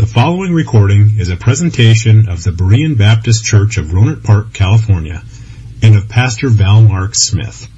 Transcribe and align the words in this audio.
The 0.00 0.06
following 0.06 0.54
recording 0.54 1.16
is 1.18 1.28
a 1.28 1.36
presentation 1.36 2.30
of 2.30 2.42
the 2.42 2.52
Berean 2.52 2.96
Baptist 2.96 3.44
Church 3.44 3.76
of 3.76 3.88
Rohnert 3.88 4.24
Park, 4.24 4.54
California, 4.54 5.22
and 5.82 5.94
of 5.94 6.08
Pastor 6.08 6.48
Val 6.48 6.80
Mark 6.80 7.10
Smith. 7.12 7.68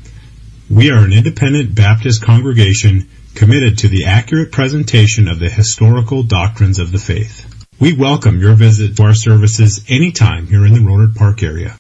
We 0.71 0.93
are 0.93 1.05
an 1.05 1.13
independent 1.13 1.75
Baptist 1.75 2.23
congregation 2.23 3.09
committed 3.35 3.79
to 3.79 3.89
the 3.89 4.05
accurate 4.05 4.53
presentation 4.53 5.27
of 5.27 5.41
the 5.41 5.51
historical 5.51 6.23
doctrines 6.23 6.79
of 6.79 6.93
the 6.93 6.99
faith. 7.01 7.67
We 7.81 7.93
welcome 7.93 8.39
your 8.39 8.55
visit 8.55 8.97
to 8.99 9.03
our 9.03 9.15
services 9.15 9.85
anytime 9.89 10.47
here 10.47 10.65
in 10.65 10.75
the 10.75 10.79
Rohnert 10.79 11.17
Park 11.17 11.43
area. 11.43 11.77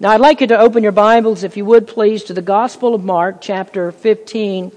Now 0.00 0.10
I'd 0.10 0.20
like 0.20 0.40
you 0.40 0.48
to 0.48 0.58
open 0.58 0.82
your 0.82 0.90
Bibles, 0.90 1.44
if 1.44 1.56
you 1.56 1.64
would 1.64 1.86
please, 1.86 2.24
to 2.24 2.34
the 2.34 2.42
Gospel 2.42 2.96
of 2.96 3.04
Mark, 3.04 3.40
chapter 3.40 3.92
15. 3.92 4.72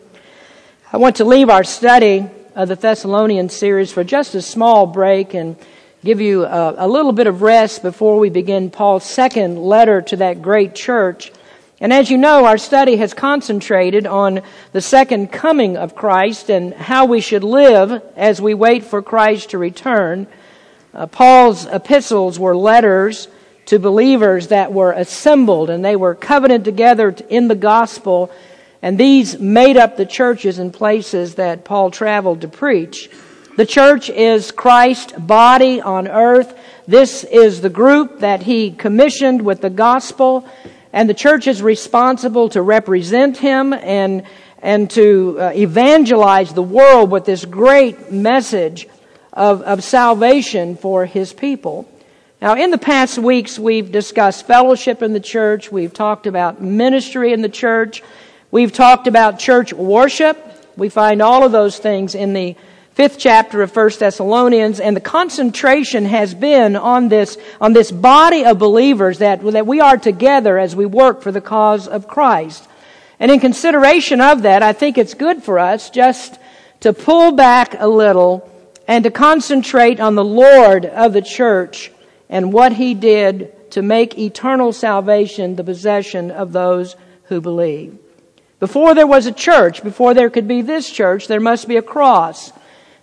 I 0.92 0.98
want 0.98 1.16
to 1.16 1.26
leave 1.26 1.50
our 1.50 1.64
study 1.64 2.30
of 2.56 2.68
the 2.68 2.76
Thessalonian 2.76 3.50
series 3.50 3.92
for 3.92 4.04
just 4.04 4.36
a 4.36 4.42
small 4.42 4.86
break 4.86 5.34
and 5.34 5.56
give 6.04 6.22
you 6.22 6.46
a, 6.46 6.86
a, 6.86 6.88
little 6.88 7.12
bit 7.12 7.26
of 7.26 7.42
rest 7.42 7.82
before 7.82 8.20
we 8.20 8.30
begin 8.30 8.70
Paul's 8.70 9.06
second 9.06 9.58
letter 9.58 10.02
to 10.04 10.18
that 10.18 10.42
great 10.42 10.76
church. 10.76 11.32
And 11.80 11.92
as 11.92 12.12
you 12.12 12.18
know, 12.18 12.46
our 12.46 12.60
study 12.60 12.98
has 12.98 13.14
concentrated 13.14 14.06
on 14.06 14.42
the 14.72 14.82
second 14.82 15.32
coming 15.32 15.78
of 15.78 15.96
Christ 15.96 16.50
and 16.50 16.74
how 16.74 17.06
we 17.06 17.22
should 17.22 17.44
live 17.44 18.04
as 18.16 18.40
we 18.40 18.54
wait 18.54 18.84
for 18.84 19.02
Christ 19.02 19.50
to 19.52 19.58
return. 19.58 20.28
Uh, 20.94 21.08
Paul's 21.08 21.66
epistles 21.66 22.38
were 22.38 22.56
letters 22.56 23.28
to 23.66 23.80
believers 23.80 24.50
that 24.50 24.72
were 24.72 24.92
assembled 24.92 25.70
and 25.72 25.84
they 25.84 25.96
were 25.96 26.14
covenanted 26.14 26.66
together 26.66 27.16
in 27.30 27.48
the 27.48 27.56
gospel 27.56 28.32
and 28.84 28.98
these 28.98 29.40
made 29.40 29.78
up 29.78 29.96
the 29.96 30.06
churches 30.06 30.60
and 30.60 30.74
places 30.74 31.36
that 31.36 31.64
Paul 31.64 31.90
traveled 31.90 32.42
to 32.42 32.50
preach. 32.50 33.10
The 33.56 33.66
church 33.66 34.10
is 34.10 34.52
Christ's 34.52 35.14
body 35.14 35.80
on 35.80 36.10
earth. 36.10 36.54
This 36.86 37.24
is 37.24 37.62
the 37.62 37.70
group 37.70 38.20
that 38.20 38.44
he 38.44 38.72
commissioned 38.72 39.42
with 39.42 39.62
the 39.62 39.70
gospel, 39.70 40.46
and 40.92 41.10
the 41.10 41.14
church 41.14 41.48
is 41.48 41.62
responsible 41.62 42.50
to 42.50 42.62
represent 42.62 43.38
him 43.38 43.72
and, 43.72 44.26
and 44.62 44.92
to 44.92 45.38
uh, 45.40 45.52
evangelize 45.56 46.54
the 46.54 46.62
world 46.62 47.10
with 47.10 47.24
this 47.24 47.46
great 47.46 48.12
message 48.12 48.90
of, 49.32 49.62
of 49.62 49.82
salvation 49.82 50.76
for 50.76 51.06
his 51.06 51.32
people. 51.32 51.90
Now, 52.42 52.56
in 52.56 52.70
the 52.70 52.78
past 52.78 53.18
weeks, 53.18 53.58
we've 53.58 53.94
discussed 53.94 54.46
fellowship 54.46 55.02
in 55.02 55.14
the 55.14 55.22
church. 55.22 55.72
We've 55.72 55.94
talked 55.94 56.28
about 56.28 56.62
ministry 56.62 57.32
in 57.32 57.42
the 57.42 57.48
church. 57.48 58.04
We've 58.54 58.72
talked 58.72 59.08
about 59.08 59.40
church 59.40 59.74
worship. 59.74 60.38
We 60.78 60.90
find 60.90 61.24
all 61.24 61.44
of 61.44 61.52
those 61.52 61.80
things 61.80 62.14
in 62.14 62.34
the 62.34 62.56
fifth 62.92 63.18
chapter 63.18 63.64
of 63.64 63.76
1 63.76 63.90
Thessalonians, 63.98 64.80
and 64.80 64.96
the 64.96 65.02
concentration 65.02 66.06
has 66.06 66.36
been 66.36 66.76
on 66.76 67.10
this, 67.10 67.40
on 67.60 67.74
this 67.74 67.92
body 67.92 68.46
of 68.46 68.60
believers 68.60 69.18
that, 69.18 69.42
that 69.42 69.66
we 69.66 69.80
are 69.80 69.98
together 69.98 70.60
as 70.60 70.76
we 70.76 70.86
work 70.86 71.24
for 71.24 71.32
the 71.32 71.42
cause 71.42 71.88
of 71.88 72.08
Christ. 72.08 72.70
And 73.20 73.32
in 73.32 73.40
consideration 73.40 74.22
of 74.22 74.44
that, 74.44 74.62
I 74.62 74.72
think 74.72 75.00
it's 75.00 75.16
good 75.16 75.42
for 75.42 75.58
us 75.58 75.90
just 75.90 76.38
to 76.82 76.94
pull 76.94 77.32
back 77.32 77.74
a 77.80 77.88
little 77.88 78.48
and 78.88 79.04
to 79.04 79.10
concentrate 79.10 80.00
on 80.00 80.14
the 80.14 80.24
Lord 80.24 80.86
of 80.86 81.14
the 81.14 81.24
church 81.24 81.92
and 82.30 82.54
what 82.54 82.74
He 82.74 82.94
did 82.94 83.72
to 83.72 83.82
make 83.82 84.20
eternal 84.20 84.72
salvation 84.72 85.56
the 85.56 85.64
possession 85.64 86.30
of 86.30 86.52
those 86.52 86.96
who 87.24 87.42
believe. 87.42 87.98
Before 88.64 88.96
there 88.96 89.06
was 89.06 89.26
a 89.26 89.34
church, 89.34 89.84
before 89.84 90.14
there 90.14 90.30
could 90.30 90.48
be 90.48 90.62
this 90.62 90.90
church, 90.90 91.28
there 91.28 91.42
must 91.42 91.68
be 91.68 91.76
a 91.76 91.82
cross. 91.82 92.54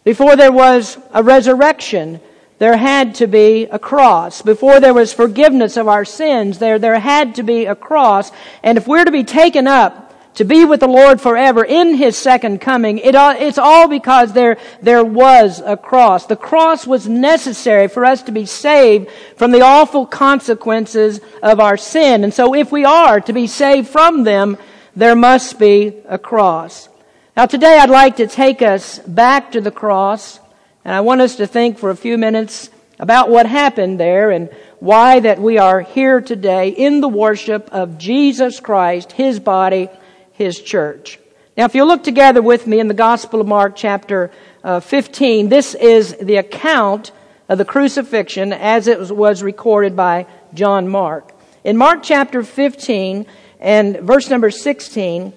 Before 0.05 0.35
there 0.35 0.51
was 0.51 0.97
a 1.13 1.23
resurrection, 1.23 2.19
there 2.57 2.79
had 2.79 3.17
to 3.17 3.27
be 3.27 3.67
a 3.67 3.79
cross. 3.79 4.41
Before 4.41 4.81
there 4.81 4.95
was 4.95 5.13
forgiveness 5.13 5.77
of 5.77 5.87
our 5.87 6.07
sins, 6.07 6.61
there, 6.61 6.79
there 6.79 6.99
had 6.99 7.35
to 7.35 7.43
be 7.43 7.67
a 7.67 7.75
cross. 7.75 8.33
And 8.63 8.79
if 8.79 8.89
we're 8.89 9.05
to 9.05 9.11
be 9.11 9.23
taken 9.23 9.67
up 9.67 10.15
to 10.37 10.45
be 10.45 10.65
with 10.65 10.81
the 10.81 10.89
Lord 10.89 11.21
forever 11.21 11.63
in 11.63 11.95
His 11.95 12.17
second 12.17 12.63
coming, 12.63 12.97
it, 12.97 13.15
it's 13.15 13.59
all 13.59 13.87
because 13.87 14.33
there, 14.33 14.57
there 14.81 15.05
was 15.05 15.61
a 15.61 15.77
cross. 15.77 16.25
The 16.25 16.37
cross 16.37 16.87
was 16.87 17.07
necessary 17.07 17.89
for 17.89 18.07
us 18.07 18.23
to 18.23 18.33
be 18.33 18.47
saved 18.47 19.11
from 19.37 19.51
the 19.51 19.61
awful 19.61 20.07
consequences 20.07 21.21
of 21.43 21.61
our 21.61 21.77
sin. 21.77 22.25
And 22.25 22.33
so 22.33 22.55
if 22.55 22.73
we 22.73 22.87
are 22.87 23.21
to 23.21 23.35
be 23.35 23.47
saved 23.47 23.89
from 23.89 24.25
them, 24.25 24.57
there 24.97 25.17
must 25.17 25.59
be 25.59 25.95
a 26.09 26.19
cross. 26.19 26.89
Now, 27.37 27.47
today 27.47 27.79
I'd 27.79 27.91
like 27.91 28.17
to 28.17 28.27
take 28.27 28.61
us 28.61 28.99
back 28.99 29.53
to 29.53 29.61
the 29.61 29.71
cross, 29.71 30.41
and 30.85 30.95
I 30.95 31.01
want 31.01 31.21
us 31.21 31.37
to 31.37 31.47
think 31.47 31.79
for 31.79 31.91
a 31.91 31.97
few 31.97 32.19
minutes 32.19 32.71
about 32.99 33.31
what 33.31 33.47
happened 33.47 33.99
there 33.99 34.31
and 34.31 34.51
why 34.79 35.21
that 35.21 35.39
we 35.39 35.59
are 35.59 35.81
here 35.81 36.21
today 36.21 36.71
in 36.71 37.01
the 37.01 37.09
worship 37.09 37.69
of 37.73 37.99
Jesus 37.99 38.61
Christ, 38.61 39.13
His 39.13 39.39
body, 39.39 39.89
His 40.33 40.61
church. 40.61 41.19
Now, 41.57 41.67
if 41.67 41.75
you 41.75 41.85
look 41.85 42.03
together 42.03 42.43
with 42.43 42.67
me 42.67 42.81
in 42.81 42.89
the 42.89 42.95
Gospel 42.95 43.41
of 43.41 43.47
Mark, 43.47 43.75
chapter 43.77 44.31
uh, 44.65 44.81
15, 44.81 45.49
this 45.49 45.75
is 45.75 46.17
the 46.17 46.37
account 46.37 47.13
of 47.49 47.59
the 47.59 47.65
crucifixion 47.65 48.53
as 48.53 48.87
it 48.87 49.15
was 49.15 49.43
recorded 49.43 49.97
by 49.97 50.27
John 50.55 50.89
Mark. 50.89 51.33
In 51.65 51.77
Mark 51.77 52.03
chapter 52.03 52.43
15, 52.43 53.27
and 53.61 53.99
verse 54.01 54.29
number 54.31 54.51
16, 54.51 55.33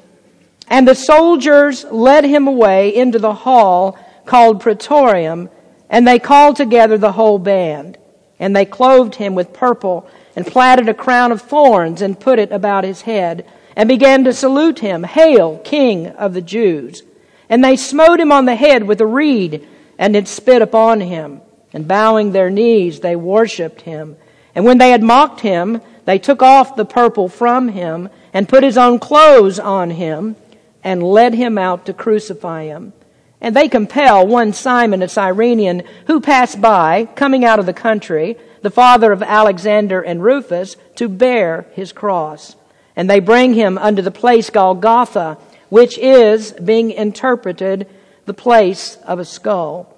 and 0.69 0.87
the 0.87 0.95
soldiers 0.95 1.83
led 1.83 2.23
him 2.23 2.47
away 2.47 2.95
into 2.95 3.19
the 3.19 3.33
hall 3.33 3.99
called 4.25 4.61
Praetorium, 4.61 5.49
and 5.89 6.07
they 6.07 6.19
called 6.19 6.55
together 6.55 6.97
the 6.97 7.11
whole 7.11 7.37
band. 7.37 7.97
And 8.39 8.55
they 8.55 8.65
clothed 8.65 9.15
him 9.15 9.35
with 9.35 9.53
purple, 9.53 10.09
and 10.35 10.47
platted 10.47 10.89
a 10.89 10.93
crown 10.93 11.31
of 11.31 11.41
thorns, 11.41 12.01
and 12.01 12.19
put 12.19 12.39
it 12.39 12.51
about 12.51 12.83
his 12.83 13.01
head, 13.01 13.45
and 13.75 13.87
began 13.87 14.23
to 14.23 14.33
salute 14.33 14.79
him, 14.79 15.03
Hail, 15.03 15.59
King 15.59 16.07
of 16.07 16.33
the 16.33 16.41
Jews! 16.41 17.03
And 17.49 17.63
they 17.63 17.75
smote 17.75 18.19
him 18.19 18.31
on 18.31 18.45
the 18.45 18.55
head 18.55 18.83
with 18.83 19.01
a 19.01 19.05
reed, 19.05 19.67
and 19.99 20.13
did 20.13 20.27
spit 20.27 20.61
upon 20.61 21.01
him. 21.01 21.41
And 21.73 21.87
bowing 21.87 22.31
their 22.31 22.49
knees, 22.49 23.01
they 23.01 23.15
worshipped 23.15 23.81
him. 23.81 24.17
And 24.55 24.65
when 24.65 24.77
they 24.77 24.91
had 24.91 25.03
mocked 25.03 25.41
him, 25.41 25.81
they 26.05 26.19
took 26.19 26.41
off 26.41 26.75
the 26.75 26.85
purple 26.85 27.29
from 27.29 27.69
him 27.69 28.09
and 28.33 28.49
put 28.49 28.63
his 28.63 28.77
own 28.77 28.99
clothes 28.99 29.59
on 29.59 29.91
him 29.91 30.35
and 30.83 31.03
led 31.03 31.33
him 31.33 31.57
out 31.57 31.85
to 31.85 31.93
crucify 31.93 32.63
him. 32.63 32.93
And 33.39 33.55
they 33.55 33.67
compel 33.67 34.25
one 34.25 34.53
Simon, 34.53 35.01
a 35.01 35.09
Cyrenian, 35.09 35.83
who 36.07 36.21
passed 36.21 36.61
by, 36.61 37.05
coming 37.15 37.43
out 37.43 37.59
of 37.59 37.65
the 37.65 37.73
country, 37.73 38.37
the 38.61 38.69
father 38.69 39.11
of 39.11 39.21
Alexander 39.21 40.01
and 40.01 40.23
Rufus, 40.23 40.77
to 40.95 41.09
bear 41.09 41.65
his 41.73 41.91
cross. 41.91 42.55
And 42.95 43.09
they 43.09 43.19
bring 43.19 43.53
him 43.53 43.77
unto 43.77 44.01
the 44.01 44.11
place 44.11 44.49
called 44.49 44.81
Golgotha, 44.81 45.37
which 45.69 45.97
is, 45.97 46.51
being 46.53 46.91
interpreted, 46.91 47.87
the 48.25 48.33
place 48.33 48.97
of 49.05 49.19
a 49.19 49.25
skull. 49.25 49.93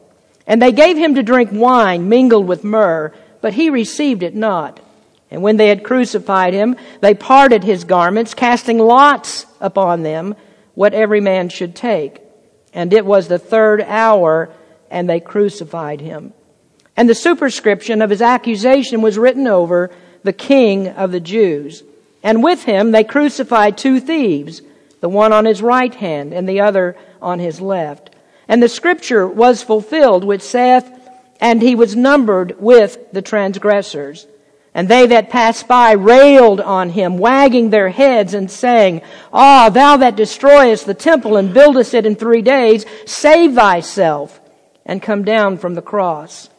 And 0.48 0.62
they 0.62 0.72
gave 0.72 0.98
him 0.98 1.16
to 1.16 1.24
drink 1.24 1.50
wine 1.52 2.10
mingled 2.10 2.48
with 2.48 2.64
myrrh, 2.64 3.14
but 3.42 3.54
he 3.54 3.70
received 3.70 4.24
it 4.24 4.36
not. 4.36 4.80
And 5.32 5.42
when 5.42 5.58
they 5.58 5.68
had 5.68 5.84
crucified 5.84 6.54
him, 6.54 6.76
they 7.02 7.14
parted 7.14 7.64
his 7.64 7.84
garments, 7.84 8.34
casting 8.34 8.80
lots 8.80 9.46
upon 9.60 10.04
them 10.04 10.36
what 10.76 10.94
every 10.94 11.22
man 11.22 11.50
should 11.50 11.76
take. 11.76 12.22
And 12.74 12.94
it 12.94 13.06
was 13.06 13.28
the 13.28 13.40
third 13.40 13.82
hour, 13.82 14.52
and 14.92 15.10
they 15.10 15.20
crucified 15.20 16.02
him. 16.02 16.34
And 16.98 17.10
the 17.10 17.16
superscription 17.16 18.02
of 18.02 18.10
his 18.10 18.22
accusation 18.22 19.02
was 19.02 19.18
written 19.18 19.48
over 19.48 19.92
the 20.24 20.34
King 20.34 20.90
of 20.90 21.12
the 21.12 21.20
Jews. 21.20 21.84
And 22.24 22.44
with 22.44 22.64
him 22.64 22.92
they 22.92 23.04
crucified 23.04 23.78
two 23.78 24.00
thieves, 24.00 24.62
the 25.02 25.10
one 25.10 25.34
on 25.34 25.46
his 25.46 25.62
right 25.62 25.94
hand 25.94 26.34
and 26.34 26.48
the 26.48 26.62
other 26.62 26.96
on 27.22 27.40
his 27.40 27.62
left. 27.62 28.12
And 28.48 28.62
the 28.62 28.70
scripture 28.70 29.28
was 29.28 29.64
fulfilled 29.64 30.24
which 30.24 30.42
saith, 30.42 30.90
And 31.40 31.62
he 31.62 31.76
was 31.76 31.96
numbered 31.96 32.60
with 32.60 33.12
the 33.12 33.22
transgressors. 33.22 34.28
And 34.76 34.90
they 34.90 35.08
that 35.08 35.30
passed 35.30 35.70
by 35.70 35.94
railed 35.94 36.60
on 36.60 36.90
him, 36.90 37.18
wagging 37.18 37.70
their 37.70 37.90
heads 37.90 38.34
and 38.34 38.52
saying, 38.52 39.02
Ah, 39.32 39.70
thou 39.70 39.96
that 39.96 40.18
destroyest 40.18 40.86
the 40.86 40.94
temple 40.94 41.38
and 41.38 41.54
buildest 41.54 41.94
it 41.94 42.06
in 42.06 42.18
three 42.18 42.42
days, 42.42 42.86
save 43.06 43.54
thyself 43.54 44.42
and 44.86 45.02
come 45.02 45.24
down 45.24 45.58
from 45.58 45.76
the 45.76 45.82
cross. 45.82 46.50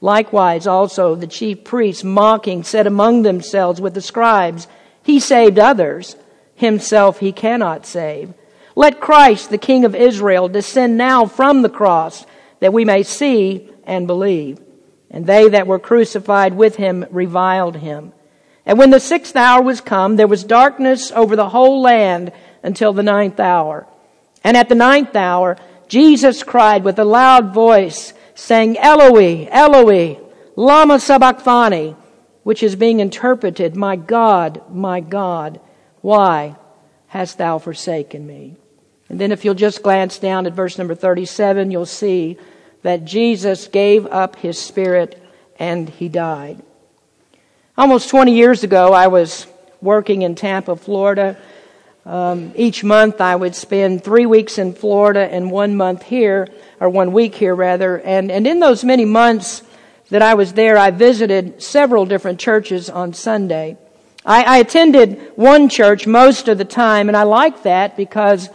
Likewise 0.00 0.68
also 0.68 1.16
the 1.16 1.26
chief 1.26 1.64
priests 1.64 2.04
mocking 2.04 2.62
said 2.62 2.86
among 2.86 3.22
themselves 3.22 3.80
with 3.80 3.94
the 3.94 4.00
scribes, 4.00 4.68
He 5.02 5.18
saved 5.18 5.58
others, 5.58 6.14
himself 6.54 7.18
he 7.18 7.32
cannot 7.32 7.86
save. 7.86 8.32
Let 8.76 9.00
Christ, 9.00 9.50
the 9.50 9.58
King 9.58 9.84
of 9.84 9.96
Israel, 9.96 10.48
descend 10.48 10.96
now 10.96 11.26
from 11.26 11.62
the 11.62 11.68
cross 11.68 12.24
that 12.60 12.72
we 12.72 12.84
may 12.84 13.02
see 13.02 13.68
and 13.84 14.06
believe. 14.06 14.60
And 15.14 15.28
they 15.28 15.48
that 15.48 15.68
were 15.68 15.78
crucified 15.78 16.54
with 16.54 16.74
him 16.74 17.06
reviled 17.08 17.76
him. 17.76 18.12
And 18.66 18.80
when 18.80 18.90
the 18.90 18.98
sixth 18.98 19.36
hour 19.36 19.62
was 19.62 19.80
come, 19.80 20.16
there 20.16 20.26
was 20.26 20.42
darkness 20.42 21.12
over 21.12 21.36
the 21.36 21.50
whole 21.50 21.80
land 21.80 22.32
until 22.64 22.92
the 22.92 23.04
ninth 23.04 23.38
hour. 23.38 23.86
And 24.42 24.56
at 24.56 24.68
the 24.68 24.74
ninth 24.74 25.14
hour, 25.14 25.56
Jesus 25.86 26.42
cried 26.42 26.82
with 26.82 26.98
a 26.98 27.04
loud 27.04 27.54
voice, 27.54 28.12
saying, 28.34 28.76
Eloi, 28.78 29.46
Eloi, 29.52 30.18
lama 30.56 30.98
sabachthani, 30.98 31.94
which 32.42 32.64
is 32.64 32.74
being 32.74 32.98
interpreted, 32.98 33.76
My 33.76 33.94
God, 33.94 34.62
my 34.68 34.98
God, 34.98 35.60
why 36.00 36.56
hast 37.06 37.38
thou 37.38 37.58
forsaken 37.58 38.26
me? 38.26 38.56
And 39.08 39.20
then 39.20 39.30
if 39.30 39.44
you'll 39.44 39.54
just 39.54 39.84
glance 39.84 40.18
down 40.18 40.46
at 40.46 40.54
verse 40.54 40.76
number 40.76 40.96
37, 40.96 41.70
you'll 41.70 41.86
see 41.86 42.36
that 42.84 43.06
Jesus 43.06 43.66
gave 43.66 44.06
up 44.06 44.36
his 44.36 44.60
spirit 44.60 45.20
and 45.58 45.88
he 45.88 46.10
died. 46.10 46.62
Almost 47.78 48.10
20 48.10 48.36
years 48.36 48.62
ago, 48.62 48.92
I 48.92 49.06
was 49.06 49.46
working 49.80 50.20
in 50.20 50.34
Tampa, 50.34 50.76
Florida. 50.76 51.38
Um, 52.04 52.52
each 52.54 52.84
month, 52.84 53.22
I 53.22 53.36
would 53.36 53.54
spend 53.54 54.04
three 54.04 54.26
weeks 54.26 54.58
in 54.58 54.74
Florida 54.74 55.20
and 55.20 55.50
one 55.50 55.74
month 55.74 56.02
here, 56.02 56.46
or 56.78 56.90
one 56.90 57.14
week 57.14 57.34
here 57.34 57.54
rather. 57.54 58.00
And, 58.00 58.30
and 58.30 58.46
in 58.46 58.60
those 58.60 58.84
many 58.84 59.06
months 59.06 59.62
that 60.10 60.20
I 60.20 60.34
was 60.34 60.52
there, 60.52 60.76
I 60.76 60.90
visited 60.90 61.62
several 61.62 62.04
different 62.04 62.38
churches 62.38 62.90
on 62.90 63.14
Sunday. 63.14 63.78
I, 64.26 64.42
I 64.42 64.58
attended 64.58 65.32
one 65.36 65.70
church 65.70 66.06
most 66.06 66.48
of 66.48 66.58
the 66.58 66.66
time, 66.66 67.08
and 67.08 67.16
I 67.16 67.22
liked 67.22 67.64
that 67.64 67.96
because 67.96 68.50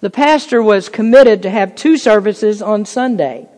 the 0.00 0.10
pastor 0.10 0.62
was 0.62 0.88
committed 0.88 1.42
to 1.42 1.50
have 1.50 1.74
two 1.74 1.96
services 1.96 2.62
on 2.62 2.84
Sunday. 2.84 3.48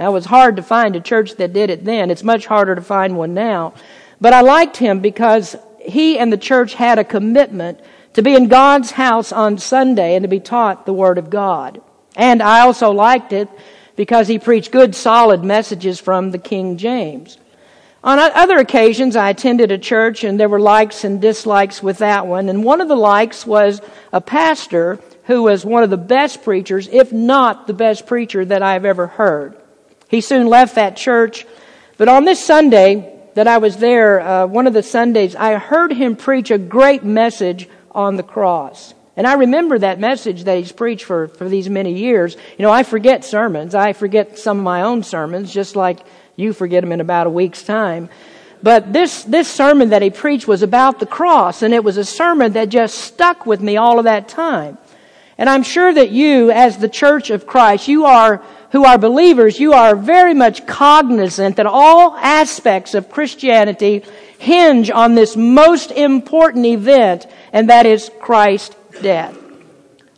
It 0.00 0.10
was 0.10 0.24
hard 0.24 0.56
to 0.56 0.62
find 0.62 0.96
a 0.96 1.00
church 1.00 1.36
that 1.36 1.52
did 1.52 1.68
it 1.68 1.84
then. 1.84 2.10
It's 2.10 2.24
much 2.24 2.46
harder 2.46 2.74
to 2.74 2.80
find 2.80 3.18
one 3.18 3.34
now. 3.34 3.74
But 4.18 4.32
I 4.32 4.40
liked 4.40 4.78
him 4.78 5.00
because 5.00 5.56
he 5.78 6.18
and 6.18 6.32
the 6.32 6.38
church 6.38 6.72
had 6.74 6.98
a 6.98 7.04
commitment 7.04 7.80
to 8.14 8.22
be 8.22 8.34
in 8.34 8.48
God's 8.48 8.92
house 8.92 9.30
on 9.30 9.58
Sunday 9.58 10.14
and 10.14 10.24
to 10.24 10.28
be 10.28 10.40
taught 10.40 10.86
the 10.86 10.92
Word 10.94 11.18
of 11.18 11.28
God. 11.28 11.82
And 12.16 12.42
I 12.42 12.60
also 12.60 12.90
liked 12.90 13.34
it 13.34 13.48
because 13.94 14.26
he 14.26 14.38
preached 14.38 14.72
good, 14.72 14.94
solid 14.94 15.44
messages 15.44 16.00
from 16.00 16.30
the 16.30 16.38
King 16.38 16.78
James. 16.78 17.36
On 18.02 18.18
other 18.18 18.56
occasions, 18.56 19.14
I 19.14 19.28
attended 19.28 19.70
a 19.70 19.76
church 19.76 20.24
and 20.24 20.40
there 20.40 20.48
were 20.48 20.60
likes 20.60 21.04
and 21.04 21.20
dislikes 21.20 21.82
with 21.82 21.98
that 21.98 22.26
one. 22.26 22.48
And 22.48 22.64
one 22.64 22.80
of 22.80 22.88
the 22.88 22.96
likes 22.96 23.46
was 23.46 23.82
a 24.14 24.22
pastor 24.22 24.98
who 25.24 25.42
was 25.42 25.66
one 25.66 25.82
of 25.82 25.90
the 25.90 25.98
best 25.98 26.42
preachers, 26.42 26.88
if 26.90 27.12
not 27.12 27.66
the 27.66 27.74
best 27.74 28.06
preacher 28.06 28.42
that 28.46 28.62
I've 28.62 28.86
ever 28.86 29.06
heard. 29.06 29.59
He 30.10 30.20
soon 30.20 30.48
left 30.48 30.74
that 30.74 30.96
church. 30.96 31.46
But 31.96 32.08
on 32.08 32.24
this 32.24 32.44
Sunday 32.44 33.16
that 33.34 33.46
I 33.46 33.58
was 33.58 33.76
there, 33.76 34.20
uh, 34.20 34.46
one 34.46 34.66
of 34.66 34.72
the 34.72 34.82
Sundays, 34.82 35.36
I 35.36 35.54
heard 35.54 35.92
him 35.92 36.16
preach 36.16 36.50
a 36.50 36.58
great 36.58 37.04
message 37.04 37.68
on 37.92 38.16
the 38.16 38.24
cross. 38.24 38.92
And 39.16 39.26
I 39.26 39.34
remember 39.34 39.78
that 39.78 40.00
message 40.00 40.44
that 40.44 40.58
he's 40.58 40.72
preached 40.72 41.04
for, 41.04 41.28
for 41.28 41.48
these 41.48 41.70
many 41.70 41.92
years. 41.92 42.36
You 42.58 42.64
know, 42.64 42.72
I 42.72 42.82
forget 42.82 43.24
sermons. 43.24 43.74
I 43.74 43.92
forget 43.92 44.38
some 44.38 44.58
of 44.58 44.64
my 44.64 44.82
own 44.82 45.04
sermons, 45.04 45.52
just 45.52 45.76
like 45.76 46.00
you 46.34 46.52
forget 46.52 46.82
them 46.82 46.90
in 46.90 47.00
about 47.00 47.28
a 47.28 47.30
week's 47.30 47.62
time. 47.62 48.08
But 48.62 48.92
this, 48.92 49.22
this 49.22 49.48
sermon 49.48 49.90
that 49.90 50.02
he 50.02 50.10
preached 50.10 50.48
was 50.48 50.62
about 50.62 50.98
the 50.98 51.06
cross, 51.06 51.62
and 51.62 51.72
it 51.72 51.84
was 51.84 51.96
a 51.96 52.04
sermon 52.04 52.54
that 52.54 52.68
just 52.68 52.98
stuck 52.98 53.46
with 53.46 53.60
me 53.60 53.76
all 53.76 53.98
of 53.98 54.04
that 54.04 54.28
time. 54.28 54.76
And 55.38 55.48
I'm 55.48 55.62
sure 55.62 55.92
that 55.92 56.10
you, 56.10 56.50
as 56.50 56.76
the 56.76 56.88
church 56.88 57.30
of 57.30 57.46
Christ, 57.46 57.88
you 57.88 58.04
are 58.04 58.42
who 58.70 58.84
are 58.84 58.98
believers, 58.98 59.58
you 59.58 59.72
are 59.72 59.96
very 59.96 60.34
much 60.34 60.66
cognizant 60.66 61.56
that 61.56 61.66
all 61.66 62.16
aspects 62.16 62.94
of 62.94 63.10
Christianity 63.10 64.04
hinge 64.38 64.90
on 64.90 65.14
this 65.14 65.36
most 65.36 65.90
important 65.90 66.66
event, 66.66 67.26
and 67.52 67.68
that 67.68 67.86
is 67.86 68.10
Christ's 68.20 68.76
death. 69.02 69.36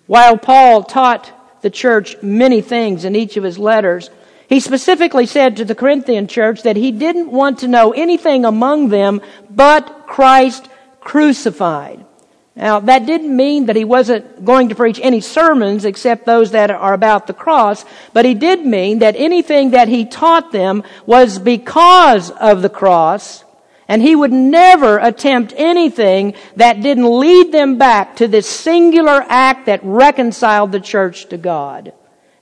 While 0.06 0.36
Paul 0.36 0.84
taught 0.84 1.60
the 1.62 1.70
church 1.70 2.16
many 2.22 2.60
things 2.60 3.04
in 3.04 3.16
each 3.16 3.36
of 3.36 3.44
his 3.44 3.58
letters, 3.58 4.10
he 4.48 4.60
specifically 4.60 5.24
said 5.24 5.56
to 5.56 5.64
the 5.64 5.74
Corinthian 5.74 6.26
church 6.26 6.62
that 6.62 6.76
he 6.76 6.92
didn't 6.92 7.30
want 7.30 7.60
to 7.60 7.68
know 7.68 7.92
anything 7.92 8.44
among 8.44 8.90
them 8.90 9.22
but 9.48 10.06
Christ 10.06 10.68
crucified. 11.00 12.04
Now, 12.54 12.80
that 12.80 13.06
didn't 13.06 13.34
mean 13.34 13.66
that 13.66 13.76
he 13.76 13.84
wasn't 13.84 14.44
going 14.44 14.68
to 14.68 14.74
preach 14.74 15.00
any 15.02 15.22
sermons 15.22 15.86
except 15.86 16.26
those 16.26 16.50
that 16.50 16.70
are 16.70 16.92
about 16.92 17.26
the 17.26 17.32
cross, 17.32 17.84
but 18.12 18.26
he 18.26 18.34
did 18.34 18.66
mean 18.66 18.98
that 18.98 19.16
anything 19.16 19.70
that 19.70 19.88
he 19.88 20.04
taught 20.04 20.52
them 20.52 20.82
was 21.06 21.38
because 21.38 22.30
of 22.30 22.60
the 22.60 22.68
cross, 22.68 23.44
and 23.88 24.02
he 24.02 24.14
would 24.14 24.32
never 24.32 24.98
attempt 24.98 25.54
anything 25.56 26.34
that 26.56 26.82
didn't 26.82 27.18
lead 27.18 27.52
them 27.52 27.78
back 27.78 28.16
to 28.16 28.28
this 28.28 28.48
singular 28.48 29.24
act 29.28 29.66
that 29.66 29.80
reconciled 29.82 30.72
the 30.72 30.80
church 30.80 31.30
to 31.30 31.38
God. 31.38 31.94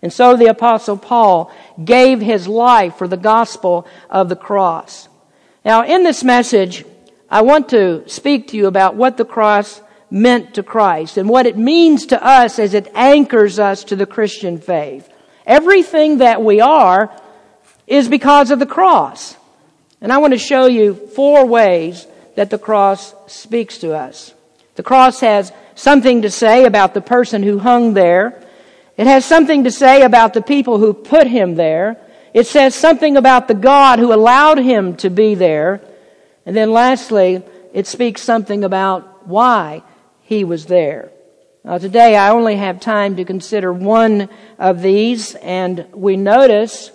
And 0.03 0.13
so 0.13 0.37
the 0.37 0.47
apostle 0.47 0.97
Paul 0.97 1.53
gave 1.83 2.21
his 2.21 2.49
life 2.49 2.97
for 2.97 3.07
the 3.07 3.17
gospel 3.17 3.87
of 4.09 4.29
the 4.29 4.37
cross. 4.37 5.09
Now, 5.65 5.85
in 5.85 6.03
this 6.03 6.25
message, 6.25 6.85
I 7.31 7.43
want 7.43 7.69
to 7.69 8.09
speak 8.09 8.49
to 8.49 8.57
you 8.57 8.67
about 8.67 8.97
what 8.97 9.17
the 9.17 9.25
cross 9.25 9.83
meant 10.11 10.55
to 10.55 10.63
Christ 10.63 11.17
and 11.17 11.29
what 11.29 11.47
it 11.47 11.57
means 11.57 12.07
to 12.07 12.23
us 12.23 12.59
as 12.59 12.75
it 12.75 12.91
anchors 12.95 13.59
us 13.59 13.85
to 13.85 13.97
the 13.97 14.07
Christian 14.07 14.59
faith. 14.59 15.09
Everything 15.47 16.19
that 16.19 16.43
we 16.43 16.61
are 16.61 17.11
is 17.87 18.09
because 18.09 18.51
of 18.51 18.59
the 18.59 18.67
cross. 18.67 19.37
And 20.01 20.13
I 20.13 20.19
want 20.19 20.33
to 20.33 20.39
show 20.39 20.67
you 20.67 20.95
four 20.95 21.47
ways 21.47 22.07
that 22.37 22.51
the 22.51 22.59
cross 22.59 23.15
speaks 23.27 23.79
to 23.79 23.95
us. 23.95 24.35
The 24.77 24.83
cross 24.83 25.21
has 25.21 25.53
something 25.75 26.23
to 26.23 26.31
say 26.31 26.65
about 26.65 26.95
the 26.95 27.01
person 27.01 27.43
who 27.43 27.59
hung 27.59 27.95
there. 27.95 28.43
It 28.97 29.07
has 29.07 29.25
something 29.25 29.65
to 29.65 29.71
say 29.71 30.03
about 30.03 30.35
the 30.35 30.43
people 30.43 30.79
who 30.79 30.93
put 30.93 31.27
him 31.27 31.55
there. 31.55 31.97
It 32.33 32.47
says 32.47 32.75
something 32.75 33.17
about 33.17 33.49
the 33.49 33.55
God 33.55 33.99
who 33.99 34.13
allowed 34.13 34.59
him 34.59 34.97
to 34.99 35.11
be 35.11 35.35
there. 35.35 35.81
And 36.47 36.57
then 36.57 36.73
lastly, 36.73 37.43
it 37.73 37.87
speaks 37.87 38.23
something 38.23 38.65
about 38.65 39.27
why 39.27 39.83
he 40.31 40.45
was 40.45 40.67
there. 40.67 41.11
Now, 41.65 41.79
today 41.79 42.17
I 42.17 42.31
only 42.31 42.55
have 42.55 42.79
time 42.79 43.17
to 43.17 43.25
consider 43.25 43.73
one 43.73 44.29
of 44.61 44.81
these, 44.81 45.35
and 45.35 45.87
we 45.93 46.17
notice 46.17 46.93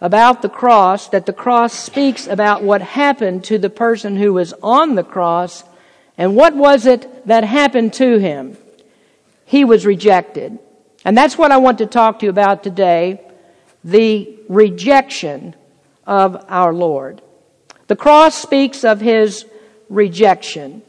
about 0.00 0.40
the 0.40 0.48
cross 0.48 1.10
that 1.10 1.26
the 1.26 1.34
cross 1.34 1.74
speaks 1.74 2.26
about 2.26 2.62
what 2.62 2.80
happened 2.80 3.44
to 3.44 3.58
the 3.58 3.68
person 3.68 4.16
who 4.16 4.32
was 4.32 4.54
on 4.62 4.94
the 4.94 5.04
cross, 5.04 5.64
and 6.16 6.34
what 6.34 6.56
was 6.56 6.86
it 6.86 7.26
that 7.26 7.44
happened 7.44 7.92
to 7.92 8.16
him? 8.16 8.56
He 9.44 9.66
was 9.66 9.84
rejected. 9.84 10.58
And 11.04 11.14
that's 11.14 11.36
what 11.36 11.52
I 11.52 11.58
want 11.58 11.76
to 11.78 11.86
talk 11.86 12.20
to 12.20 12.26
you 12.26 12.30
about 12.30 12.62
today 12.62 13.20
the 13.84 14.34
rejection 14.48 15.54
of 16.06 16.42
our 16.48 16.72
Lord. 16.72 17.20
The 17.88 17.96
cross 17.96 18.34
speaks 18.34 18.82
of 18.82 19.02
his 19.02 19.44
rejection. 19.90 20.82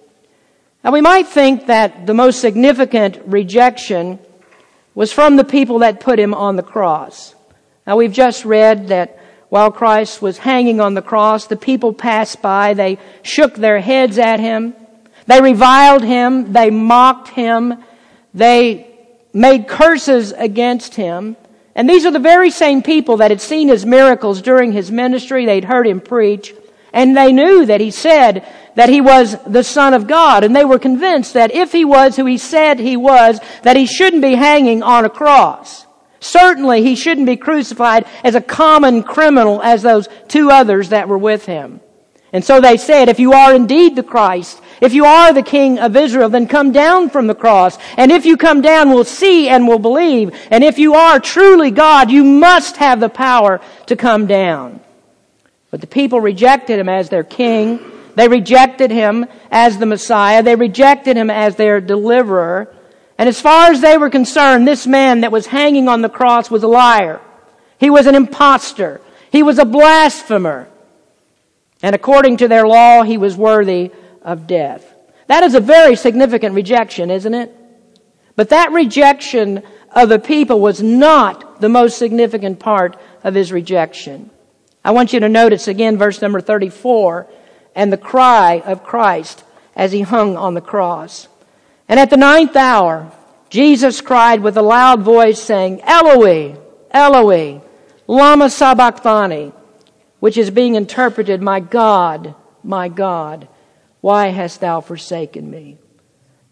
Now 0.84 0.92
we 0.92 1.02
might 1.02 1.28
think 1.28 1.68
that 1.68 2.06
the 2.06 2.14
most 2.14 2.42
significant 2.42 3.20
rejection 3.26 4.20
was 4.94 5.14
from 5.14 5.38
the 5.38 5.44
people 5.44 5.80
that 5.80 6.02
put 6.02 6.20
him 6.20 6.34
on 6.34 6.58
the 6.58 6.64
cross. 6.64 7.36
Now 7.88 7.96
we've 7.98 8.12
just 8.12 8.44
read 8.44 8.90
that 8.90 9.18
while 9.50 9.72
Christ 9.72 10.22
was 10.22 10.40
hanging 10.40 10.82
on 10.82 10.94
the 10.94 11.02
cross, 11.02 11.48
the 11.48 11.56
people 11.56 11.94
passed 11.94 12.42
by, 12.42 12.74
they 12.74 12.98
shook 13.22 13.56
their 13.56 13.80
heads 13.80 14.18
at 14.18 14.40
him, 14.40 14.74
they 15.26 15.42
reviled 15.42 16.04
him, 16.04 16.52
they 16.52 16.70
mocked 16.70 17.30
him, 17.30 17.82
they 18.34 18.94
made 19.32 19.68
curses 19.68 20.32
against 20.32 20.96
him. 20.96 21.38
And 21.76 21.90
these 21.90 22.06
are 22.06 22.12
the 22.12 22.20
very 22.20 22.52
same 22.52 22.84
people 22.84 23.18
that 23.18 23.32
had 23.32 23.42
seen 23.42 23.68
his 23.68 23.86
miracles 23.86 24.42
during 24.42 24.74
his 24.74 24.92
ministry. 24.92 25.46
They'd 25.46 25.64
heard 25.64 25.88
him 25.88 26.02
preach. 26.02 26.54
And 26.94 27.18
they 27.18 27.34
knew 27.34 27.66
that 27.66 27.82
he 27.82 27.92
said 27.92 28.48
that 28.76 28.90
he 28.90 29.02
was 29.02 29.36
the 29.46 29.64
Son 29.64 29.94
of 29.94 30.08
God. 30.08 30.44
And 30.44 30.56
they 30.56 30.66
were 30.66 30.80
convinced 30.80 31.34
that 31.34 31.54
if 31.54 31.72
he 31.72 31.86
was 31.86 32.16
who 32.16 32.26
he 32.26 32.38
said 32.38 32.80
he 32.80 32.96
was, 32.96 33.40
that 33.64 33.76
he 33.76 33.86
shouldn't 33.86 34.22
be 34.22 34.36
hanging 34.36 34.84
on 34.84 35.04
a 35.04 35.10
cross. 35.10 35.86
Certainly 36.20 36.84
he 36.84 36.96
shouldn't 36.96 37.28
be 37.28 37.36
crucified 37.36 38.06
as 38.24 38.36
a 38.36 38.42
common 38.42 39.04
criminal 39.04 39.62
as 39.62 39.82
those 39.82 40.08
two 40.28 40.52
others 40.52 40.90
that 40.90 41.10
were 41.10 41.18
with 41.18 41.46
him. 41.46 41.82
And 42.32 42.44
so 42.44 42.62
they 42.62 42.78
said, 42.78 43.10
if 43.10 43.20
you 43.20 43.34
are 43.34 43.54
indeed 43.54 43.96
the 43.96 44.04
Christ, 44.04 44.60
if 44.82 44.94
you 44.94 45.06
are 45.06 45.34
the 45.34 45.44
King 45.44 45.78
of 45.78 45.96
Israel, 45.96 46.30
then 46.30 46.48
come 46.48 46.72
down 46.72 47.10
from 47.10 47.28
the 47.28 47.36
cross. 47.36 47.78
And 47.96 48.12
if 48.12 48.26
you 48.26 48.38
come 48.38 48.62
down, 48.62 48.90
we'll 48.90 49.04
see 49.04 49.50
and 49.50 49.68
we'll 49.68 49.80
believe. 49.80 50.36
And 50.50 50.64
if 50.64 50.80
you 50.80 50.96
are 50.96 51.20
truly 51.20 51.70
God, 51.70 52.10
you 52.10 52.24
must 52.24 52.78
have 52.78 53.00
the 53.00 53.10
power 53.10 53.62
to 53.86 53.96
come 53.96 54.26
down. 54.26 54.83
But 55.74 55.82
the 55.82 55.88
people 55.88 56.22
rejected 56.22 56.78
him 56.78 56.88
as 56.88 57.10
their 57.10 57.24
king. 57.24 57.80
They 58.14 58.28
rejected 58.28 58.92
him 58.92 59.26
as 59.50 59.80
the 59.80 59.88
Messiah. 59.88 60.44
They 60.44 60.56
rejected 60.56 61.18
him 61.18 61.32
as 61.32 61.56
their 61.56 61.82
deliverer. 61.82 62.72
And 63.18 63.28
as 63.28 63.42
far 63.42 63.72
as 63.72 63.82
they 63.82 63.98
were 63.98 64.12
concerned, 64.12 64.68
this 64.68 64.86
man 64.86 65.22
that 65.22 65.32
was 65.32 65.48
hanging 65.48 65.88
on 65.90 66.04
the 66.04 66.10
cross 66.10 66.52
was 66.52 66.62
a 66.62 66.68
liar. 66.68 67.20
He 67.80 67.90
was 67.90 68.06
an 68.06 68.14
impostor. 68.14 69.02
He 69.32 69.42
was 69.42 69.58
a 69.58 69.66
blasphemer. 69.66 70.68
And 71.82 71.96
according 71.96 72.38
to 72.38 72.48
their 72.48 72.68
law, 72.68 73.02
he 73.02 73.18
was 73.18 73.36
worthy 73.36 73.90
of 74.22 74.46
death. 74.46 74.86
That 75.26 75.42
is 75.42 75.56
a 75.56 75.60
very 75.60 75.96
significant 75.96 76.54
rejection, 76.54 77.10
isn't 77.10 77.34
it? 77.34 77.52
But 78.36 78.50
that 78.50 78.72
rejection 78.74 79.64
of 79.90 80.10
the 80.10 80.20
people 80.20 80.60
was 80.60 80.84
not 80.84 81.62
the 81.62 81.70
most 81.70 81.98
significant 81.98 82.60
part 82.60 82.96
of 83.24 83.34
his 83.34 83.52
rejection. 83.52 84.30
I 84.84 84.92
want 84.92 85.14
you 85.14 85.20
to 85.22 85.30
notice 85.30 85.68
again 85.68 85.98
verse 85.98 86.22
number 86.22 86.42
34 86.42 87.28
and 87.76 87.92
the 87.92 87.98
cry 87.98 88.62
of 88.66 88.84
Christ 88.84 89.44
as 89.76 89.92
he 89.92 90.02
hung 90.02 90.38
on 90.38 90.54
the 90.54 90.62
cross. 90.62 91.28
And 91.88 92.00
at 92.00 92.10
the 92.10 92.18
ninth 92.18 92.56
hour, 92.56 93.12
Jesus 93.50 94.02
cried 94.02 94.42
with 94.42 94.58
a 94.58 94.62
loud 94.62 95.02
voice 95.02 95.42
saying, 95.42 95.82
Eloi, 95.84 96.56
Eloi, 96.92 97.62
lama 98.08 98.50
sabachthani, 98.50 99.52
which 100.20 100.38
is 100.38 100.50
being 100.50 100.76
interpreted, 100.76 101.42
my 101.42 101.60
God, 101.60 102.36
my 102.64 102.90
God, 102.90 103.48
why 104.02 104.28
hast 104.30 104.62
thou 104.62 104.82
forsaken 104.82 105.50
me? 105.50 105.78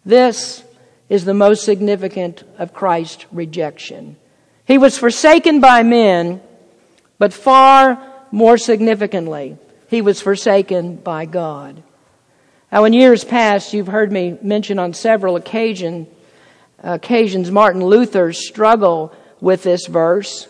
This 0.04 0.64
is 1.08 1.24
the 1.24 1.34
most 1.34 1.64
significant 1.64 2.44
of 2.58 2.72
Christ's 2.72 3.26
rejection. 3.32 4.16
He 4.64 4.78
was 4.78 4.96
forsaken 4.96 5.60
by 5.60 5.82
men, 5.82 6.40
but 7.18 7.32
far 7.32 8.11
more 8.32 8.58
significantly, 8.58 9.56
he 9.88 10.02
was 10.02 10.20
forsaken 10.20 10.96
by 10.96 11.26
God. 11.26 11.82
Now, 12.72 12.84
in 12.84 12.94
years 12.94 13.22
past, 13.22 13.74
you've 13.74 13.86
heard 13.86 14.10
me 14.10 14.38
mention 14.42 14.78
on 14.78 14.94
several 14.94 15.36
occasion, 15.36 16.06
occasions 16.82 17.50
Martin 17.50 17.84
Luther's 17.84 18.44
struggle 18.48 19.14
with 19.40 19.62
this 19.62 19.86
verse. 19.86 20.48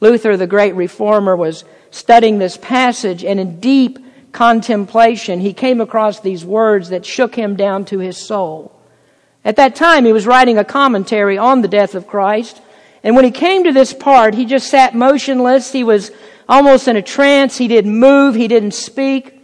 Luther, 0.00 0.36
the 0.36 0.48
great 0.48 0.74
reformer, 0.74 1.36
was 1.36 1.64
studying 1.92 2.38
this 2.38 2.56
passage, 2.56 3.24
and 3.24 3.38
in 3.38 3.60
deep 3.60 4.00
contemplation, 4.32 5.38
he 5.38 5.52
came 5.52 5.80
across 5.80 6.18
these 6.18 6.44
words 6.44 6.88
that 6.88 7.06
shook 7.06 7.36
him 7.36 7.54
down 7.54 7.84
to 7.84 8.00
his 8.00 8.16
soul. 8.16 8.76
At 9.44 9.56
that 9.56 9.76
time, 9.76 10.04
he 10.04 10.12
was 10.12 10.26
writing 10.26 10.58
a 10.58 10.64
commentary 10.64 11.38
on 11.38 11.62
the 11.62 11.68
death 11.68 11.94
of 11.94 12.08
Christ, 12.08 12.60
and 13.04 13.14
when 13.14 13.24
he 13.24 13.30
came 13.30 13.64
to 13.64 13.72
this 13.72 13.92
part, 13.92 14.34
he 14.34 14.44
just 14.44 14.68
sat 14.68 14.94
motionless. 14.94 15.70
He 15.72 15.84
was 15.84 16.10
almost 16.52 16.86
in 16.86 16.96
a 16.96 17.02
trance. 17.02 17.56
He 17.56 17.66
didn't 17.66 17.98
move. 17.98 18.34
He 18.34 18.46
didn't 18.46 18.74
speak. 18.74 19.38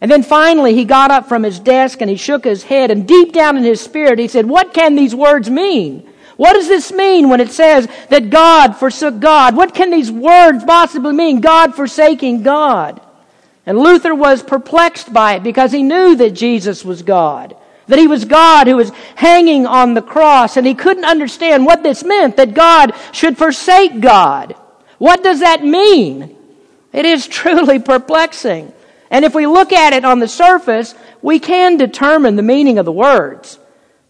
And 0.00 0.10
then 0.10 0.22
finally, 0.22 0.74
he 0.74 0.86
got 0.86 1.10
up 1.10 1.28
from 1.28 1.42
his 1.42 1.60
desk 1.60 2.00
and 2.00 2.08
he 2.08 2.16
shook 2.16 2.44
his 2.44 2.62
head, 2.64 2.90
and 2.90 3.06
deep 3.06 3.34
down 3.34 3.58
in 3.58 3.62
his 3.62 3.82
spirit, 3.82 4.18
he 4.18 4.28
said, 4.28 4.46
What 4.46 4.72
can 4.72 4.96
these 4.96 5.14
words 5.14 5.50
mean? 5.50 6.08
What 6.38 6.54
does 6.54 6.68
this 6.68 6.90
mean 6.90 7.28
when 7.28 7.40
it 7.40 7.50
says 7.50 7.86
that 8.08 8.30
God 8.30 8.74
forsook 8.76 9.20
God? 9.20 9.54
What 9.54 9.74
can 9.74 9.90
these 9.90 10.10
words 10.10 10.64
possibly 10.64 11.12
mean? 11.12 11.42
God 11.42 11.74
forsaking 11.74 12.42
God. 12.42 12.98
And 13.66 13.78
Luther 13.78 14.14
was 14.14 14.42
perplexed 14.42 15.12
by 15.12 15.34
it 15.34 15.42
because 15.42 15.70
he 15.70 15.82
knew 15.82 16.16
that 16.16 16.30
Jesus 16.30 16.82
was 16.82 17.02
God. 17.02 17.54
That 17.88 17.98
he 17.98 18.06
was 18.06 18.24
God 18.24 18.66
who 18.66 18.76
was 18.76 18.90
hanging 19.16 19.66
on 19.66 19.92
the 19.92 20.00
cross 20.00 20.56
and 20.56 20.66
he 20.66 20.74
couldn't 20.74 21.04
understand 21.04 21.66
what 21.66 21.82
this 21.82 22.02
meant, 22.02 22.38
that 22.38 22.54
God 22.54 22.94
should 23.12 23.36
forsake 23.36 24.00
God. 24.00 24.54
What 25.00 25.24
does 25.24 25.40
that 25.40 25.64
mean? 25.64 26.36
It 26.92 27.06
is 27.06 27.26
truly 27.26 27.78
perplexing. 27.78 28.70
And 29.10 29.24
if 29.24 29.34
we 29.34 29.46
look 29.46 29.72
at 29.72 29.94
it 29.94 30.04
on 30.04 30.18
the 30.18 30.28
surface, 30.28 30.94
we 31.22 31.38
can 31.38 31.78
determine 31.78 32.36
the 32.36 32.42
meaning 32.42 32.76
of 32.76 32.84
the 32.84 32.92
words. 32.92 33.58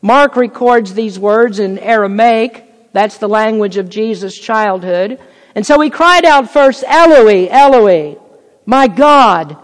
Mark 0.03 0.35
records 0.35 0.93
these 0.93 1.17
words 1.17 1.61
in 1.61 1.79
Aramaic. 1.79 2.93
That's 2.93 3.19
the 3.19 3.29
language 3.29 3.77
of 3.77 3.89
Jesus' 3.89 4.37
childhood. 4.37 5.21
And 5.55 5.65
so 5.65 5.81
he 5.81 5.91
cried 5.91 6.25
out 6.25 6.51
first, 6.51 6.83
Eloi, 6.85 7.47
Eloi, 7.49 8.19
my 8.67 8.89
God, 8.89 9.57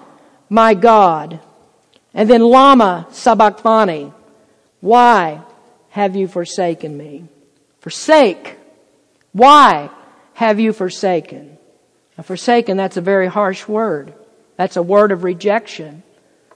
my 0.49 0.75
God. 0.75 1.41
And 2.15 2.31
then 2.31 2.43
Lama 2.43 3.09
Sabachthani, 3.11 4.13
why 4.79 5.41
have 5.89 6.15
you 6.15 6.29
forsaken 6.29 6.97
me? 6.97 7.25
Forsake. 7.81 8.59
Why 9.33 9.91
have 10.37 10.61
you 10.61 10.75
forsaken? 10.75 11.57
Now, 12.19 12.23
forsaken, 12.23 12.77
that's 12.77 12.99
a 12.99 13.01
very 13.01 13.27
harsh 13.27 13.67
word. 13.67 14.13
That's 14.59 14.77
a 14.77 14.83
word 14.83 15.11
of 15.11 15.25
rejection. 15.25 16.03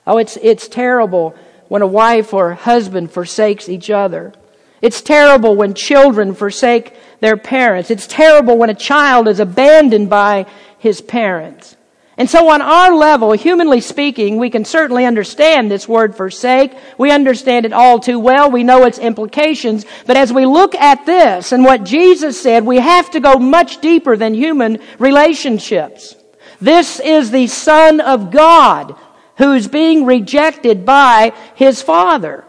Oh, 0.06 0.18
it's, 0.18 0.36
it's 0.42 0.68
terrible 0.68 1.34
when 1.68 1.80
a 1.80 1.86
wife 1.86 2.34
or 2.34 2.52
husband 2.52 3.10
forsakes 3.10 3.70
each 3.70 3.88
other. 3.88 4.34
It's 4.82 5.00
terrible 5.00 5.56
when 5.56 5.72
children 5.72 6.34
forsake 6.34 6.94
their 7.20 7.38
parents. 7.38 7.90
It's 7.90 8.06
terrible 8.06 8.58
when 8.58 8.68
a 8.68 8.74
child 8.74 9.28
is 9.28 9.40
abandoned 9.40 10.10
by 10.10 10.44
his 10.76 11.00
parents. 11.00 11.74
And 12.20 12.28
so 12.28 12.50
on 12.50 12.60
our 12.60 12.94
level, 12.94 13.32
humanly 13.32 13.80
speaking, 13.80 14.36
we 14.36 14.50
can 14.50 14.66
certainly 14.66 15.06
understand 15.06 15.70
this 15.70 15.88
word 15.88 16.14
forsake. 16.14 16.70
We 16.98 17.10
understand 17.10 17.64
it 17.64 17.72
all 17.72 17.98
too 17.98 18.18
well. 18.18 18.50
We 18.50 18.62
know 18.62 18.84
its 18.84 18.98
implications. 18.98 19.86
But 20.06 20.18
as 20.18 20.30
we 20.30 20.44
look 20.44 20.74
at 20.74 21.06
this 21.06 21.52
and 21.52 21.64
what 21.64 21.82
Jesus 21.82 22.38
said, 22.38 22.66
we 22.66 22.76
have 22.76 23.10
to 23.12 23.20
go 23.20 23.38
much 23.38 23.80
deeper 23.80 24.18
than 24.18 24.34
human 24.34 24.80
relationships. 24.98 26.14
This 26.60 27.00
is 27.00 27.30
the 27.30 27.46
Son 27.46 28.00
of 28.00 28.30
God 28.30 28.96
who's 29.38 29.66
being 29.66 30.04
rejected 30.04 30.84
by 30.84 31.32
his 31.54 31.80
father. 31.80 32.44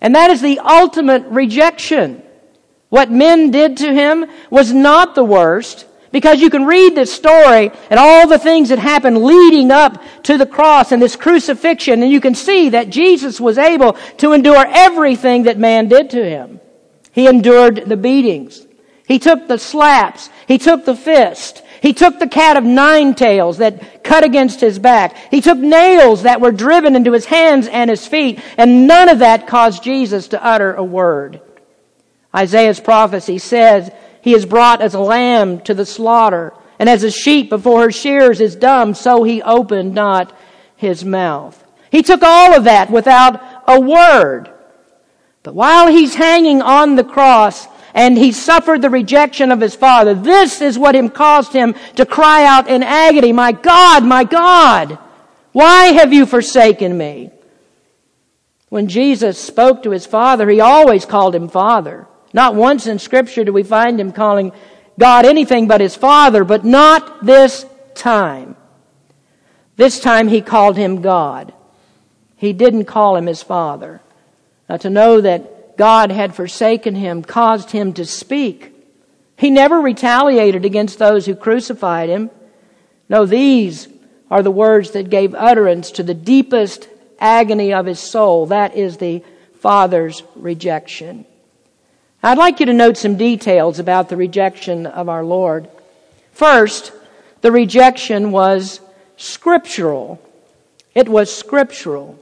And 0.00 0.16
that 0.16 0.32
is 0.32 0.42
the 0.42 0.58
ultimate 0.58 1.26
rejection. 1.26 2.24
What 2.88 3.12
men 3.12 3.52
did 3.52 3.76
to 3.76 3.94
him 3.94 4.26
was 4.50 4.72
not 4.72 5.14
the 5.14 5.22
worst, 5.22 5.86
because 6.12 6.40
you 6.40 6.50
can 6.50 6.66
read 6.66 6.94
this 6.94 7.12
story 7.12 7.70
and 7.90 7.98
all 7.98 8.28
the 8.28 8.38
things 8.38 8.68
that 8.68 8.78
happened 8.78 9.24
leading 9.24 9.70
up 9.70 10.02
to 10.24 10.38
the 10.38 10.46
cross 10.46 10.92
and 10.92 11.02
this 11.02 11.16
crucifixion, 11.16 12.02
and 12.02 12.12
you 12.12 12.20
can 12.20 12.34
see 12.34 12.68
that 12.68 12.90
Jesus 12.90 13.40
was 13.40 13.58
able 13.58 13.94
to 14.18 14.32
endure 14.32 14.64
everything 14.68 15.44
that 15.44 15.58
man 15.58 15.88
did 15.88 16.10
to 16.10 16.24
him. 16.24 16.60
He 17.12 17.26
endured 17.26 17.84
the 17.86 17.96
beatings. 17.96 18.66
He 19.06 19.18
took 19.18 19.48
the 19.48 19.58
slaps. 19.58 20.30
He 20.46 20.58
took 20.58 20.84
the 20.84 20.96
fist. 20.96 21.62
He 21.82 21.92
took 21.92 22.18
the 22.18 22.28
cat 22.28 22.56
of 22.56 22.64
nine 22.64 23.14
tails 23.14 23.58
that 23.58 24.04
cut 24.04 24.22
against 24.22 24.60
his 24.60 24.78
back. 24.78 25.16
He 25.30 25.40
took 25.40 25.58
nails 25.58 26.22
that 26.22 26.40
were 26.40 26.52
driven 26.52 26.94
into 26.94 27.12
his 27.12 27.24
hands 27.24 27.66
and 27.66 27.90
his 27.90 28.06
feet, 28.06 28.40
and 28.56 28.86
none 28.86 29.08
of 29.08 29.18
that 29.18 29.48
caused 29.48 29.82
Jesus 29.82 30.28
to 30.28 30.44
utter 30.44 30.74
a 30.74 30.84
word. 30.84 31.40
Isaiah's 32.34 32.80
prophecy 32.80 33.38
says, 33.38 33.90
He 34.22 34.34
is 34.34 34.46
brought 34.46 34.80
as 34.80 34.94
a 34.94 35.00
lamb 35.00 35.60
to 35.62 35.74
the 35.74 35.84
slaughter, 35.84 36.54
and 36.78 36.88
as 36.88 37.04
a 37.04 37.10
sheep 37.10 37.50
before 37.50 37.82
her 37.82 37.92
shears 37.92 38.40
is 38.40 38.56
dumb, 38.56 38.94
so 38.94 39.24
he 39.24 39.42
opened 39.42 39.94
not 39.94 40.34
his 40.76 41.04
mouth. 41.04 41.62
He 41.90 42.02
took 42.02 42.22
all 42.22 42.54
of 42.54 42.64
that 42.64 42.90
without 42.90 43.40
a 43.68 43.78
word. 43.78 44.48
But 45.42 45.54
while 45.54 45.88
he's 45.88 46.14
hanging 46.14 46.62
on 46.62 46.94
the 46.94 47.04
cross, 47.04 47.66
and 47.94 48.16
he 48.16 48.32
suffered 48.32 48.80
the 48.80 48.90
rejection 48.90 49.52
of 49.52 49.60
his 49.60 49.74
father. 49.74 50.14
This 50.14 50.60
is 50.60 50.78
what 50.78 50.94
him 50.94 51.10
caused 51.10 51.52
him 51.52 51.74
to 51.96 52.06
cry 52.06 52.44
out 52.44 52.68
in 52.68 52.82
agony, 52.82 53.32
My 53.32 53.52
God, 53.52 54.04
my 54.04 54.24
God, 54.24 54.98
why 55.52 55.86
have 55.86 56.12
you 56.12 56.24
forsaken 56.24 56.96
me? 56.96 57.30
When 58.70 58.88
Jesus 58.88 59.38
spoke 59.38 59.82
to 59.82 59.90
his 59.90 60.06
father, 60.06 60.48
he 60.48 60.60
always 60.60 61.04
called 61.04 61.34
him 61.34 61.48
father. 61.48 62.06
Not 62.32 62.54
once 62.54 62.86
in 62.86 62.98
scripture 62.98 63.44
do 63.44 63.52
we 63.52 63.62
find 63.62 64.00
him 64.00 64.12
calling 64.12 64.52
God 64.98 65.24
anything 65.24 65.68
but 65.68 65.80
his 65.80 65.96
father, 65.96 66.44
but 66.44 66.64
not 66.64 67.24
this 67.24 67.66
time. 67.94 68.56
This 69.76 70.00
time 70.00 70.28
he 70.28 70.40
called 70.40 70.76
him 70.76 71.02
God. 71.02 71.52
He 72.36 72.52
didn't 72.52 72.86
call 72.86 73.16
him 73.16 73.26
his 73.26 73.42
father. 73.42 74.00
Now 74.68 74.76
to 74.78 74.90
know 74.90 75.20
that 75.20 75.76
God 75.76 76.10
had 76.10 76.34
forsaken 76.34 76.94
him 76.94 77.22
caused 77.22 77.70
him 77.70 77.92
to 77.94 78.04
speak. 78.04 78.72
He 79.36 79.50
never 79.50 79.80
retaliated 79.80 80.64
against 80.64 80.98
those 80.98 81.26
who 81.26 81.34
crucified 81.34 82.08
him. 82.08 82.30
No, 83.08 83.26
these 83.26 83.88
are 84.30 84.42
the 84.42 84.50
words 84.50 84.92
that 84.92 85.10
gave 85.10 85.34
utterance 85.34 85.90
to 85.92 86.02
the 86.02 86.14
deepest 86.14 86.88
agony 87.18 87.72
of 87.72 87.86
his 87.86 88.00
soul. 88.00 88.46
That 88.46 88.76
is 88.76 88.96
the 88.96 89.22
Father's 89.60 90.22
rejection. 90.34 91.26
I'd 92.24 92.38
like 92.38 92.60
you 92.60 92.66
to 92.66 92.72
note 92.72 92.96
some 92.96 93.16
details 93.16 93.80
about 93.80 94.08
the 94.08 94.16
rejection 94.16 94.86
of 94.86 95.08
our 95.08 95.24
Lord. 95.24 95.68
First, 96.32 96.92
the 97.40 97.50
rejection 97.50 98.30
was 98.30 98.80
scriptural. 99.16 100.22
It 100.94 101.08
was 101.08 101.34
scriptural. 101.34 102.16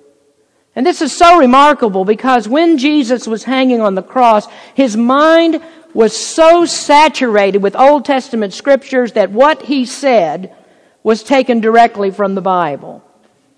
And 0.75 0.87
this 0.87 1.03
is 1.03 1.15
so 1.15 1.39
remarkable 1.39 2.07
because 2.07 2.49
when 2.49 2.79
Jesus 2.79 3.27
was 3.27 3.45
hanging 3.45 3.83
on 3.83 3.95
the 3.95 4.03
cross, 4.03 4.47
his 4.75 4.97
mind 4.97 5.63
was 5.93 6.17
so 6.17 6.65
saturated 6.65 7.59
with 7.59 7.77
Old 7.77 8.07
Testament 8.07 8.55
scriptures 8.55 9.13
that 9.13 9.31
what 9.31 9.61
he 9.63 9.85
said 9.85 10.57
was 11.03 11.23
taken 11.23 11.61
directly 11.61 12.11
from 12.11 12.35
the 12.35 12.41
Bible. 12.41 13.05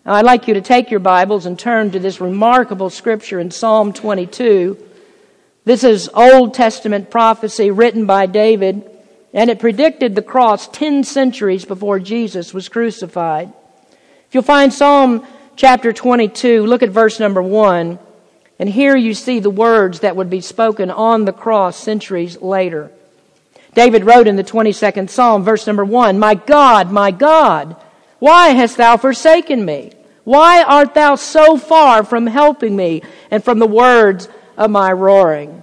Now, 0.05 0.15
I'd 0.15 0.25
like 0.25 0.49
you 0.49 0.55
to 0.55 0.61
take 0.61 0.91
your 0.91 0.99
Bibles 0.99 1.47
and 1.47 1.57
turn 1.57 1.93
to 1.93 2.01
this 2.01 2.21
remarkable 2.21 2.91
scripture 2.91 3.39
in 3.39 3.53
Psalm 3.53 3.93
22. 3.93 4.89
This 5.65 5.85
is 5.85 6.11
Old 6.13 6.55
Testament 6.55 7.09
prophecy 7.09 7.71
written 7.71 8.05
by 8.05 8.27
David, 8.27 8.83
and 9.33 9.49
it 9.49 9.61
predicted 9.61 10.17
the 10.17 10.23
cross 10.23 10.67
10 10.67 11.05
centuries 11.05 11.65
before 11.65 12.01
Jesus 12.01 12.53
was 12.53 12.69
crucified. 12.69 13.53
If 14.27 14.35
you'll 14.35 14.43
find 14.43 14.73
Psalm 14.73 15.25
chapter 15.55 15.93
22, 15.93 16.67
look 16.67 16.83
at 16.83 16.91
verse 16.91 17.21
number 17.21 17.41
1. 17.41 18.01
And 18.59 18.69
here 18.69 18.97
you 18.97 19.15
see 19.15 19.39
the 19.39 19.51
words 19.51 20.01
that 20.01 20.17
would 20.17 20.29
be 20.29 20.41
spoken 20.41 20.91
on 20.91 21.27
the 21.27 21.33
cross 21.33 21.77
centuries 21.77 22.43
later. 22.43 22.91
David 23.75 24.05
wrote 24.05 24.27
in 24.27 24.35
the 24.35 24.43
22nd 24.43 25.11
Psalm, 25.11 25.45
verse 25.45 25.65
number 25.69 25.85
1, 25.85 26.19
My 26.19 26.35
God, 26.35 26.91
my 26.91 27.13
God, 27.13 27.77
why 28.19 28.49
hast 28.49 28.79
thou 28.79 28.97
forsaken 28.97 29.65
me? 29.65 29.93
Why 30.25 30.65
art 30.65 30.95
thou 30.95 31.15
so 31.15 31.57
far 31.57 32.03
from 32.03 32.27
helping 32.27 32.75
me 32.75 33.03
and 33.31 33.45
from 33.45 33.61
the 33.61 33.67
words 33.69 34.29
of 34.63 34.71
my 34.71 34.93
roaring? 34.93 35.63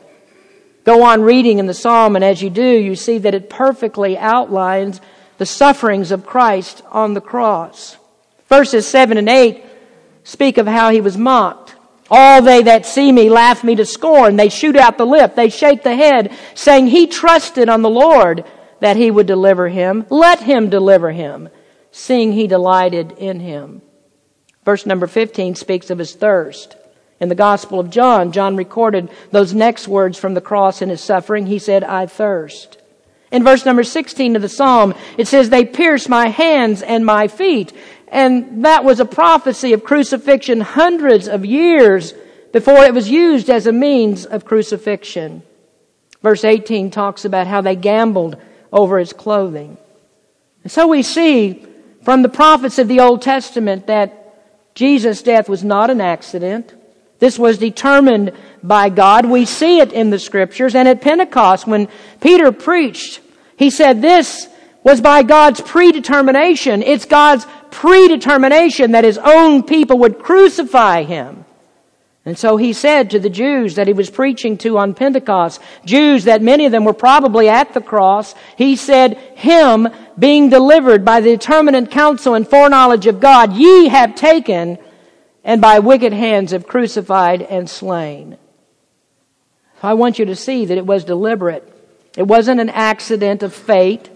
Go 0.84 1.04
on 1.04 1.22
reading 1.22 1.60
in 1.60 1.68
the 1.68 1.74
psalm, 1.74 2.16
and 2.16 2.26
as 2.26 2.42
you 2.42 2.50
do, 2.50 2.64
you 2.64 2.96
see 2.96 3.18
that 3.20 3.34
it 3.36 3.50
perfectly 3.50 4.18
outlines 4.18 5.02
the 5.38 5.46
sufferings 5.46 6.12
of 6.12 6.26
Christ 6.26 6.82
on 6.92 7.14
the 7.14 7.22
cross. 7.22 7.98
Verses 8.48 8.88
7 8.88 9.18
and 9.18 9.30
8 9.30 9.64
speak 10.24 10.58
of 10.58 10.68
how 10.68 10.90
he 10.90 11.02
was 11.02 11.18
mocked. 11.18 11.76
All 12.12 12.42
they 12.42 12.64
that 12.64 12.86
see 12.86 13.12
me 13.12 13.30
laugh 13.30 13.64
me 13.64 13.76
to 13.76 13.86
scorn. 13.86 14.36
They 14.36 14.50
shoot 14.50 14.76
out 14.76 14.98
the 14.98 15.06
lip. 15.06 15.36
They 15.36 15.50
shake 15.50 15.84
the 15.84 15.96
head, 15.96 16.36
saying, 16.56 16.88
He 16.88 17.08
trusted 17.08 17.70
on 17.70 17.82
the 17.84 17.90
Lord 17.90 18.44
that 18.80 18.98
he 18.98 19.12
would 19.12 19.28
deliver 19.28 19.70
him. 19.70 20.06
Let 20.10 20.42
him 20.42 20.70
deliver 20.70 21.12
him, 21.12 21.50
seeing 21.92 22.32
he 22.32 22.48
delighted 22.48 23.12
in 23.14 23.40
him. 23.40 23.82
Verse 24.66 24.86
number 24.86 25.08
15 25.08 25.56
speaks 25.56 25.90
of 25.90 26.00
his 26.00 26.16
thirst. 26.16 26.76
In 27.20 27.30
the 27.30 27.36
Gospel 27.36 27.80
of 27.80 27.90
John, 27.90 28.32
John 28.32 28.56
recorded 28.56 29.10
those 29.32 29.54
next 29.54 29.88
words 29.88 30.18
from 30.18 30.34
the 30.34 30.42
cross 30.42 30.82
in 30.82 30.90
his 30.90 31.02
suffering. 31.02 31.48
He 31.48 31.60
said, 31.60 31.84
I 31.84 32.06
thirst. 32.06 32.78
In 33.32 33.44
verse 33.44 33.66
number 33.66 33.84
16 33.84 34.36
of 34.36 34.42
the 34.42 34.50
Psalm, 34.50 34.96
it 35.18 35.28
says, 35.28 35.50
They 35.50 35.66
pierced 35.66 36.10
my 36.10 36.28
hands 36.30 36.82
and 36.82 37.06
my 37.06 37.28
feet. 37.28 37.74
And 38.08 38.66
that 38.66 38.84
was 38.84 39.00
a 39.00 39.06
prophecy 39.06 39.74
of 39.74 39.84
crucifixion 39.84 40.62
hundreds 40.62 41.28
of 41.28 41.46
years 41.46 42.14
before 42.52 42.84
it 42.84 42.94
was 42.94 43.10
used 43.10 43.50
as 43.50 43.68
a 43.68 43.72
means 43.72 44.26
of 44.26 44.46
crucifixion. 44.46 45.44
Verse 46.24 46.44
18 46.44 46.90
talks 46.90 47.24
about 47.26 47.48
how 47.48 47.62
they 47.62 47.76
gambled 47.76 48.38
over 48.74 48.98
his 48.98 49.14
clothing. 49.14 49.78
And 50.64 50.72
so 50.72 50.88
we 50.88 51.04
see 51.04 51.66
from 52.04 52.24
the 52.24 52.30
prophets 52.30 52.80
of 52.80 52.88
the 52.88 53.00
Old 53.00 53.22
Testament 53.22 53.88
that 53.88 54.74
Jesus' 54.74 55.22
death 55.22 55.48
was 55.48 55.64
not 55.64 55.90
an 55.90 56.02
accident. 56.02 56.74
This 57.20 57.38
was 57.38 57.58
determined 57.58 58.32
by 58.64 58.90
God. 58.90 59.26
We 59.26 59.46
see 59.46 59.80
it 59.80 59.92
in 59.92 60.10
the 60.10 60.20
scriptures. 60.20 60.74
And 60.74 60.88
at 60.88 61.02
Pentecost, 61.02 61.68
when 61.68 61.90
Peter 62.22 62.52
preached, 62.52 63.22
he 63.58 63.70
said 63.70 64.02
this 64.02 64.48
was 64.84 65.02
by 65.02 65.24
God's 65.24 65.62
predetermination. 65.62 66.82
It's 66.82 67.06
God's 67.06 67.46
predetermination 67.72 68.92
that 68.92 69.04
his 69.04 69.18
own 69.18 69.64
people 69.64 70.00
would 70.00 70.20
crucify 70.20 71.04
him. 71.04 71.46
And 72.26 72.38
so 72.38 72.58
he 72.58 72.74
said 72.74 73.10
to 73.10 73.20
the 73.20 73.30
Jews 73.30 73.76
that 73.76 73.88
he 73.88 73.94
was 73.94 74.10
preaching 74.10 74.58
to 74.60 74.78
on 74.78 74.94
Pentecost, 74.94 75.62
Jews 75.86 76.26
that 76.26 76.42
many 76.42 76.66
of 76.66 76.72
them 76.72 76.86
were 76.86 76.94
probably 76.94 77.50
at 77.50 77.74
the 77.74 77.82
cross, 77.82 78.36
he 78.56 78.76
said, 78.76 79.18
Him 79.36 79.88
being 80.18 80.50
delivered 80.50 81.04
by 81.04 81.22
the 81.22 81.32
determinate 81.32 81.92
counsel 81.92 82.36
and 82.36 82.48
foreknowledge 82.48 83.08
of 83.08 83.20
God, 83.20 83.54
ye 83.54 83.88
have 83.88 84.16
taken 84.16 84.78
and 85.44 85.62
by 85.62 85.80
wicked 85.80 86.14
hands 86.14 86.52
have 86.52 86.68
crucified 86.68 87.42
and 87.42 87.70
slain. 87.70 88.38
I 89.82 89.94
want 89.94 90.20
you 90.20 90.26
to 90.26 90.36
see 90.36 90.66
that 90.66 90.78
it 90.78 90.86
was 90.86 91.06
deliberate. 91.06 91.68
It 92.18 92.24
wasn't 92.28 92.60
an 92.60 92.70
accident 92.70 93.44
of 93.44 93.54
fate. 93.54 94.10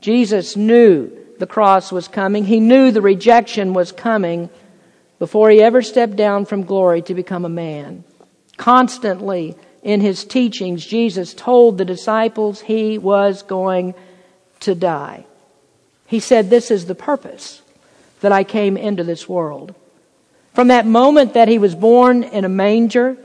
Jesus 0.00 0.56
knew 0.56 1.10
the 1.38 1.46
cross 1.46 1.92
was 1.92 2.08
coming. 2.08 2.44
He 2.44 2.60
knew 2.60 2.90
the 2.90 3.02
rejection 3.02 3.74
was 3.74 3.92
coming 3.92 4.48
before 5.18 5.50
he 5.50 5.62
ever 5.62 5.82
stepped 5.82 6.16
down 6.16 6.46
from 6.46 6.64
glory 6.64 7.02
to 7.02 7.14
become 7.14 7.44
a 7.44 7.50
man. 7.50 8.04
Constantly 8.56 9.54
in 9.82 10.00
his 10.00 10.24
teachings, 10.24 10.84
Jesus 10.84 11.34
told 11.34 11.76
the 11.76 11.84
disciples 11.84 12.62
he 12.62 12.98
was 12.98 13.42
going 13.42 13.94
to 14.60 14.74
die. 14.74 15.26
He 16.06 16.20
said, 16.20 16.48
This 16.48 16.70
is 16.70 16.86
the 16.86 16.94
purpose 16.94 17.62
that 18.20 18.32
I 18.32 18.44
came 18.44 18.76
into 18.76 19.04
this 19.04 19.28
world. 19.28 19.74
From 20.56 20.68
that 20.68 20.86
moment 20.86 21.34
that 21.34 21.48
he 21.48 21.58
was 21.58 21.74
born 21.74 22.22
in 22.22 22.46
a 22.46 22.48
manger, 22.48 23.18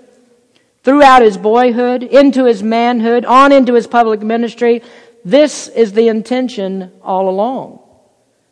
throughout 0.84 1.22
his 1.22 1.38
boyhood, 1.38 2.04
into 2.04 2.44
his 2.44 2.62
manhood, 2.62 3.24
on 3.24 3.54
into 3.54 3.74
his 3.74 3.88
public 3.88 4.20
ministry, 4.20 4.84
this 5.24 5.70
is 5.70 5.94
the 5.94 6.10
intention 6.10 6.91
all 7.02 7.30
along. 7.30 7.80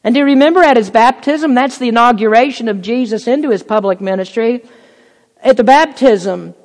And 0.02 0.15
do 0.15 0.20
you 0.20 0.26
remember 0.26 0.63
at 0.63 0.78
his 0.78 0.89
baptism? 0.89 1.56
That's 1.56 1.78
the 1.78 1.89
inauguration 1.89 2.70
of 2.70 2.82
Jesus 2.82 3.28
into 3.28 3.50
his 3.50 3.63
public 3.63 4.00
ministry. 4.00 4.63
At 5.44 5.58
the 5.58 5.65
baptism, 5.65 6.56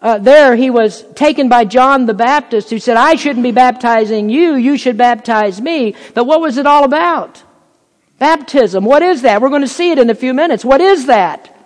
uh, 0.00 0.16
there 0.16 0.56
he 0.56 0.70
was 0.70 1.04
taken 1.12 1.50
by 1.50 1.66
John 1.66 2.06
the 2.06 2.14
Baptist 2.14 2.70
who 2.70 2.78
said, 2.78 2.96
I 2.96 3.16
shouldn't 3.16 3.42
be 3.42 3.52
baptizing 3.52 4.30
you, 4.30 4.54
you 4.54 4.78
should 4.78 4.96
baptize 4.96 5.60
me. 5.60 5.94
But 6.14 6.24
what 6.24 6.40
was 6.40 6.56
it 6.56 6.64
all 6.64 6.84
about? 6.84 7.42
Baptism. 8.20 8.84
What 8.84 9.02
is 9.02 9.22
that? 9.22 9.40
We're 9.40 9.48
going 9.48 9.62
to 9.62 9.68
see 9.68 9.90
it 9.90 9.98
in 9.98 10.10
a 10.10 10.14
few 10.14 10.34
minutes. 10.34 10.62
What 10.62 10.82
is 10.82 11.06
that? 11.06 11.56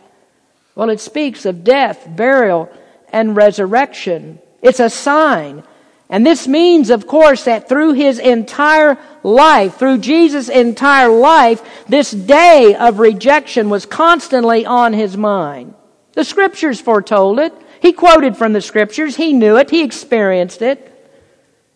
Well, 0.77 0.89
it 0.89 1.01
speaks 1.01 1.45
of 1.45 1.65
death, 1.65 2.07
burial, 2.09 2.71
and 3.13 3.37
resurrection. 3.37 4.39
It's 4.63 4.79
a 4.79 4.89
sign. 4.89 5.65
And 6.09 6.25
this 6.25 6.47
means, 6.47 6.91
of 6.91 7.09
course, 7.09 7.45
that 7.45 7.69
through 7.69 7.95
his 7.95 8.21
entire 8.21 8.97
life, 9.25 9.79
through 9.79 9.99
Jesus' 9.99 10.49
entire 10.49 11.09
life, 11.09 11.61
this 11.89 12.13
day 12.13 12.77
of 12.79 13.01
rejection 13.01 13.69
was 13.69 13.85
constantly 13.85 14.65
on 14.65 14.93
his 14.93 15.17
mind. 15.17 15.75
The 16.13 16.25
scriptures 16.25 16.81
foretold 16.81 17.41
it. 17.41 17.53
He 17.83 17.93
quoted 17.93 18.37
from 18.37 18.53
the 18.53 18.61
scriptures. 18.61 19.17
He 19.17 19.33
knew 19.33 19.57
it. 19.57 19.71
He 19.71 19.83
experienced 19.83 20.63
it. 20.63 20.93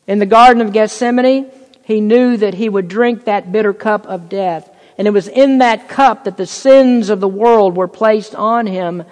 In 0.06 0.20
the 0.20 0.26
Garden 0.26 0.62
of 0.62 0.72
Gethsemane, 0.72 1.50
he 1.88 2.03
knew 2.03 2.37
that 2.37 2.53
he 2.53 2.68
would 2.68 2.87
drink 2.87 3.24
that 3.24 3.51
bitter 3.51 3.72
cup 3.72 4.05
of 4.05 4.29
death. 4.29 4.70
And 4.98 5.09
it 5.09 5.12
was 5.12 5.27
in 5.27 5.59
that 5.59 5.88
cup 5.88 6.24
that 6.24 6.37
the 6.37 6.44
sins 6.44 7.09
of 7.09 7.18
the 7.18 7.27
world 7.27 7.77
were 7.77 7.88
placed 7.88 8.35
on 8.35 8.66
him, 8.66 9.05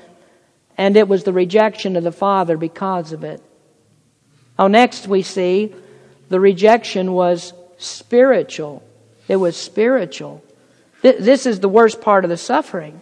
and 0.77 0.95
it 0.95 1.09
was 1.09 1.25
the 1.25 1.33
rejection 1.33 1.97
of 1.97 2.05
the 2.05 2.13
Father 2.13 2.59
because 2.59 3.13
of 3.13 3.25
it. 3.25 3.43
Oh, 4.59 4.67
next 4.67 5.09
we 5.09 5.23
see 5.23 5.75
the 6.29 6.39
rejection 6.39 7.15
was 7.15 7.55
spiritual. 7.79 8.83
It 9.27 9.37
was 9.37 9.57
spiritual. 9.57 10.45
This 11.01 11.47
is 11.47 11.61
the 11.61 11.71
worst 11.71 12.03
part 12.03 12.25
of 12.25 12.29
the 12.29 12.37
suffering. 12.37 13.01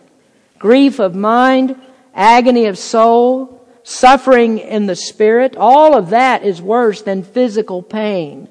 Grief 0.60 1.00
of 1.00 1.16
mind, 1.16 1.74
agony 2.14 2.66
of 2.66 2.78
soul, 2.78 3.66
suffering 3.82 4.58
in 4.58 4.86
the 4.86 4.94
spirit, 4.94 5.56
all 5.56 5.96
of 5.96 6.10
that 6.10 6.44
is 6.44 6.62
worse 6.62 7.02
than 7.02 7.24
physical 7.24 7.82
pain. 7.82 8.48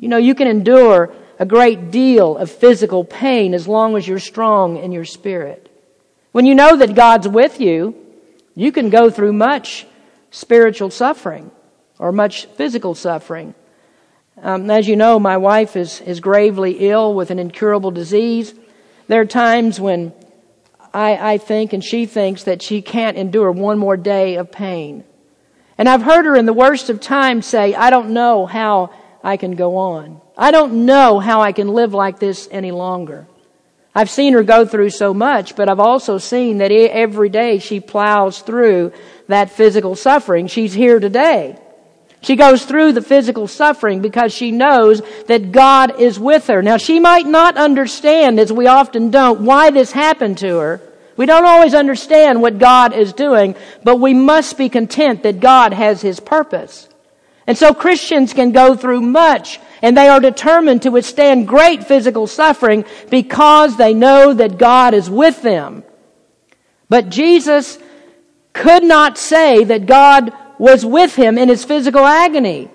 You 0.00 0.08
know, 0.08 0.16
you 0.16 0.34
can 0.34 0.48
endure 0.48 1.12
a 1.38 1.44
great 1.44 1.90
deal 1.90 2.38
of 2.38 2.50
physical 2.50 3.04
pain 3.04 3.52
as 3.52 3.68
long 3.68 3.96
as 3.98 4.08
you're 4.08 4.18
strong 4.18 4.78
in 4.78 4.92
your 4.92 5.04
spirit. 5.04 5.68
When 6.32 6.46
you 6.46 6.54
know 6.54 6.74
that 6.76 6.94
God's 6.94 7.28
with 7.28 7.60
you, 7.60 7.94
you 8.54 8.72
can 8.72 8.88
go 8.88 9.10
through 9.10 9.34
much 9.34 9.86
spiritual 10.30 10.88
suffering 10.88 11.50
or 11.98 12.12
much 12.12 12.46
physical 12.46 12.94
suffering. 12.94 13.54
Um, 14.40 14.70
as 14.70 14.88
you 14.88 14.96
know, 14.96 15.18
my 15.18 15.36
wife 15.36 15.76
is, 15.76 16.00
is 16.00 16.20
gravely 16.20 16.88
ill 16.88 17.14
with 17.14 17.30
an 17.30 17.38
incurable 17.38 17.90
disease. 17.90 18.54
There 19.06 19.20
are 19.20 19.26
times 19.26 19.78
when 19.78 20.14
I, 20.94 21.34
I 21.34 21.38
think 21.38 21.74
and 21.74 21.84
she 21.84 22.06
thinks 22.06 22.44
that 22.44 22.62
she 22.62 22.80
can't 22.80 23.18
endure 23.18 23.52
one 23.52 23.78
more 23.78 23.98
day 23.98 24.36
of 24.36 24.50
pain. 24.50 25.04
And 25.76 25.90
I've 25.90 26.02
heard 26.02 26.24
her 26.24 26.36
in 26.36 26.46
the 26.46 26.54
worst 26.54 26.88
of 26.88 27.00
times 27.00 27.44
say, 27.44 27.74
I 27.74 27.90
don't 27.90 28.10
know 28.10 28.46
how 28.46 28.92
I 29.22 29.36
can 29.36 29.52
go 29.52 29.76
on. 29.76 30.20
I 30.36 30.50
don't 30.50 30.86
know 30.86 31.18
how 31.18 31.40
I 31.40 31.52
can 31.52 31.68
live 31.68 31.94
like 31.94 32.18
this 32.18 32.48
any 32.50 32.70
longer. 32.70 33.26
I've 33.94 34.10
seen 34.10 34.34
her 34.34 34.42
go 34.42 34.64
through 34.64 34.90
so 34.90 35.12
much, 35.12 35.56
but 35.56 35.68
I've 35.68 35.80
also 35.80 36.18
seen 36.18 36.58
that 36.58 36.70
every 36.70 37.28
day 37.28 37.58
she 37.58 37.80
plows 37.80 38.40
through 38.40 38.92
that 39.26 39.50
physical 39.50 39.96
suffering. 39.96 40.46
She's 40.46 40.72
here 40.72 41.00
today. 41.00 41.58
She 42.22 42.36
goes 42.36 42.64
through 42.64 42.92
the 42.92 43.02
physical 43.02 43.48
suffering 43.48 44.02
because 44.02 44.32
she 44.32 44.52
knows 44.52 45.02
that 45.26 45.52
God 45.52 45.98
is 45.98 46.20
with 46.20 46.46
her. 46.48 46.62
Now, 46.62 46.76
she 46.76 47.00
might 47.00 47.26
not 47.26 47.56
understand, 47.56 48.38
as 48.38 48.52
we 48.52 48.66
often 48.66 49.10
don't, 49.10 49.40
why 49.40 49.70
this 49.70 49.90
happened 49.90 50.38
to 50.38 50.58
her. 50.58 50.80
We 51.16 51.26
don't 51.26 51.46
always 51.46 51.74
understand 51.74 52.40
what 52.40 52.58
God 52.58 52.92
is 52.92 53.12
doing, 53.12 53.56
but 53.82 53.96
we 53.96 54.14
must 54.14 54.58
be 54.58 54.68
content 54.68 55.22
that 55.22 55.40
God 55.40 55.72
has 55.72 56.02
His 56.02 56.20
purpose. 56.20 56.88
And 57.50 57.58
so 57.58 57.74
Christians 57.74 58.32
can 58.32 58.52
go 58.52 58.76
through 58.76 59.00
much 59.00 59.58
and 59.82 59.96
they 59.96 60.06
are 60.06 60.20
determined 60.20 60.82
to 60.82 60.90
withstand 60.90 61.48
great 61.48 61.82
physical 61.82 62.28
suffering 62.28 62.84
because 63.10 63.76
they 63.76 63.92
know 63.92 64.32
that 64.32 64.56
God 64.56 64.94
is 64.94 65.10
with 65.10 65.42
them. 65.42 65.82
But 66.88 67.08
Jesus 67.08 67.76
could 68.52 68.84
not 68.84 69.18
say 69.18 69.64
that 69.64 69.86
God 69.86 70.32
was 70.60 70.86
with 70.86 71.16
him 71.16 71.36
in 71.38 71.48
his 71.48 71.64
physical 71.64 72.04
agony. 72.04 72.70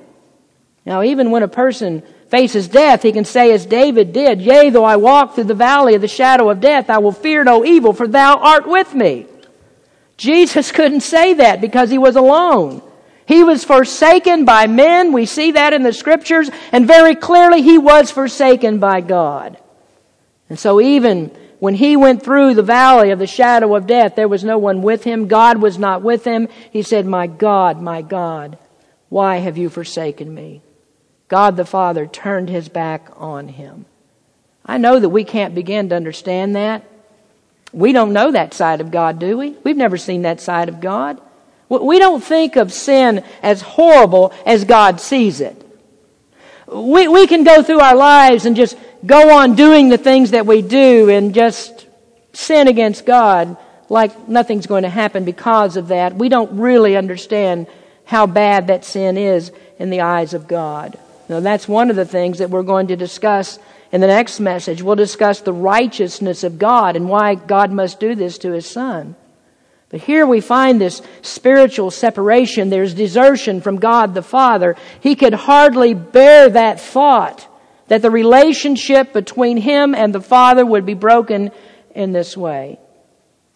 Now, 0.85 1.03
even 1.03 1.31
when 1.31 1.43
a 1.43 1.47
person 1.47 2.03
faces 2.27 2.67
death, 2.67 3.01
he 3.01 3.13
can 3.13 3.23
say, 3.23 3.53
as 3.53 3.65
David 3.65 4.11
did, 4.11 4.41
Yea, 4.41 4.71
though 4.71 4.83
I 4.83 4.97
walk 4.97 5.35
through 5.35 5.45
the 5.45 5.53
valley 5.53 5.95
of 5.95 6.01
the 6.01 6.09
shadow 6.09 6.49
of 6.49 6.59
death, 6.59 6.89
I 6.89 6.97
will 6.97 7.13
fear 7.13 7.45
no 7.45 7.63
evil, 7.63 7.93
for 7.93 8.09
thou 8.09 8.35
art 8.39 8.67
with 8.67 8.93
me. 8.93 9.25
Jesus 10.17 10.69
couldn't 10.73 10.99
say 10.99 11.35
that 11.35 11.61
because 11.61 11.89
he 11.89 11.97
was 11.97 12.17
alone. 12.17 12.81
He 13.27 13.43
was 13.43 13.63
forsaken 13.63 14.45
by 14.45 14.67
men. 14.67 15.11
We 15.11 15.25
see 15.25 15.51
that 15.51 15.73
in 15.73 15.83
the 15.83 15.93
scriptures. 15.93 16.49
And 16.71 16.87
very 16.87 17.15
clearly, 17.15 17.61
he 17.61 17.77
was 17.77 18.11
forsaken 18.11 18.79
by 18.79 19.01
God. 19.01 19.57
And 20.49 20.59
so 20.59 20.79
even 20.79 21.35
when 21.59 21.73
he 21.73 21.97
went 21.97 22.21
through 22.21 22.53
the 22.53 22.61
valley 22.61 23.09
of 23.09 23.19
the 23.19 23.25
shadow 23.25 23.75
of 23.75 23.87
death, 23.87 24.15
there 24.15 24.27
was 24.27 24.43
no 24.43 24.59
one 24.59 24.83
with 24.83 25.03
him. 25.03 25.27
God 25.27 25.57
was 25.59 25.79
not 25.79 26.03
with 26.03 26.23
him. 26.23 26.47
He 26.71 26.83
said, 26.83 27.07
My 27.07 27.25
God, 27.25 27.81
my 27.81 28.03
God, 28.03 28.59
why 29.09 29.37
have 29.37 29.57
you 29.57 29.69
forsaken 29.69 30.33
me? 30.33 30.61
God 31.27 31.57
the 31.57 31.65
Father 31.65 32.05
turned 32.05 32.49
his 32.49 32.69
back 32.69 33.09
on 33.15 33.47
him. 33.47 33.85
I 34.63 34.77
know 34.77 34.99
that 34.99 35.09
we 35.09 35.23
can't 35.23 35.55
begin 35.55 35.89
to 35.89 35.95
understand 35.95 36.55
that. 36.55 36.83
We 37.73 37.91
don't 37.91 38.13
know 38.13 38.31
that 38.31 38.53
side 38.53 38.81
of 38.81 38.91
God, 38.91 39.19
do 39.19 39.37
we? 39.37 39.51
We've 39.63 39.75
never 39.75 39.97
seen 39.97 40.21
that 40.23 40.39
side 40.39 40.69
of 40.69 40.79
God. 40.79 41.19
We 41.69 41.99
don't 41.99 42.23
think 42.23 42.55
of 42.55 42.71
sin 42.71 43.23
as 43.41 43.61
horrible 43.61 44.33
as 44.45 44.65
God 44.65 45.01
sees 45.01 45.41
it. 45.41 45.61
We, 46.67 47.07
we 47.07 47.27
can 47.27 47.43
go 47.43 47.63
through 47.63 47.79
our 47.79 47.95
lives 47.95 48.45
and 48.45 48.55
just 48.55 48.77
go 49.05 49.37
on 49.37 49.55
doing 49.55 49.89
the 49.89 49.97
things 49.97 50.31
that 50.31 50.45
we 50.45 50.61
do 50.61 51.09
and 51.09 51.33
just 51.33 51.87
sin 52.33 52.67
against 52.67 53.05
God 53.05 53.57
like 53.89 54.27
nothing's 54.27 54.67
going 54.67 54.83
to 54.83 54.89
happen 54.89 55.25
because 55.25 55.77
of 55.77 55.89
that. 55.89 56.15
We 56.15 56.29
don't 56.29 56.59
really 56.59 56.97
understand 56.97 57.67
how 58.05 58.25
bad 58.27 58.67
that 58.67 58.85
sin 58.85 59.17
is 59.17 59.51
in 59.77 59.89
the 59.89 60.01
eyes 60.01 60.33
of 60.33 60.47
God. 60.47 60.97
Now, 61.29 61.39
that's 61.39 61.67
one 61.67 61.89
of 61.89 61.95
the 61.95 62.05
things 62.05 62.39
that 62.39 62.49
we're 62.49 62.63
going 62.63 62.87
to 62.87 62.95
discuss 62.95 63.59
in 63.91 64.01
the 64.01 64.07
next 64.07 64.39
message. 64.39 64.81
We'll 64.81 64.95
discuss 64.95 65.41
the 65.41 65.53
righteousness 65.53 66.43
of 66.43 66.59
God 66.59 66.95
and 66.95 67.09
why 67.09 67.35
God 67.35 67.71
must 67.71 67.99
do 67.99 68.15
this 68.15 68.37
to 68.39 68.51
His 68.51 68.65
Son. 68.65 69.15
But 69.95 70.01
here 70.01 70.27
we 70.27 70.41
find 70.41 70.81
this 70.81 71.01
spiritual 71.21 71.89
separation. 71.89 72.69
There's 72.69 72.93
desertion 72.93 73.61
from 73.61 73.77
God 73.77 74.13
the 74.13 74.21
Father. 74.21 74.75
He 74.99 75.15
could 75.15 75.33
hardly 75.33 75.93
bear 75.93 76.49
that 76.49 76.81
thought 76.81 77.47
that 77.87 78.01
the 78.01 78.11
relationship 78.11 79.13
between 79.13 79.55
him 79.55 79.95
and 79.95 80.13
the 80.13 80.19
Father 80.19 80.65
would 80.65 80.85
be 80.85 80.95
broken 80.95 81.51
in 81.91 82.11
this 82.11 82.35
way. 82.35 82.77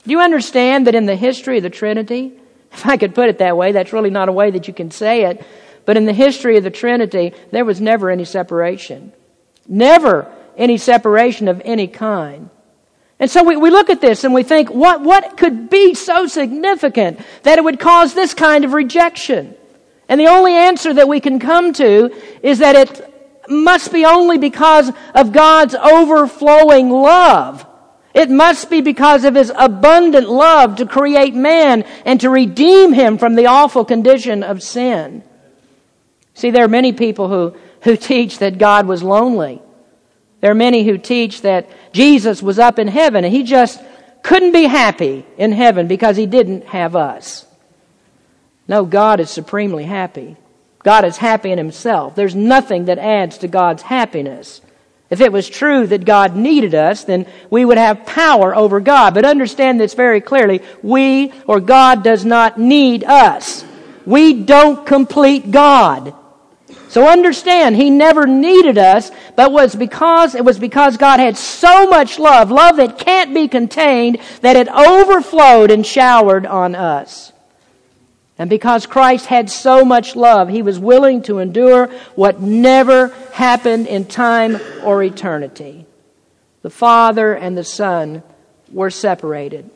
Do 0.05 0.11
you 0.11 0.21
understand 0.21 0.87
that 0.87 0.95
in 0.95 1.07
the 1.07 1.17
history 1.17 1.57
of 1.57 1.63
the 1.63 1.69
Trinity, 1.69 2.31
if 2.71 2.85
I 2.85 2.95
could 2.95 3.13
put 3.13 3.27
it 3.27 3.39
that 3.39 3.57
way, 3.57 3.73
that's 3.73 3.91
really 3.91 4.09
not 4.09 4.29
a 4.29 4.31
way 4.31 4.49
that 4.49 4.69
you 4.69 4.73
can 4.73 4.91
say 4.91 5.25
it, 5.25 5.45
but 5.85 5.97
in 5.97 6.05
the 6.05 6.13
history 6.13 6.55
of 6.55 6.63
the 6.63 6.71
Trinity, 6.71 7.33
there 7.51 7.65
was 7.65 7.81
never 7.81 8.09
any 8.09 8.23
separation. 8.23 9.11
Never 9.67 10.33
any 10.55 10.77
separation 10.77 11.49
of 11.49 11.61
any 11.65 11.87
kind. 11.87 12.49
And 13.19 13.29
so 13.29 13.43
we, 13.43 13.57
we 13.57 13.69
look 13.69 13.89
at 13.89 13.99
this 13.99 14.23
and 14.23 14.33
we 14.33 14.43
think, 14.43 14.69
what, 14.69 15.01
what 15.01 15.35
could 15.37 15.69
be 15.69 15.93
so 15.93 16.25
significant 16.27 17.19
that 17.43 17.57
it 17.57 17.63
would 17.63 17.79
cause 17.79 18.13
this 18.13 18.33
kind 18.33 18.63
of 18.63 18.73
rejection? 18.73 19.55
And 20.07 20.19
the 20.19 20.27
only 20.27 20.53
answer 20.53 20.93
that 20.93 21.09
we 21.09 21.19
can 21.19 21.39
come 21.39 21.73
to 21.73 22.15
is 22.41 22.59
that 22.59 22.75
it 22.75 23.49
must 23.49 23.91
be 23.91 24.05
only 24.05 24.37
because 24.37 24.91
of 25.13 25.33
God's 25.33 25.75
overflowing 25.75 26.89
love. 26.89 27.65
It 28.13 28.29
must 28.29 28.69
be 28.69 28.81
because 28.81 29.23
of 29.25 29.35
His 29.35 29.51
abundant 29.55 30.29
love 30.29 30.77
to 30.77 30.85
create 30.85 31.35
man 31.35 31.83
and 32.05 32.21
to 32.21 32.29
redeem 32.29 32.93
him 32.93 33.17
from 33.17 33.35
the 33.35 33.45
awful 33.47 33.85
condition 33.85 34.43
of 34.43 34.63
sin. 34.63 35.23
See, 36.33 36.51
there 36.51 36.63
are 36.63 36.69
many 36.69 36.93
people 36.93 37.27
who, 37.27 37.55
who 37.81 37.97
teach 37.97 38.39
that 38.39 38.57
God 38.57 38.87
was 38.87 39.03
lonely. 39.03 39.61
There 40.41 40.51
are 40.51 40.55
many 40.55 40.83
who 40.83 40.97
teach 40.97 41.41
that 41.41 41.69
Jesus 41.91 42.41
was 42.41 42.59
up 42.59 42.79
in 42.79 42.87
heaven 42.87 43.25
and 43.25 43.33
he 43.33 43.43
just 43.43 43.81
couldn't 44.23 44.51
be 44.51 44.65
happy 44.65 45.25
in 45.37 45.51
heaven 45.51 45.87
because 45.87 46.17
he 46.17 46.25
didn't 46.25 46.65
have 46.65 46.95
us. 46.95 47.45
No, 48.67 48.85
God 48.85 49.19
is 49.19 49.29
supremely 49.29 49.85
happy. 49.85 50.37
God 50.83 51.03
is 51.03 51.17
happy 51.17 51.51
in 51.51 51.57
himself. 51.57 52.15
There's 52.15 52.35
nothing 52.35 52.85
that 52.85 52.99
adds 52.99 53.39
to 53.39 53.47
God's 53.47 53.81
happiness. 53.81 54.61
If 55.09 55.21
it 55.21 55.31
was 55.31 55.49
true 55.49 55.87
that 55.87 56.05
God 56.05 56.35
needed 56.35 56.75
us, 56.75 57.03
then 57.03 57.25
we 57.49 57.65
would 57.65 57.79
have 57.79 58.05
power 58.05 58.55
over 58.55 58.79
God. 58.79 59.15
But 59.15 59.25
understand 59.25 59.79
this 59.79 59.95
very 59.95 60.21
clearly. 60.21 60.61
We 60.83 61.33
or 61.47 61.59
God 61.59 62.03
does 62.03 62.23
not 62.23 62.59
need 62.59 63.03
us. 63.03 63.65
We 64.05 64.43
don't 64.43 64.85
complete 64.85 65.51
God. 65.51 66.13
So 66.89 67.07
understand, 67.07 67.75
He 67.75 67.91
never 67.91 68.25
needed 68.25 68.79
us, 68.79 69.11
but 69.35 69.51
was 69.51 69.75
because, 69.75 70.33
it 70.33 70.43
was 70.43 70.57
because 70.57 70.97
God 70.97 71.19
had 71.19 71.37
so 71.37 71.87
much 71.87 72.17
love, 72.17 72.49
love 72.49 72.77
that 72.77 72.97
can't 72.97 73.31
be 73.31 73.47
contained, 73.47 74.17
that 74.41 74.55
it 74.55 74.67
overflowed 74.67 75.69
and 75.69 75.85
showered 75.85 76.47
on 76.47 76.73
us. 76.73 77.31
And 78.39 78.49
because 78.49 78.87
Christ 78.87 79.27
had 79.27 79.51
so 79.51 79.85
much 79.85 80.15
love, 80.15 80.49
He 80.49 80.63
was 80.63 80.79
willing 80.79 81.21
to 81.23 81.37
endure 81.37 81.87
what 82.15 82.41
never 82.41 83.09
happened 83.33 83.85
in 83.85 84.05
time 84.05 84.59
or 84.83 85.03
eternity. 85.03 85.85
The 86.63 86.71
Father 86.71 87.35
and 87.35 87.55
the 87.55 87.63
Son 87.63 88.23
were 88.71 88.89
separated. 88.89 89.69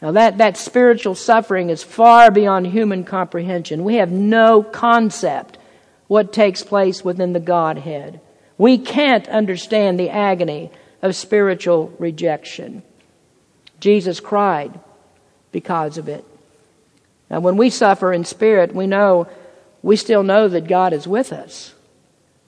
Now 0.00 0.12
that, 0.12 0.38
that 0.38 0.56
spiritual 0.56 1.14
suffering 1.14 1.68
is 1.68 1.82
far 1.82 2.30
beyond 2.30 2.68
human 2.68 3.04
comprehension. 3.04 3.84
We 3.84 3.96
have 3.96 4.10
no 4.10 4.62
concept 4.62 5.58
what 6.12 6.30
takes 6.30 6.62
place 6.62 7.02
within 7.02 7.32
the 7.32 7.40
Godhead. 7.40 8.20
We 8.58 8.76
can't 8.76 9.26
understand 9.28 9.98
the 9.98 10.10
agony 10.10 10.70
of 11.00 11.16
spiritual 11.16 11.90
rejection. 11.98 12.82
Jesus 13.80 14.20
cried 14.20 14.78
because 15.52 15.96
of 15.96 16.10
it. 16.10 16.22
Now, 17.30 17.40
when 17.40 17.56
we 17.56 17.70
suffer 17.70 18.12
in 18.12 18.26
spirit, 18.26 18.74
we 18.74 18.86
know, 18.86 19.26
we 19.82 19.96
still 19.96 20.22
know 20.22 20.48
that 20.48 20.68
God 20.68 20.92
is 20.92 21.08
with 21.08 21.32
us. 21.32 21.72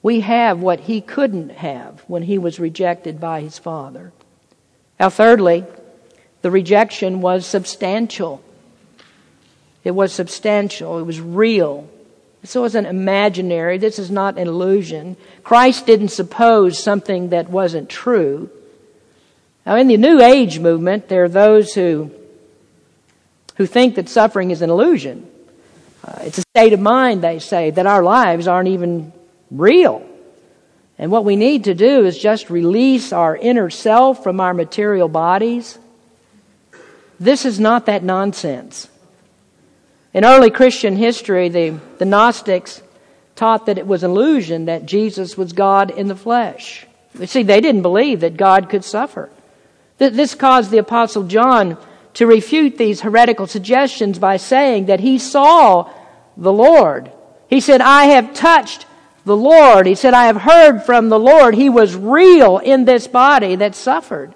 We 0.03 0.19
have 0.19 0.59
what 0.59 0.81
he 0.81 1.01
couldn't 1.01 1.49
have 1.49 2.01
when 2.05 2.21
he 2.21 2.37
was 2.37 2.59
rejected 2.59 3.19
by 3.19 3.41
his 3.41 3.57
Father. 3.57 4.13
Now, 4.99 5.09
thirdly, 5.09 5.65
the 6.43 6.51
rejection 6.51 7.19
was 7.19 7.47
substantial. 7.47 8.43
It 9.83 9.95
was 9.95 10.13
substantial. 10.13 10.99
It 10.99 11.03
was 11.07 11.19
real. 11.19 11.89
This 12.45 12.53
wasn't 12.53 12.85
imaginary. 12.85 13.79
This 13.79 13.97
is 13.97 14.11
not 14.11 14.37
an 14.37 14.47
illusion. 14.47 15.17
Christ 15.43 15.87
didn't 15.87 16.09
suppose 16.09 16.77
something 16.77 17.29
that 17.29 17.49
wasn't 17.49 17.89
true. 17.89 18.51
Now, 19.65 19.77
in 19.77 19.87
the 19.87 19.97
New 19.97 20.21
Age 20.21 20.59
movement, 20.59 21.07
there 21.07 21.23
are 21.23 21.27
those 21.27 21.73
who, 21.73 22.11
who 23.55 23.65
think 23.65 23.95
that 23.95 24.09
suffering 24.09 24.51
is 24.51 24.61
an 24.61 24.69
illusion. 24.69 25.27
Uh, 26.03 26.19
it's 26.21 26.37
a 26.37 26.43
state 26.55 26.73
of 26.73 26.79
mind, 26.79 27.23
they 27.23 27.39
say, 27.39 27.71
that 27.71 27.87
our 27.87 28.03
lives 28.03 28.47
aren't 28.47 28.69
even 28.69 29.11
real. 29.49 30.07
And 30.99 31.09
what 31.09 31.25
we 31.25 31.35
need 31.35 31.63
to 31.63 31.73
do 31.73 32.05
is 32.05 32.15
just 32.15 32.51
release 32.51 33.11
our 33.11 33.35
inner 33.35 33.71
self 33.71 34.21
from 34.21 34.39
our 34.39 34.53
material 34.53 35.07
bodies. 35.07 35.79
This 37.19 37.43
is 37.43 37.59
not 37.59 37.87
that 37.87 38.03
nonsense. 38.03 38.87
In 40.15 40.23
early 40.23 40.49
Christian 40.49 40.95
history, 40.95 41.49
the, 41.49 41.77
the 41.97 42.05
Gnostics 42.05 42.81
taught 43.35 43.65
that 43.65 43.77
it 43.77 43.85
was 43.85 44.01
illusion 44.01 44.63
that 44.63 44.85
Jesus 44.85 45.37
was 45.37 45.51
God 45.51 45.91
in 45.91 46.07
the 46.07 46.15
flesh. 46.15 46.87
You 47.19 47.27
see, 47.27 47.43
they 47.43 47.59
didn't 47.59 47.81
believe 47.81 48.21
that 48.21 48.37
God 48.37 48.69
could 48.69 48.85
suffer. 48.85 49.29
This 49.97 50.33
caused 50.33 50.71
the 50.71 50.77
Apostle 50.77 51.23
John 51.23 51.77
to 52.13 52.27
refute 52.27 52.77
these 52.77 53.01
heretical 53.01 53.45
suggestions 53.45 54.17
by 54.17 54.37
saying 54.37 54.85
that 54.85 55.01
he 55.01 55.19
saw 55.19 55.91
the 56.37 56.53
Lord. 56.53 57.11
He 57.49 57.59
said, 57.59 57.81
I 57.81 58.05
have 58.05 58.33
touched 58.33 58.85
the 59.25 59.35
Lord. 59.35 59.85
He 59.85 59.95
said, 59.95 60.13
I 60.13 60.27
have 60.27 60.37
heard 60.37 60.83
from 60.83 61.09
the 61.09 61.19
Lord. 61.19 61.55
He 61.55 61.69
was 61.69 61.93
real 61.93 62.59
in 62.59 62.85
this 62.85 63.05
body 63.05 63.57
that 63.57 63.75
suffered. 63.75 64.33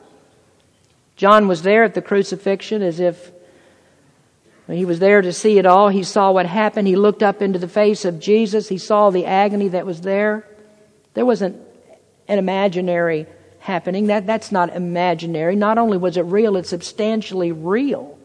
John 1.16 1.48
was 1.48 1.62
there 1.62 1.86
at 1.86 1.94
the 1.94 2.02
crucifixion 2.02 2.82
as 2.82 3.00
if 3.00 3.32
he 4.78 4.86
was 4.86 5.00
there 5.00 5.22
to 5.22 5.34
see 5.34 5.58
it 5.58 5.66
all. 5.66 5.90
He 5.90 6.04
saw 6.04 6.32
what 6.32 6.46
happened. 6.46 6.88
He 6.88 6.96
looked 6.96 7.24
up 7.24 7.42
into 7.42 7.58
the 7.58 7.68
face 7.68 8.06
of 8.06 8.20
Jesus. 8.20 8.70
He 8.70 8.78
saw 8.78 9.10
the 9.10 9.26
agony 9.26 9.70
that 9.70 9.86
was 9.86 10.02
there. 10.02 10.48
There 11.16 11.26
wasn't 11.26 11.60
an 12.28 12.38
imaginary 12.38 13.26
happening. 13.60 14.08
That, 14.08 14.28
that's 14.28 14.52
not 14.52 14.76
imaginary. 14.76 15.56
Not 15.56 15.78
only 15.78 15.98
was 15.98 16.18
it 16.18 16.22
real, 16.22 16.56
it's 16.56 16.70
substantially 16.70 17.52
real. 17.52 18.18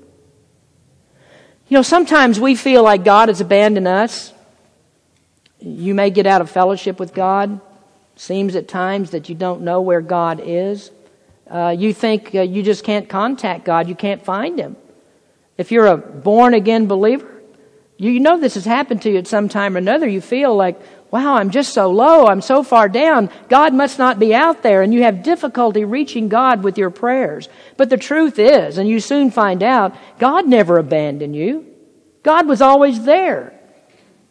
You 1.68 1.78
know, 1.78 1.83
sometimes 1.83 2.38
we 2.38 2.54
feel 2.54 2.83
like 2.83 3.04
God 3.04 3.28
has 3.28 3.40
abandoned 3.40 3.88
us. 3.88 4.33
You 5.61 5.94
may 5.94 6.11
get 6.11 6.26
out 6.26 6.42
of 6.42 6.50
fellowship 6.50 7.00
with 7.00 7.14
God. 7.14 7.59
Seems 8.16 8.54
at 8.54 8.68
times 8.68 9.11
that 9.11 9.28
you 9.28 9.35
don't 9.35 9.62
know 9.62 9.80
where 9.80 10.02
God 10.02 10.42
is. 10.44 10.90
Uh, 11.50 11.74
you 11.76 11.94
think 11.94 12.35
uh, 12.35 12.42
you 12.42 12.62
just 12.62 12.85
can't 12.85 13.09
contact 13.09 13.64
God. 13.64 13.88
You 13.88 13.94
can't 13.94 14.22
find 14.22 14.59
Him. 14.59 14.76
If 15.56 15.70
you're 15.70 15.86
a 15.86 15.96
born 15.96 16.54
again 16.54 16.86
believer, 16.86 17.30
you 17.96 18.18
know 18.20 18.38
this 18.38 18.54
has 18.54 18.64
happened 18.64 19.02
to 19.02 19.10
you 19.10 19.18
at 19.18 19.26
some 19.28 19.48
time 19.48 19.76
or 19.76 19.78
another. 19.78 20.08
You 20.08 20.20
feel 20.20 20.54
like, 20.54 20.80
wow, 21.12 21.34
I'm 21.34 21.50
just 21.50 21.72
so 21.72 21.90
low. 21.90 22.26
I'm 22.26 22.40
so 22.40 22.64
far 22.64 22.88
down. 22.88 23.30
God 23.48 23.72
must 23.72 23.98
not 23.98 24.18
be 24.18 24.34
out 24.34 24.62
there. 24.62 24.82
And 24.82 24.92
you 24.92 25.04
have 25.04 25.22
difficulty 25.22 25.84
reaching 25.84 26.28
God 26.28 26.64
with 26.64 26.76
your 26.76 26.90
prayers. 26.90 27.48
But 27.76 27.90
the 27.90 27.96
truth 27.96 28.38
is, 28.38 28.78
and 28.78 28.88
you 28.88 28.98
soon 28.98 29.30
find 29.30 29.62
out, 29.62 29.94
God 30.18 30.48
never 30.48 30.76
abandoned 30.76 31.36
you. 31.36 31.66
God 32.24 32.48
was 32.48 32.60
always 32.60 33.04
there. 33.04 33.52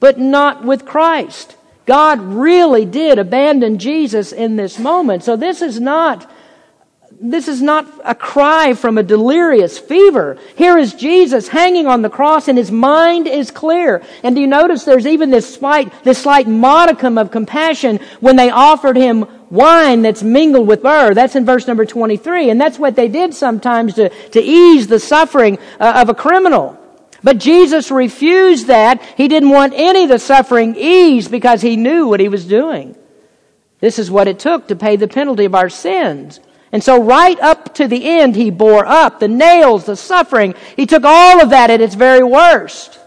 but 0.04 0.20
not 0.20 0.66
with 0.66 0.84
Christ. 0.84 1.56
God 1.86 2.20
really 2.20 2.84
did 2.84 3.20
abandon 3.20 3.80
Jesus 3.80 4.34
in 4.34 4.58
this 4.58 4.78
moment. 4.78 5.24
So 5.24 5.38
this 5.38 5.62
is 5.62 5.80
not 5.80 6.30
this 7.24 7.48
is 7.48 7.62
not 7.62 7.88
a 8.04 8.14
cry 8.14 8.74
from 8.74 8.98
a 8.98 9.04
delirious 9.04 9.80
fever. 9.80 10.38
Here 10.58 10.78
is 10.78 10.94
Jesus 10.94 11.48
hanging 11.48 11.88
on 11.88 12.02
the 12.02 12.10
cross 12.10 12.50
and 12.50 12.58
his 12.58 12.70
mind 12.70 13.28
is 13.28 13.50
clear. 13.50 14.04
And 14.24 14.36
do 14.36 14.42
you 14.42 14.48
notice 14.48 14.84
there's 14.84 15.08
even 15.08 15.30
this 15.30 15.56
slight, 15.56 16.04
this 16.04 16.22
slight 16.22 16.48
modicum 16.48 17.18
of 17.18 17.32
compassion 17.32 18.02
when 18.20 18.36
they 18.36 18.50
offered 18.50 18.98
him 18.98 19.26
wine 19.50 20.02
that's 20.02 20.22
mingled 20.22 20.68
with 20.68 20.84
myrrh. 20.84 21.14
That's 21.14 21.38
in 21.38 21.46
verse 21.46 21.66
number 21.66 21.86
23. 21.86 22.50
And 22.50 22.60
that's 22.60 22.78
what 22.78 22.98
they 22.98 23.08
did 23.08 23.34
sometimes 23.34 23.94
to, 23.94 24.10
to 24.10 24.42
ease 24.42 24.88
the 24.88 25.00
suffering 25.00 25.60
uh, 25.80 26.02
of 26.02 26.10
a 26.10 26.14
criminal. 26.14 26.78
But 27.24 27.38
Jesus 27.38 27.90
refused 27.90 28.68
that. 28.68 29.02
He 29.16 29.30
didn't 29.30 29.52
want 29.52 29.74
any 29.78 30.04
of 30.04 30.10
the 30.10 30.20
suffering 30.20 30.76
eased 30.76 31.32
because 31.32 31.62
he 31.62 31.78
knew 31.78 32.08
what 32.08 32.20
he 32.20 32.28
was 32.28 32.44
doing. 32.44 32.98
This 33.80 33.98
is 33.98 34.12
what 34.12 34.28
it 34.28 34.40
took 34.40 34.68
to 34.68 34.76
pay 34.76 34.98
the 34.98 35.08
penalty 35.08 35.46
of 35.46 35.56
our 35.56 35.70
sins. 35.70 36.42
And 36.74 36.84
so 36.84 37.02
right 37.02 37.40
up 37.40 37.76
to 37.76 37.88
the 37.88 38.04
end, 38.04 38.36
he 38.36 38.50
bore 38.50 38.86
up 38.86 39.20
the 39.20 39.28
nails, 39.28 39.86
the 39.86 39.96
suffering. 39.96 40.56
He 40.76 40.88
took 40.88 41.04
all 41.06 41.40
of 41.40 41.52
that 41.52 41.70
at 41.70 41.82
its 41.82 41.94
very 41.94 42.24
worst. 42.24 43.00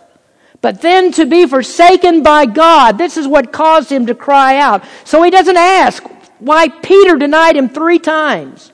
But 0.60 0.80
then 0.80 1.10
to 1.12 1.26
be 1.26 1.46
forsaken 1.46 2.22
by 2.22 2.46
God, 2.46 2.96
this 2.96 3.16
is 3.16 3.26
what 3.26 3.52
caused 3.52 3.90
him 3.90 4.06
to 4.06 4.14
cry 4.14 4.56
out. 4.58 4.84
So 5.04 5.20
he 5.22 5.30
doesn't 5.30 5.56
ask 5.56 6.04
why 6.38 6.68
Peter 6.68 7.16
denied 7.16 7.56
him 7.56 7.68
three 7.68 7.98
times. 7.98 8.70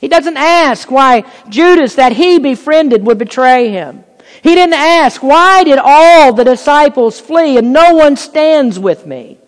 He 0.00 0.06
doesn't 0.06 0.36
ask 0.36 0.88
why 0.88 1.24
Judas 1.48 1.96
that 1.96 2.12
he 2.12 2.38
befriended 2.38 3.04
would 3.04 3.18
betray 3.18 3.70
him. 3.70 4.04
He 4.42 4.54
didn't 4.54 4.74
ask, 4.74 5.20
why 5.20 5.64
did 5.64 5.80
all 5.82 6.32
the 6.32 6.44
disciples 6.44 7.18
flee 7.18 7.58
and 7.58 7.72
no 7.72 7.94
one 7.94 8.14
stands 8.14 8.78
with 8.78 9.04
me? 9.04 9.38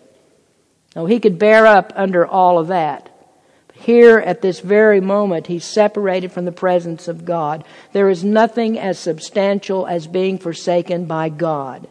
No, 0.97 1.05
he 1.05 1.21
could 1.21 1.39
bear 1.39 1.65
up 1.65 1.93
under 1.95 2.25
all 2.25 2.59
of 2.59 2.67
that. 2.67 3.10
Here 3.81 4.19
at 4.19 4.41
this 4.41 4.59
very 4.59 5.01
moment, 5.01 5.47
he's 5.47 5.65
separated 5.65 6.31
from 6.31 6.45
the 6.45 6.51
presence 6.51 7.07
of 7.07 7.25
God. 7.25 7.63
There 7.93 8.09
is 8.09 8.23
nothing 8.23 8.77
as 8.77 8.99
substantial 8.99 9.87
as 9.87 10.05
being 10.05 10.37
forsaken 10.37 11.05
by 11.05 11.29
God. 11.29 11.87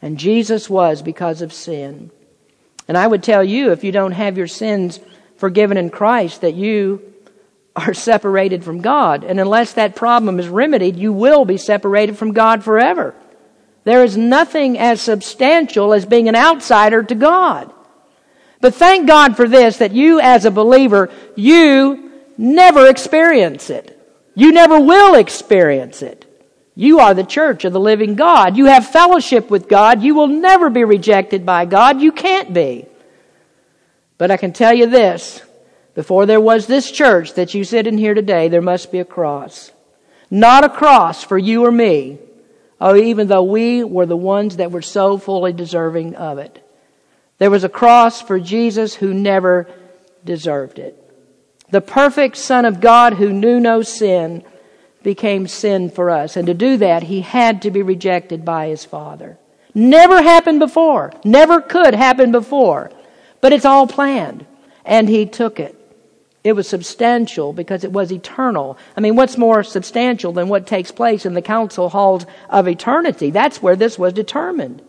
And 0.00 0.18
Jesus 0.18 0.70
was 0.70 1.02
because 1.02 1.42
of 1.42 1.52
sin. 1.52 2.10
And 2.86 2.96
I 2.96 3.06
would 3.06 3.22
tell 3.22 3.44
you, 3.44 3.70
if 3.70 3.84
you 3.84 3.92
don't 3.92 4.12
have 4.12 4.38
your 4.38 4.46
sins 4.46 4.98
forgiven 5.36 5.76
in 5.76 5.90
Christ, 5.90 6.40
that 6.40 6.54
you 6.54 7.14
are 7.76 7.92
separated 7.92 8.64
from 8.64 8.80
God. 8.80 9.24
And 9.24 9.38
unless 9.38 9.74
that 9.74 9.94
problem 9.94 10.40
is 10.40 10.48
remedied, 10.48 10.96
you 10.96 11.12
will 11.12 11.44
be 11.44 11.58
separated 11.58 12.16
from 12.16 12.32
God 12.32 12.64
forever. 12.64 13.14
There 13.84 14.04
is 14.04 14.16
nothing 14.16 14.78
as 14.78 15.02
substantial 15.02 15.92
as 15.92 16.06
being 16.06 16.28
an 16.28 16.36
outsider 16.36 17.02
to 17.02 17.14
God. 17.14 17.72
But 18.60 18.74
thank 18.74 19.06
God 19.06 19.36
for 19.36 19.48
this, 19.48 19.78
that 19.78 19.92
you 19.92 20.20
as 20.20 20.44
a 20.44 20.50
believer, 20.50 21.10
you 21.36 22.12
never 22.36 22.88
experience 22.88 23.70
it. 23.70 23.94
You 24.34 24.52
never 24.52 24.80
will 24.80 25.14
experience 25.14 26.02
it. 26.02 26.24
You 26.74 27.00
are 27.00 27.12
the 27.12 27.24
church 27.24 27.64
of 27.64 27.72
the 27.72 27.80
living 27.80 28.14
God. 28.14 28.56
You 28.56 28.66
have 28.66 28.88
fellowship 28.88 29.50
with 29.50 29.68
God. 29.68 30.02
You 30.02 30.14
will 30.14 30.28
never 30.28 30.70
be 30.70 30.84
rejected 30.84 31.44
by 31.44 31.64
God. 31.64 32.00
You 32.00 32.12
can't 32.12 32.54
be. 32.54 32.86
But 34.16 34.30
I 34.30 34.36
can 34.36 34.52
tell 34.52 34.72
you 34.72 34.86
this 34.86 35.42
before 35.94 36.26
there 36.26 36.40
was 36.40 36.68
this 36.68 36.92
church 36.92 37.34
that 37.34 37.54
you 37.54 37.64
sit 37.64 37.88
in 37.88 37.98
here 37.98 38.14
today, 38.14 38.46
there 38.46 38.62
must 38.62 38.92
be 38.92 39.00
a 39.00 39.04
cross. 39.04 39.72
Not 40.30 40.62
a 40.62 40.68
cross 40.68 41.24
for 41.24 41.36
you 41.36 41.64
or 41.64 41.72
me, 41.72 42.18
oh, 42.80 42.94
even 42.94 43.26
though 43.26 43.42
we 43.42 43.82
were 43.82 44.06
the 44.06 44.16
ones 44.16 44.58
that 44.58 44.70
were 44.70 44.82
so 44.82 45.18
fully 45.18 45.52
deserving 45.52 46.14
of 46.14 46.38
it. 46.38 46.64
There 47.38 47.50
was 47.50 47.64
a 47.64 47.68
cross 47.68 48.20
for 48.20 48.38
Jesus 48.38 48.94
who 48.94 49.14
never 49.14 49.68
deserved 50.24 50.78
it. 50.78 50.96
The 51.70 51.80
perfect 51.80 52.36
Son 52.36 52.64
of 52.64 52.80
God 52.80 53.14
who 53.14 53.32
knew 53.32 53.60
no 53.60 53.82
sin 53.82 54.44
became 55.02 55.46
sin 55.46 55.90
for 55.90 56.10
us. 56.10 56.36
And 56.36 56.46
to 56.46 56.54
do 56.54 56.76
that, 56.78 57.04
he 57.04 57.20
had 57.20 57.62
to 57.62 57.70
be 57.70 57.82
rejected 57.82 58.44
by 58.44 58.68
his 58.68 58.84
Father. 58.84 59.38
Never 59.74 60.22
happened 60.22 60.58
before. 60.58 61.12
Never 61.24 61.60
could 61.60 61.94
happen 61.94 62.32
before. 62.32 62.90
But 63.40 63.52
it's 63.52 63.64
all 63.64 63.86
planned. 63.86 64.44
And 64.84 65.08
he 65.08 65.26
took 65.26 65.60
it. 65.60 65.74
It 66.42 66.52
was 66.52 66.68
substantial 66.68 67.52
because 67.52 67.84
it 67.84 67.92
was 67.92 68.10
eternal. 68.10 68.78
I 68.96 69.00
mean, 69.00 69.16
what's 69.16 69.36
more 69.36 69.62
substantial 69.62 70.32
than 70.32 70.48
what 70.48 70.66
takes 70.66 70.90
place 70.90 71.26
in 71.26 71.34
the 71.34 71.42
council 71.42 71.90
halls 71.90 72.24
of 72.48 72.66
eternity? 72.66 73.30
That's 73.30 73.62
where 73.62 73.76
this 73.76 73.98
was 73.98 74.12
determined. 74.12 74.82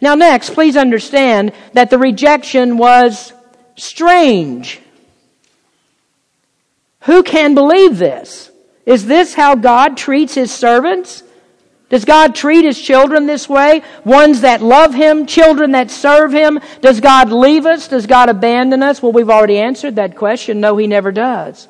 Now, 0.00 0.14
next, 0.14 0.54
please 0.54 0.76
understand 0.76 1.52
that 1.72 1.90
the 1.90 1.98
rejection 1.98 2.78
was 2.78 3.32
strange. 3.76 4.80
Who 7.02 7.22
can 7.22 7.54
believe 7.54 7.98
this? 7.98 8.50
Is 8.86 9.06
this 9.06 9.34
how 9.34 9.54
God 9.54 9.96
treats 9.96 10.34
his 10.34 10.52
servants? 10.52 11.22
Does 11.88 12.04
God 12.04 12.34
treat 12.34 12.64
his 12.64 12.80
children 12.80 13.26
this 13.26 13.48
way? 13.48 13.82
Ones 14.04 14.42
that 14.42 14.62
love 14.62 14.94
him, 14.94 15.26
children 15.26 15.72
that 15.72 15.90
serve 15.90 16.32
him? 16.32 16.60
Does 16.80 17.00
God 17.00 17.30
leave 17.30 17.64
us? 17.64 17.88
Does 17.88 18.06
God 18.06 18.28
abandon 18.28 18.82
us? 18.82 19.02
Well, 19.02 19.12
we've 19.12 19.30
already 19.30 19.58
answered 19.58 19.96
that 19.96 20.16
question. 20.16 20.60
No, 20.60 20.76
he 20.76 20.86
never 20.86 21.10
does. 21.12 21.66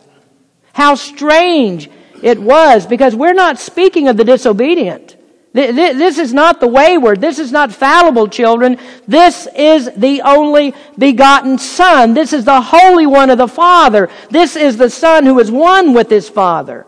How 0.72 0.96
strange 0.96 1.88
it 2.22 2.40
was 2.40 2.86
because 2.86 3.14
we're 3.14 3.32
not 3.32 3.58
speaking 3.58 4.08
of 4.08 4.16
the 4.16 4.24
disobedient. 4.24 5.16
This 5.58 6.18
is 6.18 6.32
not 6.32 6.60
the 6.60 6.68
wayward. 6.68 7.20
This 7.20 7.40
is 7.40 7.50
not 7.50 7.72
fallible 7.72 8.28
children. 8.28 8.78
This 9.08 9.48
is 9.56 9.90
the 9.96 10.22
only 10.22 10.72
begotten 10.96 11.58
Son. 11.58 12.14
This 12.14 12.32
is 12.32 12.44
the 12.44 12.60
Holy 12.60 13.06
One 13.06 13.28
of 13.28 13.38
the 13.38 13.48
Father. 13.48 14.08
This 14.30 14.54
is 14.54 14.76
the 14.76 14.90
Son 14.90 15.26
who 15.26 15.38
is 15.40 15.50
one 15.50 15.94
with 15.94 16.10
his 16.10 16.28
Father. 16.28 16.86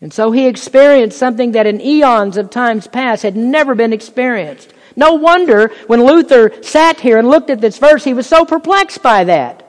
And 0.00 0.10
so 0.10 0.32
he 0.32 0.46
experienced 0.46 1.18
something 1.18 1.52
that 1.52 1.66
in 1.66 1.82
eons 1.82 2.38
of 2.38 2.48
times 2.48 2.86
past 2.86 3.22
had 3.22 3.36
never 3.36 3.74
been 3.74 3.92
experienced. 3.92 4.72
No 4.96 5.12
wonder 5.12 5.68
when 5.86 6.04
Luther 6.04 6.62
sat 6.62 7.00
here 7.00 7.18
and 7.18 7.28
looked 7.28 7.50
at 7.50 7.60
this 7.60 7.76
verse, 7.76 8.04
he 8.04 8.14
was 8.14 8.26
so 8.26 8.46
perplexed 8.46 9.02
by 9.02 9.24
that. 9.24 9.66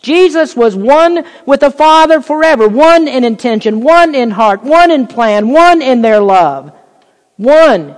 Jesus 0.00 0.56
was 0.56 0.76
one 0.76 1.26
with 1.44 1.60
the 1.60 1.70
Father 1.70 2.22
forever, 2.22 2.68
one 2.68 3.06
in 3.06 3.24
intention, 3.24 3.82
one 3.82 4.14
in 4.14 4.30
heart, 4.30 4.62
one 4.62 4.90
in 4.90 5.06
plan, 5.06 5.48
one 5.48 5.82
in 5.82 6.00
their 6.00 6.20
love. 6.20 6.72
One 7.36 7.96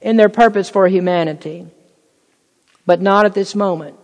in 0.00 0.16
their 0.16 0.28
purpose 0.28 0.70
for 0.70 0.86
humanity, 0.88 1.66
but 2.86 3.00
not 3.00 3.26
at 3.26 3.34
this 3.34 3.54
moment. 3.54 3.96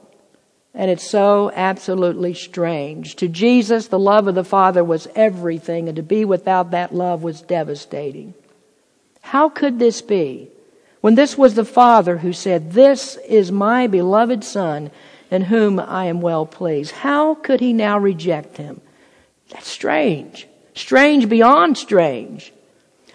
And 0.75 0.91
it's 0.91 1.09
so 1.09 1.51
absolutely 1.55 2.35
strange. 2.35 3.17
To 3.17 3.29
Jesus, 3.29 3.89
the 3.89 3.99
love 3.99 4.29
of 4.29 4.35
the 4.35 4.45
Father 4.45 4.85
was 4.85 5.09
everything, 5.15 5.89
and 5.89 5.97
to 5.97 6.03
be 6.03 6.25
without 6.25 6.71
that 6.73 6.95
love 6.95 7.23
was 7.23 7.41
devastating. 7.41 8.35
How 9.23 9.49
could 9.49 9.79
this 9.79 10.03
be? 10.03 10.51
When 11.01 11.15
this 11.15 11.39
was 11.39 11.55
the 11.55 11.65
Father 11.65 12.19
who 12.19 12.33
said, 12.33 12.73
This 12.73 13.17
is 13.27 13.51
my 13.51 13.87
beloved 13.87 14.45
Son, 14.45 14.91
in 15.31 15.43
whom 15.43 15.81
I 15.81 16.07
am 16.07 16.21
well 16.21 16.45
pleased. 16.45 16.93
How 16.93 17.35
could 17.35 17.61
he 17.61 17.73
now 17.73 17.99
reject 17.99 18.59
him? 18.59 18.83
That's 19.51 19.69
strange. 19.69 20.47
Strange 20.75 21.29
beyond 21.29 21.79
strange. 21.79 22.53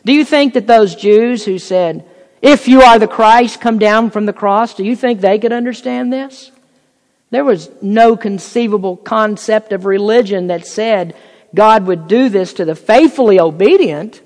Do 0.06 0.14
you 0.14 0.26
think 0.26 0.54
that 0.54 0.68
those 0.68 0.96
Jews 0.96 1.46
who 1.46 1.60
said, 1.60 2.06
if 2.42 2.68
you 2.68 2.82
are 2.82 2.98
the 2.98 3.08
Christ, 3.08 3.62
come 3.62 3.78
down 3.78 4.10
from 4.10 4.26
the 4.26 4.34
cross, 4.34 4.74
do 4.74 4.84
you 4.84 4.96
think 4.96 5.22
they 5.22 5.38
could 5.38 5.54
understand 5.54 6.12
this? 6.12 6.52
There 7.30 7.46
was 7.46 7.70
no 7.82 8.18
conceivable 8.18 8.98
concept 8.98 9.72
of 9.72 9.86
religion 9.86 10.48
that 10.48 10.68
said 10.68 11.16
God 11.54 11.86
would 11.86 12.08
do 12.08 12.30
this 12.30 12.54
to 12.54 12.66
the 12.66 12.76
faithfully 12.76 13.40
obedient. 13.40 14.22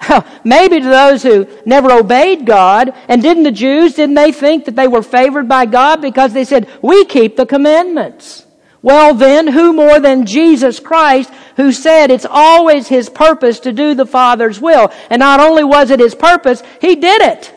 Maybe 0.44 0.80
to 0.80 0.88
those 0.88 1.22
who 1.22 1.46
never 1.64 1.92
obeyed 1.92 2.44
God. 2.44 2.94
And 3.08 3.22
didn't 3.22 3.44
the 3.44 3.52
Jews, 3.52 3.94
didn't 3.94 4.14
they 4.14 4.32
think 4.32 4.64
that 4.64 4.76
they 4.76 4.88
were 4.88 5.02
favored 5.02 5.48
by 5.48 5.66
God 5.66 6.02
because 6.02 6.32
they 6.32 6.44
said, 6.44 6.68
we 6.82 7.04
keep 7.04 7.36
the 7.36 7.46
commandments? 7.46 8.46
Well 8.82 9.14
then, 9.14 9.46
who 9.48 9.72
more 9.72 10.00
than 10.00 10.26
Jesus 10.26 10.80
Christ 10.80 11.30
who 11.60 11.72
said 11.72 12.10
it's 12.10 12.26
always 12.28 12.88
His 12.88 13.10
purpose 13.10 13.60
to 13.60 13.72
do 13.72 13.94
the 13.94 14.06
Father's 14.06 14.60
will. 14.60 14.90
And 15.10 15.20
not 15.20 15.40
only 15.40 15.62
was 15.62 15.90
it 15.90 16.00
His 16.00 16.14
purpose, 16.14 16.62
He 16.80 16.96
did 16.96 17.20
it. 17.20 17.54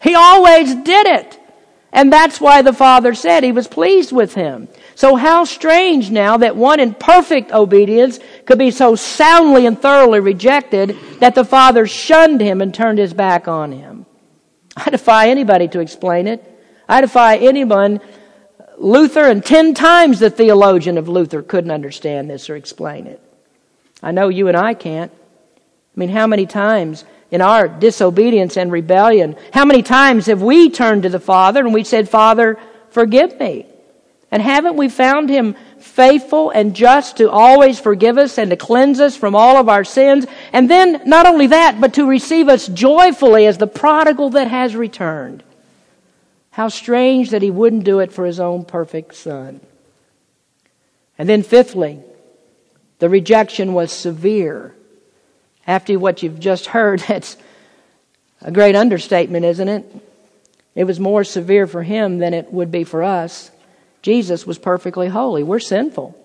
He 0.00 0.14
always 0.14 0.74
did 0.74 1.06
it. 1.06 1.40
And 1.92 2.12
that's 2.12 2.40
why 2.40 2.62
the 2.62 2.72
Father 2.72 3.14
said 3.14 3.42
He 3.42 3.50
was 3.50 3.66
pleased 3.66 4.12
with 4.12 4.34
Him. 4.34 4.68
So 4.94 5.16
how 5.16 5.44
strange 5.44 6.12
now 6.12 6.36
that 6.36 6.54
one 6.54 6.78
in 6.78 6.94
perfect 6.94 7.50
obedience 7.50 8.20
could 8.46 8.58
be 8.58 8.70
so 8.70 8.94
soundly 8.94 9.66
and 9.66 9.80
thoroughly 9.80 10.20
rejected 10.20 10.96
that 11.18 11.34
the 11.34 11.44
Father 11.44 11.88
shunned 11.88 12.40
Him 12.40 12.60
and 12.60 12.72
turned 12.72 12.98
His 12.98 13.12
back 13.12 13.48
on 13.48 13.72
Him. 13.72 14.06
I 14.76 14.90
defy 14.90 15.28
anybody 15.28 15.66
to 15.68 15.80
explain 15.80 16.28
it. 16.28 16.50
I 16.88 17.00
defy 17.00 17.38
anyone 17.38 18.00
Luther 18.78 19.24
and 19.24 19.44
ten 19.44 19.74
times 19.74 20.18
the 20.18 20.30
theologian 20.30 20.98
of 20.98 21.08
Luther 21.08 21.42
couldn't 21.42 21.70
understand 21.70 22.28
this 22.28 22.50
or 22.50 22.56
explain 22.56 23.06
it. 23.06 23.20
I 24.02 24.10
know 24.10 24.28
you 24.28 24.48
and 24.48 24.56
I 24.56 24.74
can't. 24.74 25.12
I 25.12 26.00
mean, 26.00 26.08
how 26.08 26.26
many 26.26 26.46
times 26.46 27.04
in 27.34 27.40
our 27.40 27.66
disobedience 27.66 28.56
and 28.56 28.70
rebellion. 28.70 29.34
How 29.52 29.64
many 29.64 29.82
times 29.82 30.26
have 30.26 30.40
we 30.40 30.70
turned 30.70 31.02
to 31.02 31.08
the 31.08 31.18
Father 31.18 31.64
and 31.64 31.74
we 31.74 31.82
said, 31.82 32.08
Father, 32.08 32.56
forgive 32.90 33.40
me? 33.40 33.66
And 34.30 34.40
haven't 34.40 34.76
we 34.76 34.88
found 34.88 35.28
Him 35.28 35.56
faithful 35.78 36.50
and 36.50 36.76
just 36.76 37.16
to 37.16 37.28
always 37.28 37.80
forgive 37.80 38.18
us 38.18 38.38
and 38.38 38.50
to 38.50 38.56
cleanse 38.56 39.00
us 39.00 39.16
from 39.16 39.34
all 39.34 39.56
of 39.56 39.68
our 39.68 39.82
sins? 39.82 40.26
And 40.52 40.70
then, 40.70 41.02
not 41.06 41.26
only 41.26 41.48
that, 41.48 41.80
but 41.80 41.94
to 41.94 42.06
receive 42.06 42.48
us 42.48 42.68
joyfully 42.68 43.46
as 43.46 43.58
the 43.58 43.66
prodigal 43.66 44.30
that 44.30 44.46
has 44.46 44.76
returned. 44.76 45.42
How 46.54 46.68
strange 46.68 47.30
that 47.30 47.42
He 47.42 47.50
wouldn't 47.50 47.82
do 47.82 47.98
it 47.98 48.12
for 48.12 48.26
His 48.26 48.38
own 48.38 48.64
perfect 48.64 49.16
Son. 49.16 49.60
And 51.18 51.28
then, 51.28 51.42
fifthly, 51.42 51.98
the 53.00 53.08
rejection 53.08 53.74
was 53.74 53.90
severe. 53.90 54.72
After 55.66 55.98
what 55.98 56.22
you've 56.22 56.38
just 56.38 56.66
heard, 56.66 57.00
that's 57.08 57.36
a 58.40 58.52
great 58.52 58.76
understatement, 58.76 59.44
isn't 59.44 59.68
it? 59.68 59.84
It 60.76 60.84
was 60.84 61.00
more 61.00 61.24
severe 61.24 61.66
for 61.66 61.82
him 61.82 62.18
than 62.18 62.32
it 62.34 62.52
would 62.52 62.70
be 62.70 62.84
for 62.84 63.02
us. 63.02 63.50
Jesus 64.00 64.46
was 64.46 64.58
perfectly 64.58 65.08
holy. 65.08 65.42
We're 65.42 65.58
sinful. 65.58 66.16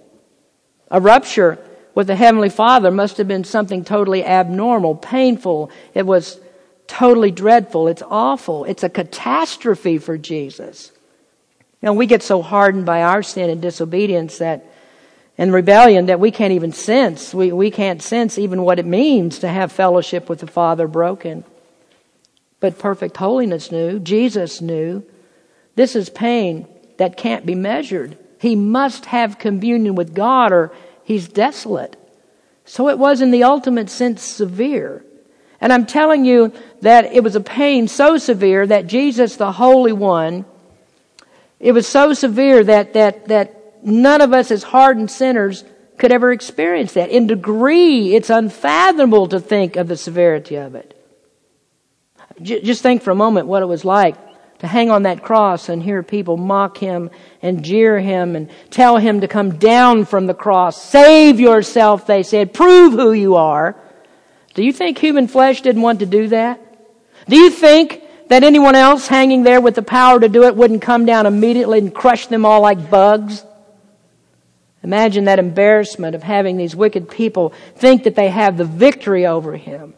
A 0.91 1.01
rupture 1.01 1.57
with 1.95 2.05
the 2.05 2.15
Heavenly 2.15 2.49
Father 2.49 2.91
must 2.91 3.17
have 3.17 3.27
been 3.27 3.43
something 3.43 3.83
totally 3.83 4.23
abnormal, 4.23 4.95
painful. 4.95 5.71
It 5.95 6.05
was 6.05 6.39
totally 6.89 7.31
dreadful. 7.31 7.87
It's 7.87 8.03
awful. 8.05 8.65
It's 8.65 8.83
a 8.83 8.89
catastrophe 8.89 9.97
for 9.99 10.17
Jesus. 10.17 10.91
Now, 11.81 11.93
we 11.93 12.07
get 12.07 12.21
so 12.21 12.41
hardened 12.41 12.85
by 12.85 13.03
our 13.03 13.23
sin 13.23 13.49
and 13.49 13.61
disobedience 13.61 14.39
that 14.39 14.65
and 15.37 15.53
rebellion 15.53 16.07
that 16.07 16.19
we 16.19 16.31
can't 16.31 16.51
even 16.51 16.73
sense. 16.73 17.33
We, 17.33 17.53
we 17.53 17.71
can't 17.71 18.01
sense 18.01 18.37
even 18.37 18.63
what 18.63 18.77
it 18.77 18.85
means 18.85 19.39
to 19.39 19.47
have 19.47 19.71
fellowship 19.71 20.27
with 20.27 20.39
the 20.39 20.47
Father 20.47 20.85
broken. 20.85 21.45
But 22.59 22.77
perfect 22.77 23.15
holiness 23.15 23.71
knew, 23.71 23.99
Jesus 23.99 24.59
knew, 24.59 25.05
this 25.75 25.95
is 25.95 26.09
pain 26.09 26.67
that 26.97 27.15
can't 27.15 27.45
be 27.45 27.55
measured. 27.55 28.17
He 28.41 28.57
must 28.57 29.05
have 29.05 29.39
communion 29.39 29.95
with 29.95 30.13
God 30.13 30.51
or 30.51 30.73
he's 31.05 31.29
desolate. 31.29 31.95
So 32.65 32.89
it 32.89 32.99
was 32.99 33.21
in 33.21 33.31
the 33.31 33.45
ultimate 33.45 33.89
sense 33.89 34.21
severe. 34.21 35.05
And 35.61 35.73
I'm 35.73 35.85
telling 35.85 36.25
you 36.25 36.53
that 36.81 37.05
it 37.13 37.23
was 37.23 37.35
a 37.35 37.41
pain 37.41 37.87
so 37.87 38.17
severe 38.17 38.65
that 38.65 38.87
Jesus, 38.87 39.35
the 39.35 39.51
Holy 39.51 39.91
One, 39.91 40.45
it 41.59 41.73
was 41.73 41.87
so 41.87 42.13
severe 42.13 42.63
that, 42.63 42.93
that, 42.93 43.27
that 43.27 43.83
none 43.85 44.21
of 44.21 44.33
us 44.33 44.51
as 44.51 44.63
hardened 44.63 45.11
sinners 45.11 45.65
could 45.97 46.11
ever 46.11 46.31
experience 46.31 46.93
that. 46.93 47.09
In 47.09 47.27
degree, 47.27 48.15
it's 48.15 48.29
unfathomable 48.29 49.27
to 49.27 49.39
think 49.39 49.75
of 49.75 49.87
the 49.87 49.97
severity 49.97 50.55
of 50.55 50.75
it. 50.75 50.95
Just 52.41 52.81
think 52.81 53.01
for 53.01 53.11
a 53.11 53.15
moment 53.15 53.47
what 53.47 53.61
it 53.61 53.65
was 53.65 53.83
like 53.83 54.15
to 54.59 54.67
hang 54.67 54.89
on 54.89 55.03
that 55.03 55.23
cross 55.23 55.67
and 55.67 55.83
hear 55.83 56.03
people 56.03 56.37
mock 56.37 56.77
him 56.77 57.09
and 57.41 57.63
jeer 57.63 57.99
him 57.99 58.35
and 58.35 58.49
tell 58.69 58.97
him 58.97 59.21
to 59.21 59.27
come 59.27 59.57
down 59.57 60.05
from 60.05 60.25
the 60.25 60.33
cross. 60.33 60.81
Save 60.81 61.39
yourself, 61.39 62.07
they 62.07 62.23
said. 62.23 62.53
Prove 62.53 62.93
who 62.93 63.11
you 63.11 63.35
are. 63.35 63.75
Do 64.53 64.63
you 64.63 64.73
think 64.73 64.97
human 64.97 65.27
flesh 65.27 65.61
didn't 65.61 65.81
want 65.81 65.99
to 65.99 66.05
do 66.05 66.27
that? 66.29 66.59
Do 67.27 67.37
you 67.37 67.49
think 67.49 68.03
that 68.29 68.43
anyone 68.43 68.75
else 68.75 69.07
hanging 69.07 69.43
there 69.43 69.61
with 69.61 69.75
the 69.75 69.81
power 69.81 70.19
to 70.19 70.29
do 70.29 70.43
it 70.43 70.55
wouldn't 70.55 70.81
come 70.81 71.05
down 71.05 71.25
immediately 71.25 71.79
and 71.79 71.93
crush 71.93 72.27
them 72.27 72.45
all 72.45 72.61
like 72.61 72.89
bugs? 72.89 73.43
Imagine 74.83 75.25
that 75.25 75.39
embarrassment 75.39 76.15
of 76.15 76.23
having 76.23 76.57
these 76.57 76.75
wicked 76.75 77.09
people 77.09 77.53
think 77.75 78.03
that 78.03 78.15
they 78.15 78.29
have 78.29 78.57
the 78.57 78.65
victory 78.65 79.25
over 79.25 79.57
him 79.57 79.93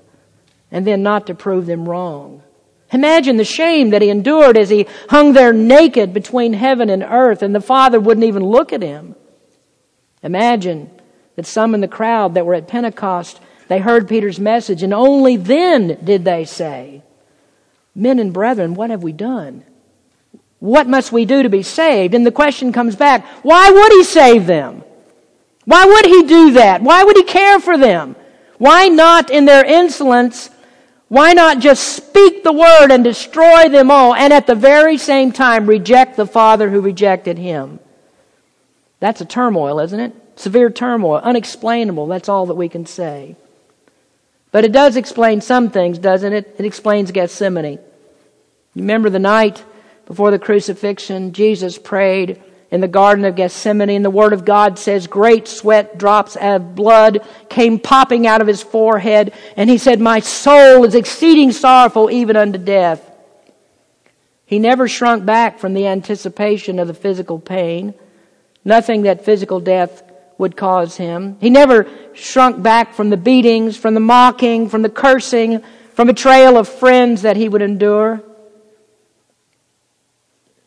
and 0.71 0.87
then 0.87 1.03
not 1.03 1.27
to 1.27 1.35
prove 1.35 1.65
them 1.65 1.87
wrong. 1.87 2.41
Imagine 2.91 3.37
the 3.37 3.45
shame 3.45 3.91
that 3.91 4.01
he 4.01 4.09
endured 4.09 4.57
as 4.57 4.69
he 4.69 4.87
hung 5.09 5.33
there 5.33 5.53
naked 5.53 6.13
between 6.13 6.53
heaven 6.53 6.89
and 6.89 7.03
earth 7.03 7.41
and 7.41 7.53
the 7.53 7.61
Father 7.61 7.99
wouldn't 7.99 8.25
even 8.25 8.43
look 8.43 8.73
at 8.73 8.81
him. 8.81 9.15
Imagine 10.23 10.89
that 11.35 11.45
some 11.45 11.73
in 11.73 11.81
the 11.81 11.87
crowd 11.87 12.33
that 12.33 12.45
were 12.45 12.53
at 12.53 12.67
Pentecost, 12.67 13.39
they 13.71 13.79
heard 13.79 14.09
Peter's 14.09 14.37
message 14.37 14.83
and 14.83 14.93
only 14.93 15.37
then 15.37 15.97
did 16.03 16.25
they 16.25 16.43
say, 16.43 17.03
Men 17.95 18.19
and 18.19 18.33
brethren, 18.33 18.73
what 18.73 18.89
have 18.89 19.01
we 19.01 19.13
done? 19.13 19.63
What 20.59 20.89
must 20.89 21.13
we 21.13 21.23
do 21.23 21.41
to 21.41 21.47
be 21.47 21.63
saved? 21.63 22.13
And 22.13 22.25
the 22.25 22.33
question 22.33 22.73
comes 22.73 22.97
back, 22.97 23.25
why 23.43 23.71
would 23.71 23.93
he 23.93 24.03
save 24.03 24.45
them? 24.45 24.83
Why 25.63 25.85
would 25.85 26.05
he 26.05 26.23
do 26.23 26.51
that? 26.51 26.81
Why 26.81 27.05
would 27.05 27.15
he 27.15 27.23
care 27.23 27.61
for 27.61 27.77
them? 27.77 28.17
Why 28.57 28.89
not 28.89 29.29
in 29.29 29.45
their 29.45 29.63
insolence? 29.63 30.49
Why 31.07 31.31
not 31.31 31.59
just 31.59 31.95
speak 31.95 32.43
the 32.43 32.51
word 32.51 32.91
and 32.91 33.05
destroy 33.05 33.69
them 33.69 33.89
all 33.89 34.13
and 34.13 34.33
at 34.33 34.47
the 34.47 34.55
very 34.55 34.97
same 34.97 35.31
time 35.31 35.65
reject 35.65 36.17
the 36.17 36.27
Father 36.27 36.69
who 36.69 36.81
rejected 36.81 37.37
him? 37.37 37.79
That's 38.99 39.21
a 39.21 39.25
turmoil, 39.25 39.79
isn't 39.79 39.97
it? 39.97 40.13
Severe 40.35 40.69
turmoil, 40.69 41.19
unexplainable. 41.19 42.07
That's 42.07 42.27
all 42.27 42.47
that 42.47 42.55
we 42.55 42.67
can 42.67 42.85
say. 42.85 43.37
But 44.51 44.65
it 44.65 44.71
does 44.71 44.97
explain 44.97 45.41
some 45.41 45.69
things, 45.69 45.97
doesn't 45.97 46.33
it? 46.33 46.55
It 46.57 46.65
explains 46.65 47.11
Gethsemane. 47.11 47.79
Remember 48.75 49.09
the 49.09 49.19
night 49.19 49.63
before 50.05 50.31
the 50.31 50.39
crucifixion, 50.39 51.31
Jesus 51.31 51.77
prayed 51.77 52.41
in 52.69 52.81
the 52.81 52.87
Garden 52.87 53.25
of 53.25 53.35
Gethsemane, 53.35 53.89
and 53.89 54.03
the 54.03 54.09
Word 54.09 54.33
of 54.33 54.45
God 54.45 54.79
says 54.79 55.07
great 55.07 55.47
sweat 55.47 55.97
drops 55.97 56.37
of 56.37 56.75
blood 56.75 57.25
came 57.49 57.79
popping 57.79 58.27
out 58.27 58.41
of 58.41 58.47
his 58.47 58.61
forehead, 58.61 59.33
and 59.57 59.69
he 59.69 59.77
said, 59.77 59.99
My 59.99 60.19
soul 60.19 60.85
is 60.85 60.95
exceeding 60.95 61.51
sorrowful 61.51 62.09
even 62.09 62.35
unto 62.35 62.57
death. 62.57 63.09
He 64.45 64.59
never 64.59 64.87
shrunk 64.87 65.25
back 65.25 65.59
from 65.59 65.73
the 65.73 65.87
anticipation 65.87 66.79
of 66.79 66.87
the 66.87 66.93
physical 66.93 67.39
pain, 67.39 67.93
nothing 68.65 69.03
that 69.03 69.23
physical 69.23 69.61
death 69.61 70.03
would 70.41 70.57
cause 70.57 70.97
him. 70.97 71.37
He 71.39 71.51
never 71.51 71.87
shrunk 72.13 72.61
back 72.63 72.95
from 72.95 73.11
the 73.11 73.15
beatings, 73.17 73.77
from 73.77 73.93
the 73.93 73.99
mocking, 73.99 74.69
from 74.69 74.81
the 74.81 74.89
cursing, 74.89 75.63
from 75.93 76.07
betrayal 76.07 76.57
of 76.57 76.67
friends 76.67 77.21
that 77.21 77.37
he 77.37 77.47
would 77.47 77.61
endure. 77.61 78.23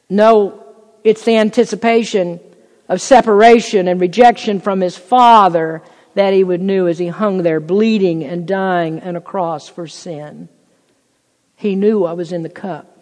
No, 0.08 0.64
it's 1.02 1.24
the 1.24 1.36
anticipation 1.36 2.38
of 2.88 3.00
separation 3.00 3.88
and 3.88 4.00
rejection 4.00 4.60
from 4.60 4.80
his 4.80 4.96
father 4.96 5.82
that 6.14 6.32
he 6.32 6.44
would 6.44 6.60
knew 6.60 6.86
as 6.86 6.98
he 7.00 7.08
hung 7.08 7.42
there 7.42 7.58
bleeding 7.58 8.22
and 8.22 8.46
dying 8.46 9.02
on 9.02 9.16
a 9.16 9.20
cross 9.20 9.68
for 9.68 9.88
sin. 9.88 10.48
He 11.56 11.74
knew 11.74 11.98
what 11.98 12.16
was 12.16 12.30
in 12.30 12.44
the 12.44 12.48
cup. 12.48 12.96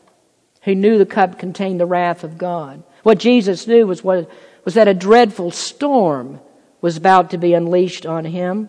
He 0.63 0.75
knew 0.75 0.97
the 0.97 1.05
cup 1.05 1.39
contained 1.39 1.81
the 1.81 1.87
wrath 1.87 2.25
of 2.25 2.39
God. 2.39 2.83
What 3.03 3.19
Jesus 3.19 3.67
knew 3.67 3.87
was, 3.87 4.03
what, 4.03 4.31
was 4.65 4.73
that 4.73 4.89
a 4.89 4.95
dreadful 4.95 5.51
storm 5.51 6.41
was 6.83 6.99
about 6.99 7.31
to 7.31 7.39
be 7.39 7.55
unleashed 7.55 8.05
on 8.05 8.27
him. 8.27 8.69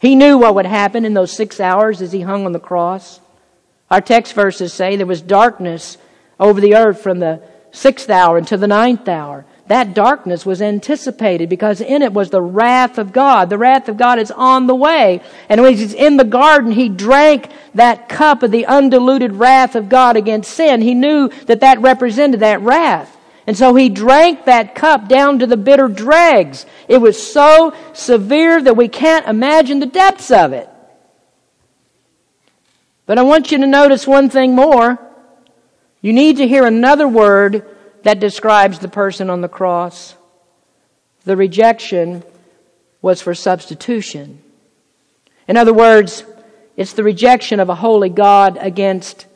He 0.00 0.16
knew 0.16 0.36
what 0.36 0.54
would 0.56 0.66
happen 0.66 1.06
in 1.06 1.14
those 1.14 1.32
six 1.32 1.58
hours 1.60 2.02
as 2.02 2.12
he 2.12 2.20
hung 2.20 2.44
on 2.44 2.52
the 2.52 2.60
cross. 2.60 3.20
Our 3.90 4.02
text 4.02 4.34
verses 4.34 4.74
say 4.74 4.96
there 4.96 5.06
was 5.06 5.22
darkness 5.22 5.96
over 6.38 6.60
the 6.60 6.74
earth 6.74 7.00
from 7.00 7.20
the 7.20 7.40
sixth 7.70 8.10
hour 8.10 8.36
until 8.36 8.58
the 8.58 8.66
ninth 8.66 9.08
hour. 9.08 9.46
That 9.66 9.94
darkness 9.94 10.44
was 10.44 10.60
anticipated 10.60 11.48
because 11.48 11.80
in 11.80 12.02
it 12.02 12.12
was 12.12 12.28
the 12.28 12.42
wrath 12.42 12.98
of 12.98 13.12
God. 13.12 13.48
The 13.48 13.56
wrath 13.56 13.88
of 13.88 13.96
God 13.96 14.18
is 14.18 14.30
on 14.30 14.66
the 14.66 14.74
way. 14.74 15.22
And 15.48 15.62
when 15.62 15.74
he's 15.74 15.94
in 15.94 16.18
the 16.18 16.24
garden, 16.24 16.72
he 16.72 16.90
drank 16.90 17.50
that 17.74 18.08
cup 18.10 18.42
of 18.42 18.50
the 18.50 18.66
undiluted 18.66 19.32
wrath 19.32 19.74
of 19.74 19.88
God 19.88 20.16
against 20.16 20.52
sin. 20.52 20.82
He 20.82 20.92
knew 20.92 21.28
that 21.46 21.60
that 21.60 21.80
represented 21.80 22.40
that 22.40 22.60
wrath. 22.60 23.13
And 23.46 23.56
so 23.56 23.74
he 23.74 23.88
drank 23.90 24.46
that 24.46 24.74
cup 24.74 25.08
down 25.08 25.40
to 25.40 25.46
the 25.46 25.56
bitter 25.56 25.88
dregs. 25.88 26.64
It 26.88 26.98
was 26.98 27.20
so 27.32 27.74
severe 27.92 28.62
that 28.62 28.76
we 28.76 28.88
can't 28.88 29.26
imagine 29.26 29.80
the 29.80 29.86
depths 29.86 30.30
of 30.30 30.52
it. 30.52 30.68
But 33.06 33.18
I 33.18 33.22
want 33.22 33.52
you 33.52 33.58
to 33.58 33.66
notice 33.66 34.06
one 34.06 34.30
thing 34.30 34.54
more. 34.54 34.98
You 36.00 36.12
need 36.12 36.38
to 36.38 36.48
hear 36.48 36.64
another 36.64 37.06
word 37.06 37.66
that 38.02 38.18
describes 38.18 38.78
the 38.78 38.88
person 38.88 39.28
on 39.28 39.42
the 39.42 39.48
cross. 39.48 40.14
The 41.24 41.36
rejection 41.36 42.22
was 43.02 43.20
for 43.20 43.34
substitution. 43.34 44.42
In 45.46 45.58
other 45.58 45.74
words, 45.74 46.24
it's 46.76 46.94
the 46.94 47.04
rejection 47.04 47.60
of 47.60 47.68
a 47.68 47.74
holy 47.74 48.08
God 48.08 48.56
against 48.58 49.26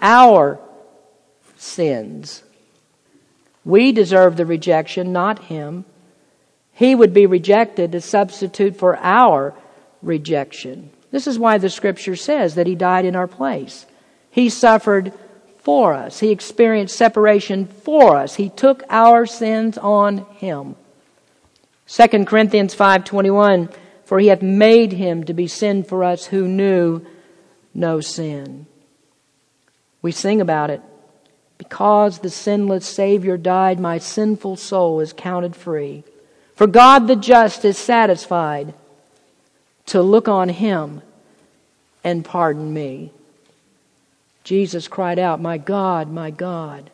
our 0.00 0.60
sins. 1.56 2.42
We 3.66 3.90
deserve 3.90 4.36
the 4.36 4.46
rejection, 4.46 5.12
not 5.12 5.46
Him. 5.46 5.84
He 6.72 6.94
would 6.94 7.12
be 7.12 7.26
rejected 7.26 7.92
to 7.92 8.00
substitute 8.00 8.76
for 8.76 8.96
our 8.98 9.54
rejection. 10.02 10.90
This 11.10 11.26
is 11.26 11.36
why 11.36 11.58
the 11.58 11.68
scripture 11.68 12.14
says 12.14 12.54
that 12.54 12.68
He 12.68 12.76
died 12.76 13.04
in 13.04 13.16
our 13.16 13.26
place. 13.26 13.84
He 14.30 14.48
suffered 14.48 15.12
for 15.58 15.94
us. 15.94 16.20
He 16.20 16.30
experienced 16.30 16.94
separation 16.94 17.66
for 17.66 18.16
us. 18.16 18.36
He 18.36 18.50
took 18.50 18.84
our 18.88 19.26
sins 19.26 19.76
on 19.76 20.18
him. 20.36 20.76
2 21.88 22.24
Corinthians 22.24 22.72
5:21 22.72 23.74
For 24.04 24.20
he 24.20 24.28
hath 24.28 24.42
made 24.42 24.92
him 24.92 25.24
to 25.24 25.34
be 25.34 25.48
sin 25.48 25.82
for 25.82 26.04
us 26.04 26.26
who 26.26 26.46
knew 26.46 27.00
no 27.74 28.00
sin. 28.00 28.66
We 30.02 30.12
sing 30.12 30.40
about 30.40 30.70
it. 30.70 30.82
Because 31.58 32.18
the 32.18 32.30
sinless 32.30 32.86
Savior 32.86 33.36
died, 33.36 33.80
my 33.80 33.98
sinful 33.98 34.56
soul 34.56 35.00
is 35.00 35.12
counted 35.12 35.56
free. 35.56 36.04
For 36.54 36.66
God 36.66 37.06
the 37.06 37.16
just 37.16 37.64
is 37.64 37.78
satisfied 37.78 38.74
to 39.86 40.02
look 40.02 40.28
on 40.28 40.48
him 40.48 41.02
and 42.02 42.24
pardon 42.24 42.72
me. 42.72 43.12
Jesus 44.44 44.86
cried 44.86 45.18
out, 45.18 45.40
My 45.40 45.58
God, 45.58 46.10
my 46.10 46.30
God, 46.30 46.90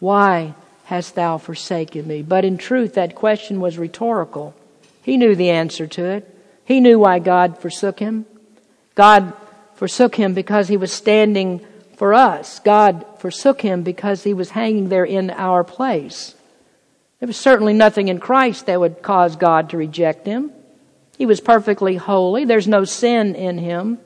why 0.00 0.54
hast 0.84 1.14
thou 1.14 1.38
forsaken 1.38 2.06
me? 2.06 2.22
But 2.22 2.44
in 2.44 2.56
truth, 2.56 2.94
that 2.94 3.14
question 3.14 3.60
was 3.60 3.78
rhetorical. 3.78 4.54
He 5.02 5.16
knew 5.16 5.34
the 5.34 5.50
answer 5.50 5.86
to 5.86 6.04
it. 6.04 6.30
He 6.64 6.80
knew 6.80 6.98
why 6.98 7.18
God 7.18 7.58
forsook 7.58 7.98
him. 7.98 8.24
God 8.94 9.34
forsook 9.74 10.14
him 10.14 10.34
because 10.34 10.68
he 10.68 10.76
was 10.76 10.92
standing 10.92 11.64
for 11.96 12.14
us. 12.14 12.60
God 12.60 13.04
forsook 13.18 13.60
him 13.60 13.82
because 13.82 14.24
he 14.24 14.34
was 14.34 14.50
hanging 14.50 14.88
there 14.88 15.04
in 15.04 15.30
our 15.30 15.64
place. 15.64 16.34
There 17.20 17.26
was 17.26 17.36
certainly 17.36 17.72
nothing 17.72 18.08
in 18.08 18.18
Christ 18.18 18.66
that 18.66 18.80
would 18.80 19.02
cause 19.02 19.36
God 19.36 19.70
to 19.70 19.76
reject 19.76 20.26
him. 20.26 20.52
He 21.16 21.26
was 21.26 21.40
perfectly 21.40 21.96
holy. 21.96 22.44
There's 22.44 22.68
no 22.68 22.84
sin 22.84 23.34
in 23.34 23.58
him. 23.58 23.98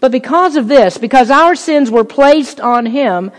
But 0.00 0.12
because 0.12 0.56
of 0.56 0.68
this, 0.68 0.98
because 0.98 1.30
our 1.30 1.54
sins 1.54 1.90
were 1.90 2.04
placed 2.04 2.60
on 2.60 2.86
him, 2.86 3.32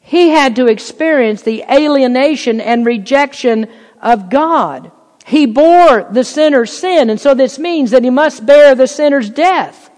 he 0.00 0.28
had 0.28 0.56
to 0.56 0.66
experience 0.66 1.42
the 1.42 1.64
alienation 1.70 2.60
and 2.60 2.84
rejection 2.84 3.68
of 4.00 4.28
God. 4.28 4.92
He 5.24 5.46
bore 5.46 6.04
the 6.10 6.24
sinner's 6.24 6.76
sin, 6.76 7.08
and 7.08 7.20
so 7.20 7.34
this 7.34 7.58
means 7.58 7.92
that 7.92 8.04
he 8.04 8.10
must 8.10 8.44
bear 8.44 8.74
the 8.74 8.88
sinner's 8.88 9.30
death. 9.30 9.90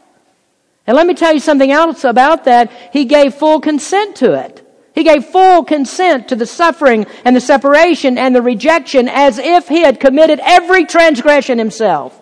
And 0.86 0.96
let 0.96 1.06
me 1.06 1.14
tell 1.14 1.32
you 1.32 1.40
something 1.40 1.70
else 1.70 2.04
about 2.04 2.44
that. 2.44 2.70
He 2.92 3.04
gave 3.04 3.34
full 3.34 3.60
consent 3.60 4.16
to 4.16 4.34
it. 4.34 4.60
He 4.94 5.02
gave 5.02 5.24
full 5.24 5.64
consent 5.64 6.28
to 6.28 6.36
the 6.36 6.46
suffering 6.46 7.06
and 7.24 7.34
the 7.34 7.40
separation 7.40 8.16
and 8.16 8.34
the 8.34 8.42
rejection 8.42 9.08
as 9.08 9.38
if 9.38 9.68
he 9.68 9.80
had 9.80 9.98
committed 9.98 10.40
every 10.42 10.84
transgression 10.84 11.58
himself. 11.58 12.20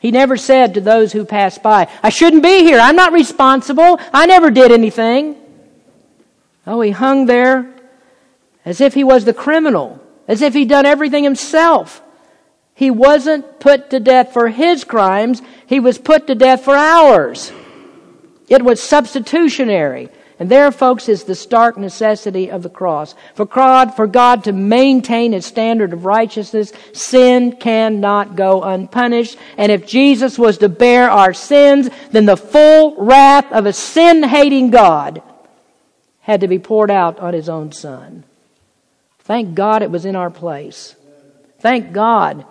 He 0.00 0.10
never 0.10 0.36
said 0.36 0.74
to 0.74 0.80
those 0.80 1.12
who 1.12 1.24
passed 1.24 1.62
by, 1.62 1.88
I 2.02 2.10
shouldn't 2.10 2.42
be 2.42 2.60
here. 2.60 2.78
I'm 2.78 2.96
not 2.96 3.12
responsible. 3.12 3.98
I 4.12 4.26
never 4.26 4.50
did 4.50 4.72
anything. 4.72 5.36
Oh, 6.66 6.80
he 6.80 6.90
hung 6.90 7.26
there 7.26 7.72
as 8.64 8.80
if 8.80 8.94
he 8.94 9.04
was 9.04 9.24
the 9.24 9.34
criminal, 9.34 10.00
as 10.26 10.42
if 10.42 10.54
he'd 10.54 10.68
done 10.68 10.86
everything 10.86 11.24
himself. 11.24 12.02
He 12.76 12.90
wasn't 12.90 13.58
put 13.58 13.88
to 13.90 13.98
death 13.98 14.34
for 14.34 14.48
his 14.48 14.84
crimes, 14.84 15.40
he 15.66 15.80
was 15.80 15.96
put 15.96 16.26
to 16.26 16.34
death 16.34 16.62
for 16.62 16.76
ours. 16.76 17.50
It 18.48 18.62
was 18.62 18.82
substitutionary. 18.82 20.10
And 20.38 20.50
there, 20.50 20.70
folks, 20.70 21.08
is 21.08 21.24
the 21.24 21.34
stark 21.34 21.78
necessity 21.78 22.50
of 22.50 22.62
the 22.62 22.68
cross. 22.68 23.14
For 23.34 23.46
God, 23.46 23.94
for 23.94 24.06
God 24.06 24.44
to 24.44 24.52
maintain 24.52 25.32
His 25.32 25.46
standard 25.46 25.94
of 25.94 26.04
righteousness, 26.04 26.74
sin 26.92 27.56
cannot 27.56 28.36
go 28.36 28.62
unpunished. 28.62 29.38
And 29.56 29.72
if 29.72 29.86
Jesus 29.86 30.38
was 30.38 30.58
to 30.58 30.68
bear 30.68 31.10
our 31.10 31.32
sins, 31.32 31.88
then 32.10 32.26
the 32.26 32.36
full 32.36 32.94
wrath 33.02 33.50
of 33.50 33.64
a 33.64 33.72
sin-hating 33.72 34.68
God 34.68 35.22
had 36.20 36.42
to 36.42 36.48
be 36.48 36.58
poured 36.58 36.90
out 36.90 37.18
on 37.18 37.32
His 37.32 37.48
own 37.48 37.72
Son. 37.72 38.24
Thank 39.20 39.54
God 39.54 39.82
it 39.82 39.90
was 39.90 40.04
in 40.04 40.14
our 40.14 40.30
place. 40.30 40.94
Thank 41.60 41.94
God 41.94 42.44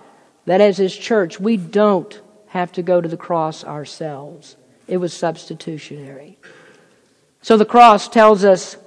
that 0.45 0.61
as 0.61 0.77
His 0.77 0.95
church, 0.95 1.39
we 1.39 1.57
don't 1.57 2.21
have 2.47 2.71
to 2.73 2.81
go 2.81 3.01
to 3.01 3.09
the 3.09 3.17
cross 3.17 3.63
ourselves. 3.63 4.55
It 4.87 4.97
was 4.97 5.13
substitutionary. 5.13 6.37
So 7.41 7.57
the 7.57 7.65
cross 7.65 8.07
tells 8.07 8.43
us 8.43 8.77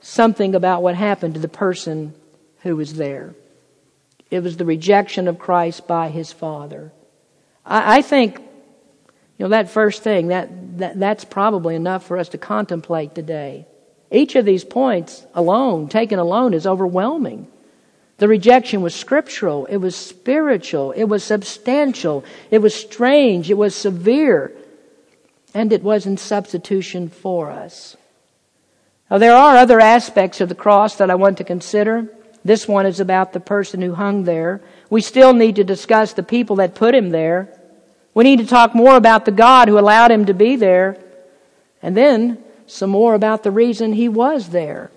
something 0.00 0.54
about 0.54 0.82
what 0.82 0.94
happened 0.94 1.34
to 1.34 1.40
the 1.40 1.48
person 1.48 2.14
who 2.62 2.76
was 2.76 2.94
there. 2.94 3.34
It 4.30 4.42
was 4.42 4.56
the 4.56 4.64
rejection 4.64 5.28
of 5.28 5.38
Christ 5.38 5.86
by 5.86 6.08
his 6.08 6.32
Father. 6.32 6.92
I, 7.64 7.98
I 7.98 8.02
think, 8.02 8.38
you 8.38 9.44
know, 9.44 9.48
that 9.48 9.70
first 9.70 10.02
thing, 10.02 10.28
that, 10.28 10.78
that, 10.78 10.98
that's 10.98 11.24
probably 11.24 11.74
enough 11.74 12.06
for 12.06 12.18
us 12.18 12.28
to 12.30 12.38
contemplate 12.38 13.14
today. 13.14 13.66
Each 14.10 14.36
of 14.36 14.44
these 14.44 14.64
points 14.64 15.26
alone, 15.34 15.88
taken 15.88 16.18
alone, 16.18 16.54
is 16.54 16.66
overwhelming. 16.66 17.46
The 18.18 18.28
rejection 18.28 18.82
was 18.82 18.96
scriptural, 18.96 19.66
it 19.66 19.76
was 19.76 19.94
spiritual, 19.94 20.90
it 20.92 21.04
was 21.04 21.22
substantial, 21.22 22.24
it 22.50 22.58
was 22.58 22.74
strange, 22.74 23.48
it 23.48 23.54
was 23.54 23.76
severe, 23.76 24.52
and 25.54 25.72
it 25.72 25.84
was 25.84 26.04
in 26.04 26.16
substitution 26.16 27.08
for 27.08 27.50
us. 27.50 27.96
Now, 29.08 29.18
there 29.18 29.36
are 29.36 29.56
other 29.56 29.80
aspects 29.80 30.40
of 30.40 30.48
the 30.48 30.56
cross 30.56 30.96
that 30.96 31.10
I 31.10 31.14
want 31.14 31.38
to 31.38 31.44
consider. 31.44 32.08
This 32.44 32.66
one 32.66 32.86
is 32.86 33.00
about 33.00 33.32
the 33.32 33.40
person 33.40 33.80
who 33.80 33.94
hung 33.94 34.24
there. 34.24 34.60
We 34.90 35.00
still 35.00 35.32
need 35.32 35.56
to 35.56 35.64
discuss 35.64 36.12
the 36.12 36.22
people 36.22 36.56
that 36.56 36.74
put 36.74 36.94
him 36.94 37.10
there. 37.10 37.48
We 38.14 38.24
need 38.24 38.40
to 38.40 38.46
talk 38.46 38.74
more 38.74 38.96
about 38.96 39.24
the 39.26 39.30
God 39.30 39.68
who 39.68 39.78
allowed 39.78 40.10
him 40.10 40.26
to 40.26 40.34
be 40.34 40.56
there. 40.56 40.98
And 41.82 41.96
then 41.96 42.42
some 42.66 42.90
more 42.90 43.14
about 43.14 43.44
the 43.44 43.50
reason 43.50 43.92
he 43.92 44.08
was 44.08 44.48
there. 44.48 44.90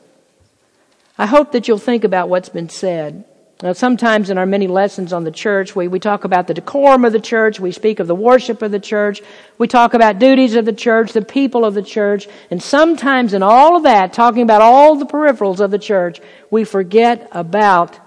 I 1.21 1.27
hope 1.27 1.51
that 1.51 1.67
you'll 1.67 1.77
think 1.77 2.03
about 2.03 2.29
what's 2.29 2.49
been 2.49 2.69
said. 2.69 3.25
Now, 3.61 3.73
sometimes 3.73 4.31
in 4.31 4.39
our 4.39 4.47
many 4.47 4.65
lessons 4.65 5.13
on 5.13 5.23
the 5.23 5.29
church, 5.29 5.75
we, 5.75 5.87
we 5.87 5.99
talk 5.99 6.23
about 6.23 6.47
the 6.47 6.55
decorum 6.55 7.05
of 7.05 7.13
the 7.13 7.19
church, 7.19 7.59
we 7.59 7.71
speak 7.71 7.99
of 7.99 8.07
the 8.07 8.15
worship 8.15 8.63
of 8.63 8.71
the 8.71 8.79
church, 8.79 9.21
we 9.59 9.67
talk 9.67 9.93
about 9.93 10.17
duties 10.17 10.55
of 10.55 10.65
the 10.65 10.73
church, 10.73 11.13
the 11.13 11.21
people 11.21 11.63
of 11.63 11.75
the 11.75 11.83
church, 11.83 12.27
and 12.49 12.59
sometimes 12.59 13.35
in 13.35 13.43
all 13.43 13.75
of 13.75 13.83
that, 13.83 14.13
talking 14.13 14.41
about 14.41 14.63
all 14.63 14.95
the 14.95 15.05
peripherals 15.05 15.59
of 15.59 15.69
the 15.69 15.77
church, 15.77 16.19
we 16.49 16.63
forget 16.63 17.29
about 17.31 17.99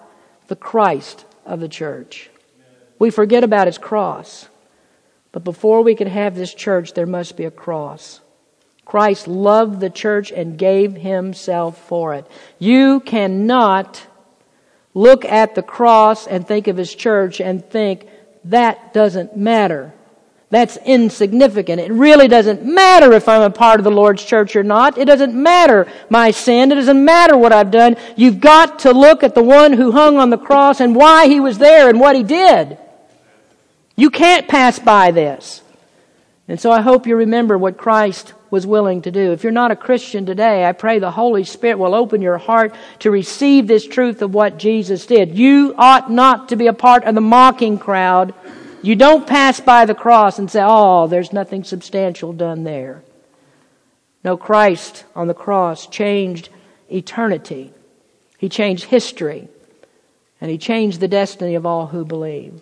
the 0.48 0.56
Christ 0.56 1.24
of 1.46 1.60
the 1.60 1.68
church. 1.68 2.30
We 2.98 3.10
forget 3.10 3.44
about 3.44 3.68
his 3.68 3.78
cross. 3.78 4.48
But 5.30 5.44
before 5.44 5.82
we 5.82 5.94
can 5.94 6.08
have 6.08 6.34
this 6.34 6.52
church, 6.52 6.94
there 6.94 7.06
must 7.06 7.36
be 7.36 7.44
a 7.44 7.52
cross. 7.52 8.18
Christ 8.84 9.26
loved 9.26 9.80
the 9.80 9.90
church 9.90 10.30
and 10.30 10.58
gave 10.58 10.94
himself 10.94 11.78
for 11.86 12.14
it. 12.14 12.26
You 12.58 13.00
cannot 13.00 14.06
look 14.92 15.24
at 15.24 15.54
the 15.54 15.62
cross 15.62 16.26
and 16.26 16.46
think 16.46 16.68
of 16.68 16.76
his 16.76 16.94
church 16.94 17.40
and 17.40 17.64
think, 17.64 18.06
that 18.44 18.92
doesn't 18.92 19.36
matter. 19.36 19.92
That's 20.50 20.76
insignificant. 20.84 21.80
It 21.80 21.90
really 21.90 22.28
doesn't 22.28 22.64
matter 22.64 23.12
if 23.12 23.28
I'm 23.28 23.42
a 23.42 23.50
part 23.50 23.80
of 23.80 23.84
the 23.84 23.90
Lord's 23.90 24.24
church 24.24 24.54
or 24.54 24.62
not. 24.62 24.98
It 24.98 25.06
doesn't 25.06 25.34
matter 25.34 25.90
my 26.10 26.30
sin. 26.30 26.70
It 26.70 26.76
doesn't 26.76 27.04
matter 27.04 27.36
what 27.36 27.52
I've 27.52 27.72
done. 27.72 27.96
You've 28.14 28.38
got 28.38 28.80
to 28.80 28.92
look 28.92 29.24
at 29.24 29.34
the 29.34 29.42
one 29.42 29.72
who 29.72 29.90
hung 29.90 30.16
on 30.18 30.30
the 30.30 30.38
cross 30.38 30.78
and 30.78 30.94
why 30.94 31.26
he 31.26 31.40
was 31.40 31.58
there 31.58 31.88
and 31.88 31.98
what 31.98 32.14
he 32.14 32.22
did. 32.22 32.78
You 33.96 34.10
can't 34.10 34.46
pass 34.46 34.78
by 34.78 35.10
this. 35.10 35.63
And 36.46 36.60
so 36.60 36.70
I 36.70 36.82
hope 36.82 37.06
you 37.06 37.16
remember 37.16 37.56
what 37.56 37.78
Christ 37.78 38.34
was 38.50 38.66
willing 38.66 39.02
to 39.02 39.10
do. 39.10 39.32
If 39.32 39.42
you're 39.42 39.52
not 39.52 39.70
a 39.70 39.76
Christian 39.76 40.26
today, 40.26 40.66
I 40.66 40.72
pray 40.72 40.98
the 40.98 41.10
Holy 41.10 41.42
Spirit 41.44 41.78
will 41.78 41.94
open 41.94 42.20
your 42.20 42.38
heart 42.38 42.74
to 43.00 43.10
receive 43.10 43.66
this 43.66 43.86
truth 43.86 44.20
of 44.20 44.34
what 44.34 44.58
Jesus 44.58 45.06
did. 45.06 45.38
You 45.38 45.74
ought 45.78 46.10
not 46.10 46.50
to 46.50 46.56
be 46.56 46.66
a 46.66 46.74
part 46.74 47.04
of 47.04 47.14
the 47.14 47.20
mocking 47.22 47.78
crowd. 47.78 48.34
You 48.82 48.94
don't 48.94 49.26
pass 49.26 49.58
by 49.58 49.86
the 49.86 49.94
cross 49.94 50.38
and 50.38 50.50
say, 50.50 50.62
oh, 50.62 51.06
there's 51.06 51.32
nothing 51.32 51.64
substantial 51.64 52.34
done 52.34 52.64
there. 52.64 53.02
No, 54.22 54.36
Christ 54.36 55.04
on 55.16 55.28
the 55.28 55.34
cross 55.34 55.86
changed 55.86 56.50
eternity. 56.92 57.72
He 58.36 58.50
changed 58.50 58.84
history. 58.84 59.48
And 60.40 60.50
He 60.50 60.58
changed 60.58 61.00
the 61.00 61.08
destiny 61.08 61.54
of 61.54 61.64
all 61.64 61.86
who 61.86 62.04
believe. 62.04 62.60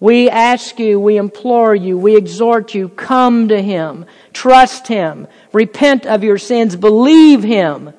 We 0.00 0.30
ask 0.30 0.78
you, 0.78 0.98
we 0.98 1.18
implore 1.18 1.74
you, 1.74 1.98
we 1.98 2.16
exhort 2.16 2.74
you, 2.74 2.88
come 2.88 3.48
to 3.48 3.60
Him, 3.60 4.06
trust 4.32 4.88
Him, 4.88 5.28
repent 5.52 6.06
of 6.06 6.24
your 6.24 6.38
sins, 6.38 6.74
believe 6.74 7.42
Him. 7.42 7.92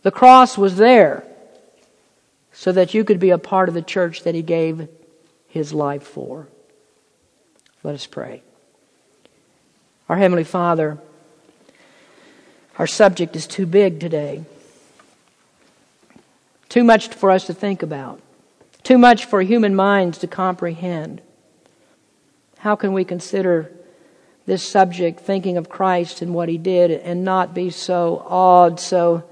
The 0.00 0.10
cross 0.10 0.56
was 0.56 0.76
there 0.76 1.22
so 2.50 2.72
that 2.72 2.94
you 2.94 3.04
could 3.04 3.20
be 3.20 3.28
a 3.28 3.36
part 3.36 3.68
of 3.68 3.74
the 3.74 3.82
church 3.82 4.22
that 4.22 4.34
He 4.34 4.40
gave 4.40 4.88
His 5.48 5.74
life 5.74 6.02
for. 6.02 6.48
Let 7.82 7.94
us 7.94 8.06
pray. 8.06 8.42
Our 10.08 10.16
Heavenly 10.16 10.44
Father, 10.44 10.96
our 12.78 12.86
subject 12.86 13.36
is 13.36 13.46
too 13.46 13.66
big 13.66 14.00
today, 14.00 14.46
too 16.70 16.84
much 16.84 17.08
for 17.08 17.30
us 17.30 17.46
to 17.48 17.54
think 17.54 17.82
about 17.82 18.21
too 18.82 18.98
much 18.98 19.24
for 19.24 19.42
human 19.42 19.74
minds 19.74 20.18
to 20.18 20.26
comprehend. 20.26 21.22
How 22.58 22.76
can 22.76 22.92
we 22.92 23.04
consider 23.04 23.70
this 24.46 24.68
subject, 24.68 25.20
thinking 25.20 25.56
of 25.56 25.68
Christ 25.68 26.22
and 26.22 26.34
what 26.34 26.48
he 26.48 26.58
did, 26.58 26.90
and 26.90 27.24
not 27.24 27.54
be 27.54 27.70
so 27.70 28.24
awed, 28.28 28.80
so 28.80 29.24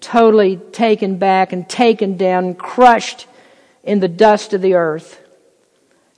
totally 0.00 0.56
taken 0.56 1.18
back 1.18 1.52
and 1.52 1.68
taken 1.68 2.16
down 2.16 2.44
and 2.44 2.58
crushed 2.58 3.26
in 3.84 4.00
the 4.00 4.08
dust 4.08 4.52
of 4.52 4.62
the 4.62 4.74
earth 4.74 5.20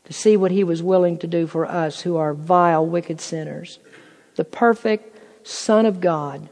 to 0.04 0.12
see 0.12 0.36
what 0.36 0.50
he 0.50 0.64
was 0.64 0.82
willing 0.82 1.18
to 1.18 1.26
do 1.26 1.46
for 1.46 1.66
us 1.66 2.00
who 2.00 2.16
are 2.16 2.32
vile, 2.32 2.86
wicked 2.86 3.20
sinners? 3.20 3.78
the 4.38 4.44
perfect 4.44 5.18
Son 5.44 5.84
of 5.84 6.00
God, 6.00 6.48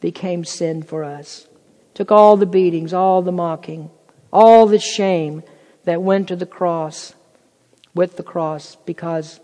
became 0.00 0.42
sin 0.44 0.82
for 0.82 1.04
us. 1.04 1.46
Took 1.92 2.10
all 2.10 2.38
the 2.38 2.46
beatings, 2.46 2.94
all 2.94 3.20
the 3.20 3.30
mocking, 3.30 3.90
all 4.32 4.66
the 4.66 4.78
shame 4.78 5.42
that 5.86 6.02
went 6.02 6.28
to 6.28 6.36
the 6.36 6.46
cross 6.46 7.14
with 7.94 8.16
the 8.16 8.22
cross 8.22 8.76
because 8.84 9.40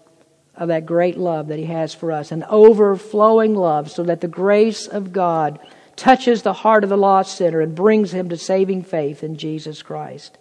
of 0.55 0.69
that 0.69 0.85
great 0.85 1.17
love 1.17 1.49
that 1.49 1.59
He 1.59 1.65
has 1.65 1.95
for 1.95 2.13
us, 2.13 2.31
an 2.31 2.45
overflowing 2.49 3.55
love, 3.55 3.91
so 3.91 4.03
that 4.03 4.21
the 4.21 4.29
grace 4.29 4.87
of 4.87 5.13
God 5.13 5.59
touches 5.97 6.43
the 6.43 6.53
heart 6.53 6.85
of 6.85 6.91
the 6.91 6.97
lost 6.97 7.37
sinner 7.37 7.61
and 7.61 7.75
brings 7.75 8.13
him 8.13 8.29
to 8.29 8.37
saving 8.37 8.83
faith 8.83 9.23
in 9.23 9.37
Jesus 9.37 9.83
Christ. 9.83 10.37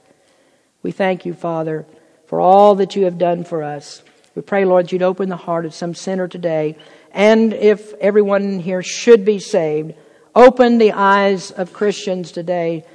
We 0.81 0.91
thank 0.91 1.25
you, 1.25 1.33
Father, 1.33 1.85
for 2.25 2.39
all 2.39 2.75
that 2.75 2.95
you 2.95 3.05
have 3.05 3.17
done 3.17 3.43
for 3.43 3.61
us. 3.63 4.01
We 4.33 4.41
pray, 4.41 4.65
Lord, 4.65 4.91
you'd 4.91 5.03
open 5.03 5.29
the 5.29 5.35
heart 5.35 5.65
of 5.65 5.73
some 5.73 5.93
sinner 5.93 6.27
today, 6.27 6.77
and 7.11 7.53
if 7.53 7.93
everyone 7.95 8.59
here 8.59 8.81
should 8.81 9.23
be 9.23 9.39
saved, 9.39 9.93
open 10.33 10.77
the 10.77 10.93
eyes 10.93 11.51
of 11.51 11.73
Christians 11.73 12.31
today 12.31 12.85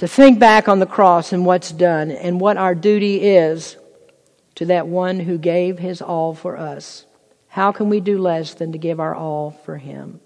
to 0.00 0.08
think 0.08 0.38
back 0.38 0.66
on 0.66 0.78
the 0.78 0.86
cross 0.86 1.30
and 1.30 1.44
what's 1.44 1.70
done 1.70 2.10
and 2.10 2.40
what 2.40 2.56
our 2.56 2.74
duty 2.74 3.20
is 3.20 3.76
to 4.54 4.64
that 4.64 4.86
one 4.86 5.20
who 5.20 5.36
gave 5.36 5.78
his 5.78 6.00
all 6.00 6.34
for 6.34 6.56
us. 6.56 7.04
How 7.48 7.70
can 7.70 7.90
we 7.90 8.00
do 8.00 8.16
less 8.16 8.54
than 8.54 8.72
to 8.72 8.78
give 8.78 8.98
our 8.98 9.14
all 9.14 9.50
for 9.50 9.76
him? 9.76 10.20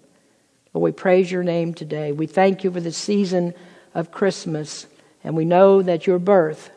Lord, 0.72 0.84
we 0.84 0.92
praise 0.92 1.28
your 1.28 1.42
name 1.42 1.74
today. 1.74 2.12
We 2.12 2.28
thank 2.28 2.62
you 2.62 2.70
for 2.70 2.80
the 2.80 2.92
season 2.92 3.52
of 3.96 4.12
Christmas, 4.12 4.86
and 5.24 5.36
we 5.36 5.44
know 5.44 5.82
that 5.82 6.06
your 6.06 6.20
birth 6.20 6.70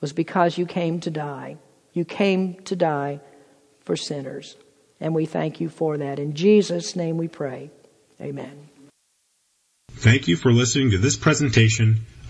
was 0.00 0.14
because 0.14 0.56
you 0.56 0.64
came 0.64 1.00
to 1.00 1.10
die. 1.10 1.58
You 1.92 2.06
came 2.06 2.54
to 2.62 2.74
die 2.74 3.20
for 3.84 3.94
sinners. 3.94 4.56
And 5.00 5.14
we 5.14 5.26
thank 5.26 5.60
you 5.60 5.68
for 5.68 5.98
that. 5.98 6.18
In 6.18 6.32
Jesus' 6.32 6.96
name 6.96 7.18
we 7.18 7.28
pray. 7.28 7.70
Amen. 8.22 8.70
Thank 9.90 10.28
you 10.28 10.36
for 10.36 10.50
listening 10.50 10.92
to 10.92 10.98
this 10.98 11.16
presentation 11.16 12.06